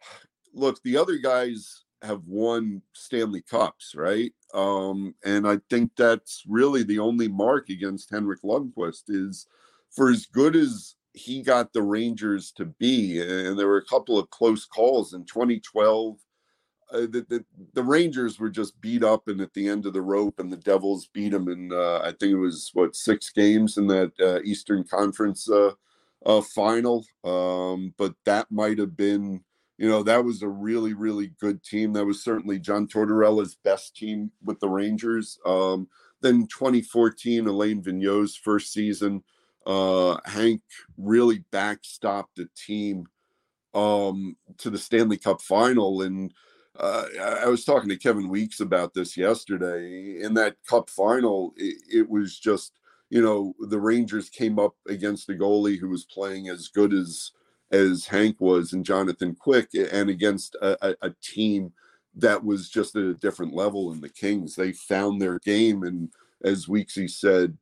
Look, 0.54 0.80
the 0.84 0.96
other 0.96 1.16
guys 1.16 1.83
have 2.04 2.22
won 2.26 2.82
Stanley 2.92 3.42
Cups, 3.42 3.94
right? 3.96 4.32
Um, 4.52 5.14
and 5.24 5.46
I 5.48 5.58
think 5.70 5.92
that's 5.96 6.44
really 6.46 6.82
the 6.82 6.98
only 6.98 7.28
mark 7.28 7.70
against 7.70 8.10
Henrik 8.10 8.42
Lundqvist 8.42 9.04
is 9.08 9.46
for 9.90 10.10
as 10.10 10.26
good 10.26 10.56
as 10.56 10.96
he 11.12 11.42
got 11.42 11.72
the 11.72 11.82
Rangers 11.82 12.52
to 12.52 12.64
be, 12.64 13.20
and 13.20 13.58
there 13.58 13.68
were 13.68 13.78
a 13.78 13.84
couple 13.84 14.18
of 14.18 14.30
close 14.30 14.64
calls 14.64 15.14
in 15.14 15.24
2012. 15.24 16.16
Uh, 16.92 16.98
the, 17.00 17.26
the, 17.28 17.44
the 17.72 17.82
Rangers 17.82 18.38
were 18.38 18.50
just 18.50 18.78
beat 18.80 19.02
up 19.02 19.28
and 19.28 19.40
at 19.40 19.54
the 19.54 19.68
end 19.68 19.86
of 19.86 19.92
the 19.92 20.02
rope, 20.02 20.38
and 20.38 20.52
the 20.52 20.56
Devils 20.56 21.08
beat 21.12 21.30
them 21.30 21.48
in 21.48 21.72
uh, 21.72 22.00
I 22.00 22.12
think 22.12 22.32
it 22.32 22.36
was 22.36 22.70
what 22.74 22.96
six 22.96 23.30
games 23.30 23.78
in 23.78 23.86
that 23.86 24.12
uh, 24.20 24.40
Eastern 24.42 24.84
Conference 24.84 25.48
uh, 25.48 25.72
uh, 26.26 26.40
final. 26.40 27.04
Um, 27.24 27.94
but 27.96 28.14
that 28.24 28.50
might 28.50 28.78
have 28.78 28.96
been 28.96 29.42
you 29.76 29.88
know, 29.88 30.02
that 30.04 30.24
was 30.24 30.42
a 30.42 30.48
really, 30.48 30.94
really 30.94 31.32
good 31.40 31.62
team. 31.62 31.92
That 31.92 32.04
was 32.04 32.22
certainly 32.22 32.58
John 32.58 32.86
Tortorella's 32.86 33.56
best 33.56 33.96
team 33.96 34.30
with 34.42 34.60
the 34.60 34.68
Rangers. 34.68 35.38
Um, 35.44 35.88
then 36.20 36.46
2014, 36.46 37.46
Alain 37.46 37.82
Vigneault's 37.82 38.36
first 38.36 38.72
season, 38.72 39.24
uh, 39.66 40.18
Hank 40.24 40.62
really 40.96 41.44
backstopped 41.52 42.34
the 42.36 42.48
team 42.56 43.06
um, 43.74 44.36
to 44.58 44.70
the 44.70 44.78
Stanley 44.78 45.18
Cup 45.18 45.42
final. 45.42 46.02
And 46.02 46.32
uh, 46.78 47.06
I 47.20 47.48
was 47.48 47.64
talking 47.64 47.88
to 47.88 47.96
Kevin 47.96 48.28
Weeks 48.28 48.60
about 48.60 48.94
this 48.94 49.16
yesterday. 49.16 50.22
In 50.22 50.34
that 50.34 50.56
Cup 50.68 50.88
final, 50.88 51.52
it, 51.56 51.82
it 51.92 52.08
was 52.08 52.38
just, 52.38 52.78
you 53.10 53.20
know, 53.20 53.54
the 53.58 53.80
Rangers 53.80 54.28
came 54.28 54.60
up 54.60 54.76
against 54.88 55.28
a 55.30 55.32
goalie 55.32 55.78
who 55.78 55.88
was 55.88 56.04
playing 56.04 56.48
as 56.48 56.68
good 56.68 56.92
as– 56.92 57.32
as 57.74 58.06
Hank 58.06 58.36
was 58.38 58.72
and 58.72 58.84
Jonathan 58.84 59.34
Quick, 59.34 59.70
and 59.74 60.08
against 60.08 60.54
a, 60.56 60.96
a, 61.02 61.10
team 61.22 61.72
that 62.14 62.42
was 62.44 62.68
just 62.68 62.94
at 62.94 63.02
a 63.02 63.14
different 63.14 63.54
level 63.54 63.92
in 63.92 64.00
the 64.00 64.08
Kings. 64.08 64.54
They 64.54 64.72
found 64.72 65.20
their 65.20 65.40
game, 65.40 65.82
and 65.82 66.10
as 66.44 66.66
Weeksy 66.66 67.10
said, 67.10 67.58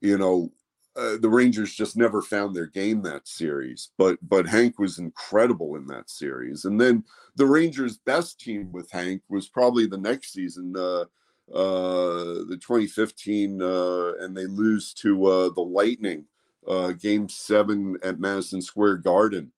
you 0.00 0.18
know, 0.18 0.52
uh, 0.96 1.16
the 1.18 1.28
Rangers 1.28 1.74
just 1.74 1.96
never 1.96 2.20
found 2.22 2.54
their 2.54 2.66
game 2.66 3.02
that 3.02 3.26
series. 3.26 3.90
But 3.96 4.18
but 4.22 4.46
Hank 4.46 4.78
was 4.78 4.98
incredible 4.98 5.76
in 5.76 5.86
that 5.86 6.10
series, 6.10 6.66
and 6.66 6.80
then 6.80 7.04
the 7.36 7.46
Rangers' 7.46 7.96
best 7.96 8.38
team 8.38 8.70
with 8.70 8.90
Hank 8.90 9.22
was 9.28 9.48
probably 9.48 9.86
the 9.86 9.98
next 9.98 10.32
season. 10.32 10.74
Uh, 10.76 11.04
uh, 11.52 12.40
the 12.48 12.58
2015, 12.58 13.60
uh, 13.60 14.12
and 14.20 14.34
they 14.34 14.46
lose 14.46 14.94
to 14.94 15.26
uh, 15.26 15.50
the 15.50 15.60
Lightning 15.60 16.24
uh, 16.68 16.92
game 16.92 17.28
seven 17.28 17.96
at 18.02 18.20
Madison 18.20 18.62
Square 18.62 18.98
Garden 18.98 19.52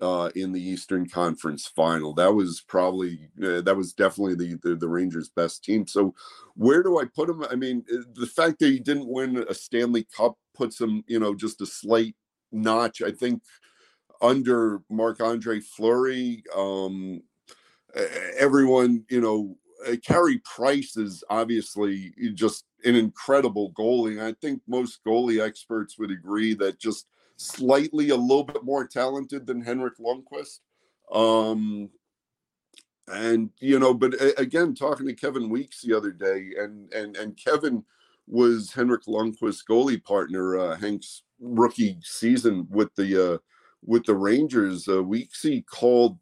uh, 0.00 0.30
in 0.34 0.52
the 0.52 0.62
Eastern 0.62 1.08
Conference 1.08 1.66
Final. 1.66 2.14
That 2.14 2.32
was 2.32 2.62
probably 2.66 3.28
uh, 3.42 3.60
that 3.62 3.76
was 3.76 3.92
definitely 3.92 4.34
the, 4.34 4.58
the, 4.62 4.76
the 4.76 4.88
Rangers' 4.88 5.30
best 5.30 5.64
team. 5.64 5.86
So 5.86 6.14
where 6.54 6.82
do 6.82 6.98
I 6.98 7.04
put 7.04 7.28
him? 7.28 7.44
I 7.50 7.54
mean, 7.54 7.84
uh, 7.92 8.02
the 8.14 8.26
fact 8.26 8.58
that 8.60 8.70
he 8.70 8.78
didn't 8.78 9.08
win 9.08 9.44
a 9.48 9.54
Stanley 9.54 10.06
Cup 10.16 10.34
puts 10.54 10.80
him, 10.80 11.04
you 11.06 11.18
know, 11.18 11.34
just 11.34 11.60
a 11.60 11.66
slight 11.66 12.14
notch. 12.52 13.02
I 13.02 13.10
think 13.10 13.42
under 14.22 14.82
Marc 14.90 15.20
Andre 15.20 15.60
Fleury, 15.60 16.42
um, 16.54 17.22
everyone, 18.38 19.04
you 19.08 19.20
know, 19.20 19.56
Carey 20.06 20.40
Price 20.44 20.96
is 20.96 21.24
obviously 21.30 22.12
just 22.34 22.64
an 22.84 22.94
incredible 22.96 23.72
goalie. 23.72 24.22
I 24.22 24.34
think 24.40 24.62
most 24.66 25.00
goalie 25.06 25.44
experts 25.44 25.98
would 25.98 26.10
agree 26.10 26.54
that 26.54 26.78
just 26.78 27.06
slightly 27.36 28.10
a 28.10 28.16
little 28.16 28.44
bit 28.44 28.64
more 28.64 28.86
talented 28.86 29.46
than 29.46 29.62
Henrik 29.62 29.98
Lundqvist. 29.98 30.60
Um, 31.12 31.90
and 33.08 33.50
you 33.58 33.78
know, 33.78 33.94
but 33.94 34.14
again, 34.38 34.74
talking 34.74 35.06
to 35.06 35.14
Kevin 35.14 35.48
Weeks 35.48 35.82
the 35.82 35.96
other 35.96 36.12
day, 36.12 36.52
and 36.58 36.92
and 36.92 37.16
and 37.16 37.36
Kevin 37.36 37.84
was 38.26 38.72
Henrik 38.72 39.04
Lundqvist's 39.06 39.64
goalie 39.68 40.02
partner, 40.02 40.58
uh, 40.58 40.76
Hank's 40.76 41.22
rookie 41.40 41.98
season 42.02 42.66
with 42.70 42.94
the 42.94 43.32
uh, 43.34 43.38
with 43.84 44.04
the 44.04 44.14
Rangers. 44.14 44.86
Uh, 44.86 45.02
Weeksy 45.02 45.64
called 45.66 46.18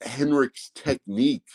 Henrik's 0.00 0.70
technique 0.74 1.48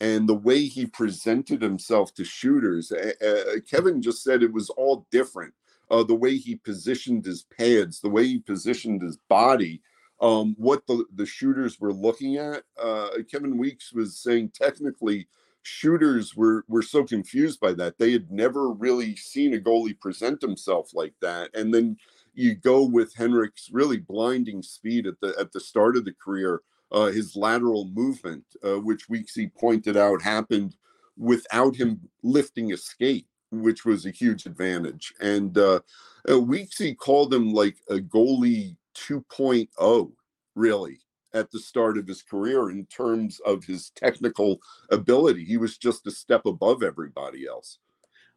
and 0.00 0.28
the 0.28 0.34
way 0.34 0.66
he 0.66 0.86
presented 0.86 1.62
himself 1.62 2.12
to 2.14 2.24
shooters. 2.24 2.92
Uh, 2.92 3.56
Kevin 3.68 4.02
just 4.02 4.22
said 4.22 4.42
it 4.42 4.52
was 4.52 4.70
all 4.70 5.06
different. 5.10 5.54
Uh, 5.90 6.02
the 6.02 6.14
way 6.14 6.36
he 6.36 6.56
positioned 6.56 7.24
his 7.24 7.44
pads, 7.56 8.00
the 8.00 8.10
way 8.10 8.26
he 8.26 8.38
positioned 8.38 9.00
his 9.00 9.16
body, 9.28 9.80
um, 10.20 10.54
what 10.58 10.86
the, 10.86 11.04
the 11.14 11.26
shooters 11.26 11.80
were 11.80 11.92
looking 11.92 12.36
at. 12.36 12.64
Uh, 12.80 13.08
Kevin 13.30 13.56
Weeks 13.56 13.92
was 13.92 14.18
saying 14.18 14.50
technically 14.54 15.28
shooters 15.62 16.36
were 16.36 16.64
were 16.68 16.82
so 16.82 17.04
confused 17.04 17.60
by 17.60 17.72
that. 17.74 17.98
They 17.98 18.12
had 18.12 18.30
never 18.30 18.70
really 18.70 19.16
seen 19.16 19.54
a 19.54 19.58
goalie 19.58 19.98
present 19.98 20.40
himself 20.42 20.90
like 20.94 21.14
that. 21.22 21.50
And 21.54 21.72
then 21.72 21.96
you 22.34 22.54
go 22.54 22.84
with 22.84 23.14
Henrik's 23.14 23.70
really 23.72 23.98
blinding 23.98 24.62
speed 24.62 25.06
at 25.06 25.20
the 25.20 25.34
at 25.38 25.52
the 25.52 25.60
start 25.60 25.96
of 25.96 26.04
the 26.04 26.14
career 26.14 26.62
uh, 26.92 27.06
his 27.06 27.36
lateral 27.36 27.86
movement, 27.94 28.44
uh, 28.64 28.80
which 28.80 29.08
Weeksy 29.08 29.52
pointed 29.54 29.96
out 29.96 30.22
happened 30.22 30.76
without 31.16 31.74
him 31.74 32.00
lifting 32.22 32.72
a 32.72 32.76
skate, 32.76 33.26
which 33.50 33.84
was 33.84 34.06
a 34.06 34.10
huge 34.10 34.46
advantage. 34.46 35.12
And 35.20 35.56
uh, 35.56 35.80
uh 36.28 36.32
Weeksy 36.32 36.96
called 36.96 37.32
him 37.32 37.52
like 37.52 37.76
a 37.88 37.96
goalie 37.96 38.76
2.0, 38.94 40.12
really, 40.54 41.00
at 41.34 41.50
the 41.50 41.60
start 41.60 41.98
of 41.98 42.06
his 42.06 42.22
career 42.22 42.70
in 42.70 42.86
terms 42.86 43.40
of 43.40 43.64
his 43.64 43.90
technical 43.90 44.60
ability. 44.90 45.44
He 45.44 45.56
was 45.56 45.78
just 45.78 46.06
a 46.06 46.10
step 46.10 46.46
above 46.46 46.82
everybody 46.82 47.46
else. 47.46 47.78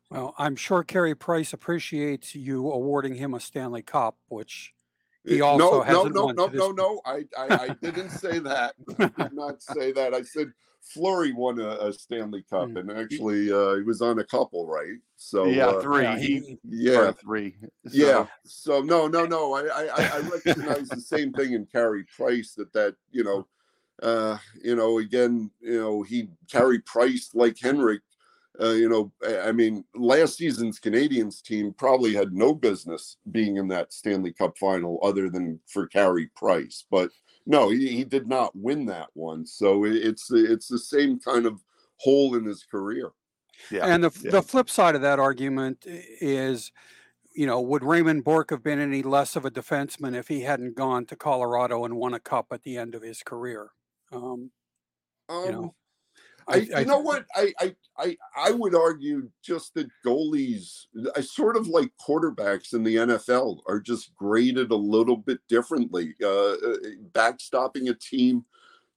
Well, 0.10 0.34
I'm 0.40 0.56
sure 0.56 0.84
Carey 0.84 1.14
Price 1.14 1.54
appreciates 1.54 2.34
you 2.34 2.72
awarding 2.72 3.16
him 3.16 3.36
a 3.36 3.40
Stanley 3.40 3.84
Cup, 3.84 4.18
which 4.28 4.74
he 5.30 5.42
also 5.42 5.84
no, 5.84 6.04
no, 6.04 6.28
no, 6.28 6.32
no, 6.32 6.48
no, 6.48 6.72
no. 6.72 7.02
I, 7.06 7.24
I, 7.38 7.48
I 7.50 7.68
didn't 7.82 8.10
say 8.10 8.40
that. 8.40 8.76
I 9.00 9.24
did 9.24 9.34
not 9.34 9.62
say 9.62 9.92
that. 9.92 10.14
I 10.14 10.24
said 10.24 10.52
Fleury 10.82 11.34
won 11.34 11.60
a, 11.60 11.70
a 11.70 11.94
Stanley 11.94 12.44
Cup, 12.50 12.70
mm. 12.70 12.80
and 12.80 12.92
actually, 12.92 13.52
uh, 13.52 13.76
he 13.76 13.84
was 13.84 14.02
on 14.02 14.20
a 14.20 14.24
couple, 14.24 14.66
right? 14.66 14.98
So 15.18 15.46
yeah, 15.46 15.68
uh, 15.68 15.82
three. 15.82 16.04
Yeah, 16.04 16.18
he, 16.18 16.58
yeah, 16.64 17.12
three. 17.12 17.56
So. 17.62 17.70
Yeah. 17.92 18.26
So 18.46 18.82
no, 18.82 19.08
no, 19.08 19.26
no. 19.26 19.54
I, 19.54 19.68
I, 19.68 20.10
I 20.16 20.20
recognize 20.20 20.90
the 20.90 21.02
same 21.02 21.32
thing 21.32 21.54
in 21.54 21.66
Carey 21.66 22.06
Price 22.16 22.54
that 22.56 22.74
that 22.74 22.96
you 23.12 23.24
know, 23.24 23.48
uh, 24.02 24.38
you 24.64 24.76
know, 24.76 24.98
again, 24.98 25.52
you 25.62 25.80
know, 25.80 26.02
he 26.02 26.30
Carey 26.50 26.80
Price 26.80 27.30
like 27.34 27.58
Henrik 27.62 28.02
uh, 28.62 28.72
you 28.72 28.90
know, 28.90 29.12
I 29.44 29.52
mean, 29.52 29.84
last 29.96 30.38
season's 30.38 30.80
Canadiens 30.80 31.42
team 31.42 31.74
probably 31.78 32.14
had 32.14 32.34
no 32.34 32.54
business 32.54 33.18
being 33.32 33.58
in 33.58 33.68
that 33.70 33.94
Stanley 33.94 34.34
Cup 34.34 34.58
final 34.58 35.00
other 35.02 35.30
than 35.30 35.60
for 35.68 35.88
Carey 35.88 36.30
Price. 36.36 36.86
But 36.92 37.10
no, 37.46 37.70
he, 37.70 37.88
he 37.90 38.04
did 38.04 38.28
not 38.28 38.56
win 38.56 38.86
that 38.88 39.10
one. 39.14 39.46
So 39.46 39.86
it's 39.86 40.30
it's 40.32 40.68
the 40.68 40.80
same 40.80 41.20
kind 41.20 41.46
of 41.46 41.64
hole 41.98 42.36
in 42.36 42.46
his 42.46 42.64
career. 42.64 43.12
Yeah. 43.72 43.86
And 43.86 44.04
the, 44.04 44.12
yeah. 44.24 44.32
the 44.32 44.42
flip 44.42 44.70
side 44.70 44.96
of 44.96 45.02
that 45.02 45.20
argument 45.20 45.86
is, 45.86 46.72
you 47.36 47.46
know, 47.46 47.62
would 47.62 47.84
Raymond 47.84 48.24
Bourque 48.24 48.52
have 48.52 48.64
been 48.64 48.80
any 48.80 49.04
less 49.04 49.36
of 49.36 49.46
a 49.46 49.52
defenseman 49.52 50.16
if 50.16 50.28
he 50.28 50.42
hadn't 50.42 50.76
gone 50.76 51.06
to 51.08 51.16
Colorado 51.16 51.86
and 51.86 51.96
won 51.96 52.14
a 52.14 52.20
cup 52.20 52.48
at 52.52 52.64
the 52.64 52.78
end 52.78 52.96
of 52.96 53.02
his 53.02 53.22
career? 53.24 53.72
Um, 54.12 54.52
um, 55.28 55.46
you 55.46 55.52
know, 55.52 55.76
I, 56.50 56.68
I, 56.76 56.80
you 56.80 56.86
know 56.86 57.00
what? 57.00 57.26
I, 57.36 57.54
I 57.60 57.76
I 57.98 58.18
I 58.36 58.52
would 58.52 58.76
argue 58.76 59.30
just 59.44 59.74
that 59.76 59.88
goalies, 60.06 60.86
I 61.16 61.22
sort 61.22 61.56
of 61.56 61.68
like 61.68 61.92
quarterbacks 62.06 62.74
in 62.74 62.84
the 62.84 62.96
NFL, 62.96 63.60
are 63.68 63.80
just 63.80 64.16
graded 64.16 64.72
a 64.72 64.76
little 64.76 65.18
bit 65.18 65.40
differently. 65.48 66.16
Uh, 66.22 66.54
uh, 66.54 66.78
backstopping 67.12 67.90
a 67.90 67.94
team 67.94 68.46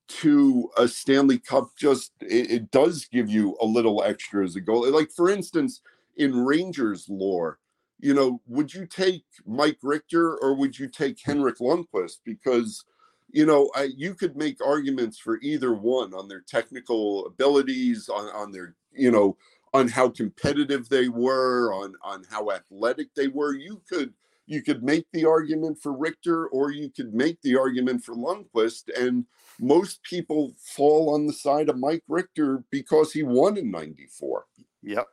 to 0.09 0.71
a 0.77 0.89
Stanley 0.89 1.39
Cup 1.39 1.71
just 1.79 2.13
it, 2.21 2.51
it 2.51 2.71
does 2.71 3.07
give 3.07 3.29
you 3.29 3.57
a 3.61 3.67
little 3.67 4.03
extra 4.03 4.45
as 4.45 4.57
a 4.57 4.61
goalie. 4.61 4.93
Like 4.93 5.11
for 5.11 5.29
instance, 5.29 5.81
in 6.17 6.45
Rangers 6.45 7.07
lore, 7.09 7.59
you 7.99 8.15
know, 8.15 8.41
would 8.47 8.75
you 8.75 8.87
take 8.87 9.25
Mike 9.47 9.79
Richter 9.83 10.37
or 10.37 10.55
would 10.55 10.79
you 10.79 10.89
take 10.89 11.19
Henrik 11.23 11.59
Lundqvist? 11.59 12.19
Because 12.25 12.85
you 13.33 13.47
know, 13.47 13.71
I, 13.75 13.89
you 13.97 14.15
could 14.15 14.37
make 14.37 14.65
arguments 14.65 15.19
for 15.19 15.39
either 15.43 15.73
one 15.73 16.13
on 16.15 16.29
their 16.29 16.43
technical 16.43 17.27
abilities, 17.27 18.09
on, 18.09 18.27
on 18.27 18.53
their, 18.53 18.77
you 18.93 19.11
know, 19.11 19.37
on 19.75 19.89
how 19.89 20.11
competitive 20.11 20.89
they 20.89 21.09
were, 21.09 21.73
on 21.73 21.95
on 22.03 22.25
how 22.31 22.51
athletic 22.51 23.15
they 23.15 23.29
were. 23.29 23.55
You 23.55 23.81
could 23.89 24.13
you 24.47 24.63
could 24.63 24.83
make 24.83 25.07
the 25.13 25.25
argument 25.25 25.79
for 25.81 25.97
Richter, 25.97 26.49
or 26.49 26.71
you 26.71 26.91
could 26.91 27.15
make 27.15 27.41
the 27.41 27.57
argument 27.57 28.05
for 28.05 28.15
Lundqvist, 28.15 28.91
and 28.99 29.25
most 29.59 30.03
people 30.03 30.55
fall 30.59 31.15
on 31.15 31.27
the 31.27 31.33
side 31.33 31.71
of 31.71 31.79
Mike 31.79 32.05
Richter 32.07 32.65
because 32.71 33.13
he 33.13 33.23
won 33.23 33.57
in 33.57 33.71
'94. 33.71 34.45
Yep. 34.83 35.07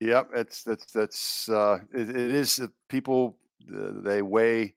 Yep, 0.00 0.30
it's 0.34 0.62
that's 0.62 0.92
that's 0.92 1.48
uh, 1.50 1.80
it, 1.92 2.08
it 2.08 2.16
is 2.16 2.60
people 2.88 3.36
they 3.68 4.22
weigh 4.22 4.74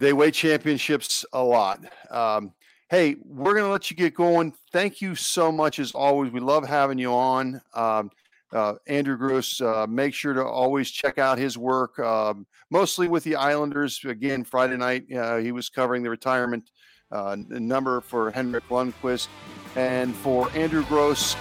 they 0.00 0.12
weigh 0.12 0.30
championships 0.32 1.24
a 1.32 1.42
lot. 1.42 1.80
Um, 2.10 2.52
hey, 2.88 3.16
we're 3.24 3.54
gonna 3.54 3.70
let 3.70 3.90
you 3.90 3.96
get 3.96 4.14
going. 4.14 4.54
Thank 4.72 5.00
you 5.00 5.14
so 5.14 5.52
much 5.52 5.78
as 5.78 5.92
always. 5.92 6.32
We 6.32 6.40
love 6.40 6.66
having 6.66 6.98
you 6.98 7.12
on. 7.12 7.60
Um, 7.74 8.10
uh, 8.52 8.74
Andrew 8.88 9.16
Gross, 9.16 9.60
uh, 9.60 9.86
make 9.88 10.12
sure 10.12 10.34
to 10.34 10.44
always 10.44 10.90
check 10.90 11.18
out 11.18 11.38
his 11.38 11.56
work, 11.56 11.96
um, 12.00 12.46
mostly 12.70 13.06
with 13.06 13.22
the 13.22 13.36
Islanders. 13.36 14.00
Again, 14.04 14.42
Friday 14.42 14.76
night, 14.76 15.04
uh, 15.12 15.36
he 15.36 15.52
was 15.52 15.68
covering 15.68 16.02
the 16.02 16.10
retirement 16.10 16.68
uh, 17.12 17.36
number 17.48 18.00
for 18.00 18.30
Henrik 18.32 18.66
Lundqvist. 18.68 19.28
And 19.76 20.16
for 20.16 20.50
Andrew 20.56 20.84
Gross, 20.86 21.36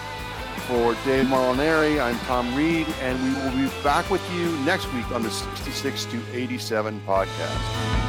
for 0.68 0.94
Dave 1.04 1.26
Molinari, 1.26 2.00
I'm 2.00 2.20
Tom 2.20 2.54
Reed, 2.56 2.86
and 3.02 3.20
we 3.24 3.62
will 3.64 3.70
be 3.70 3.84
back 3.84 4.08
with 4.12 4.22
you 4.34 4.52
next 4.60 4.92
week 4.94 5.10
on 5.12 5.24
the 5.24 5.32
66 5.32 6.06
to 6.06 6.22
87 6.32 7.02
podcast. 7.08 8.09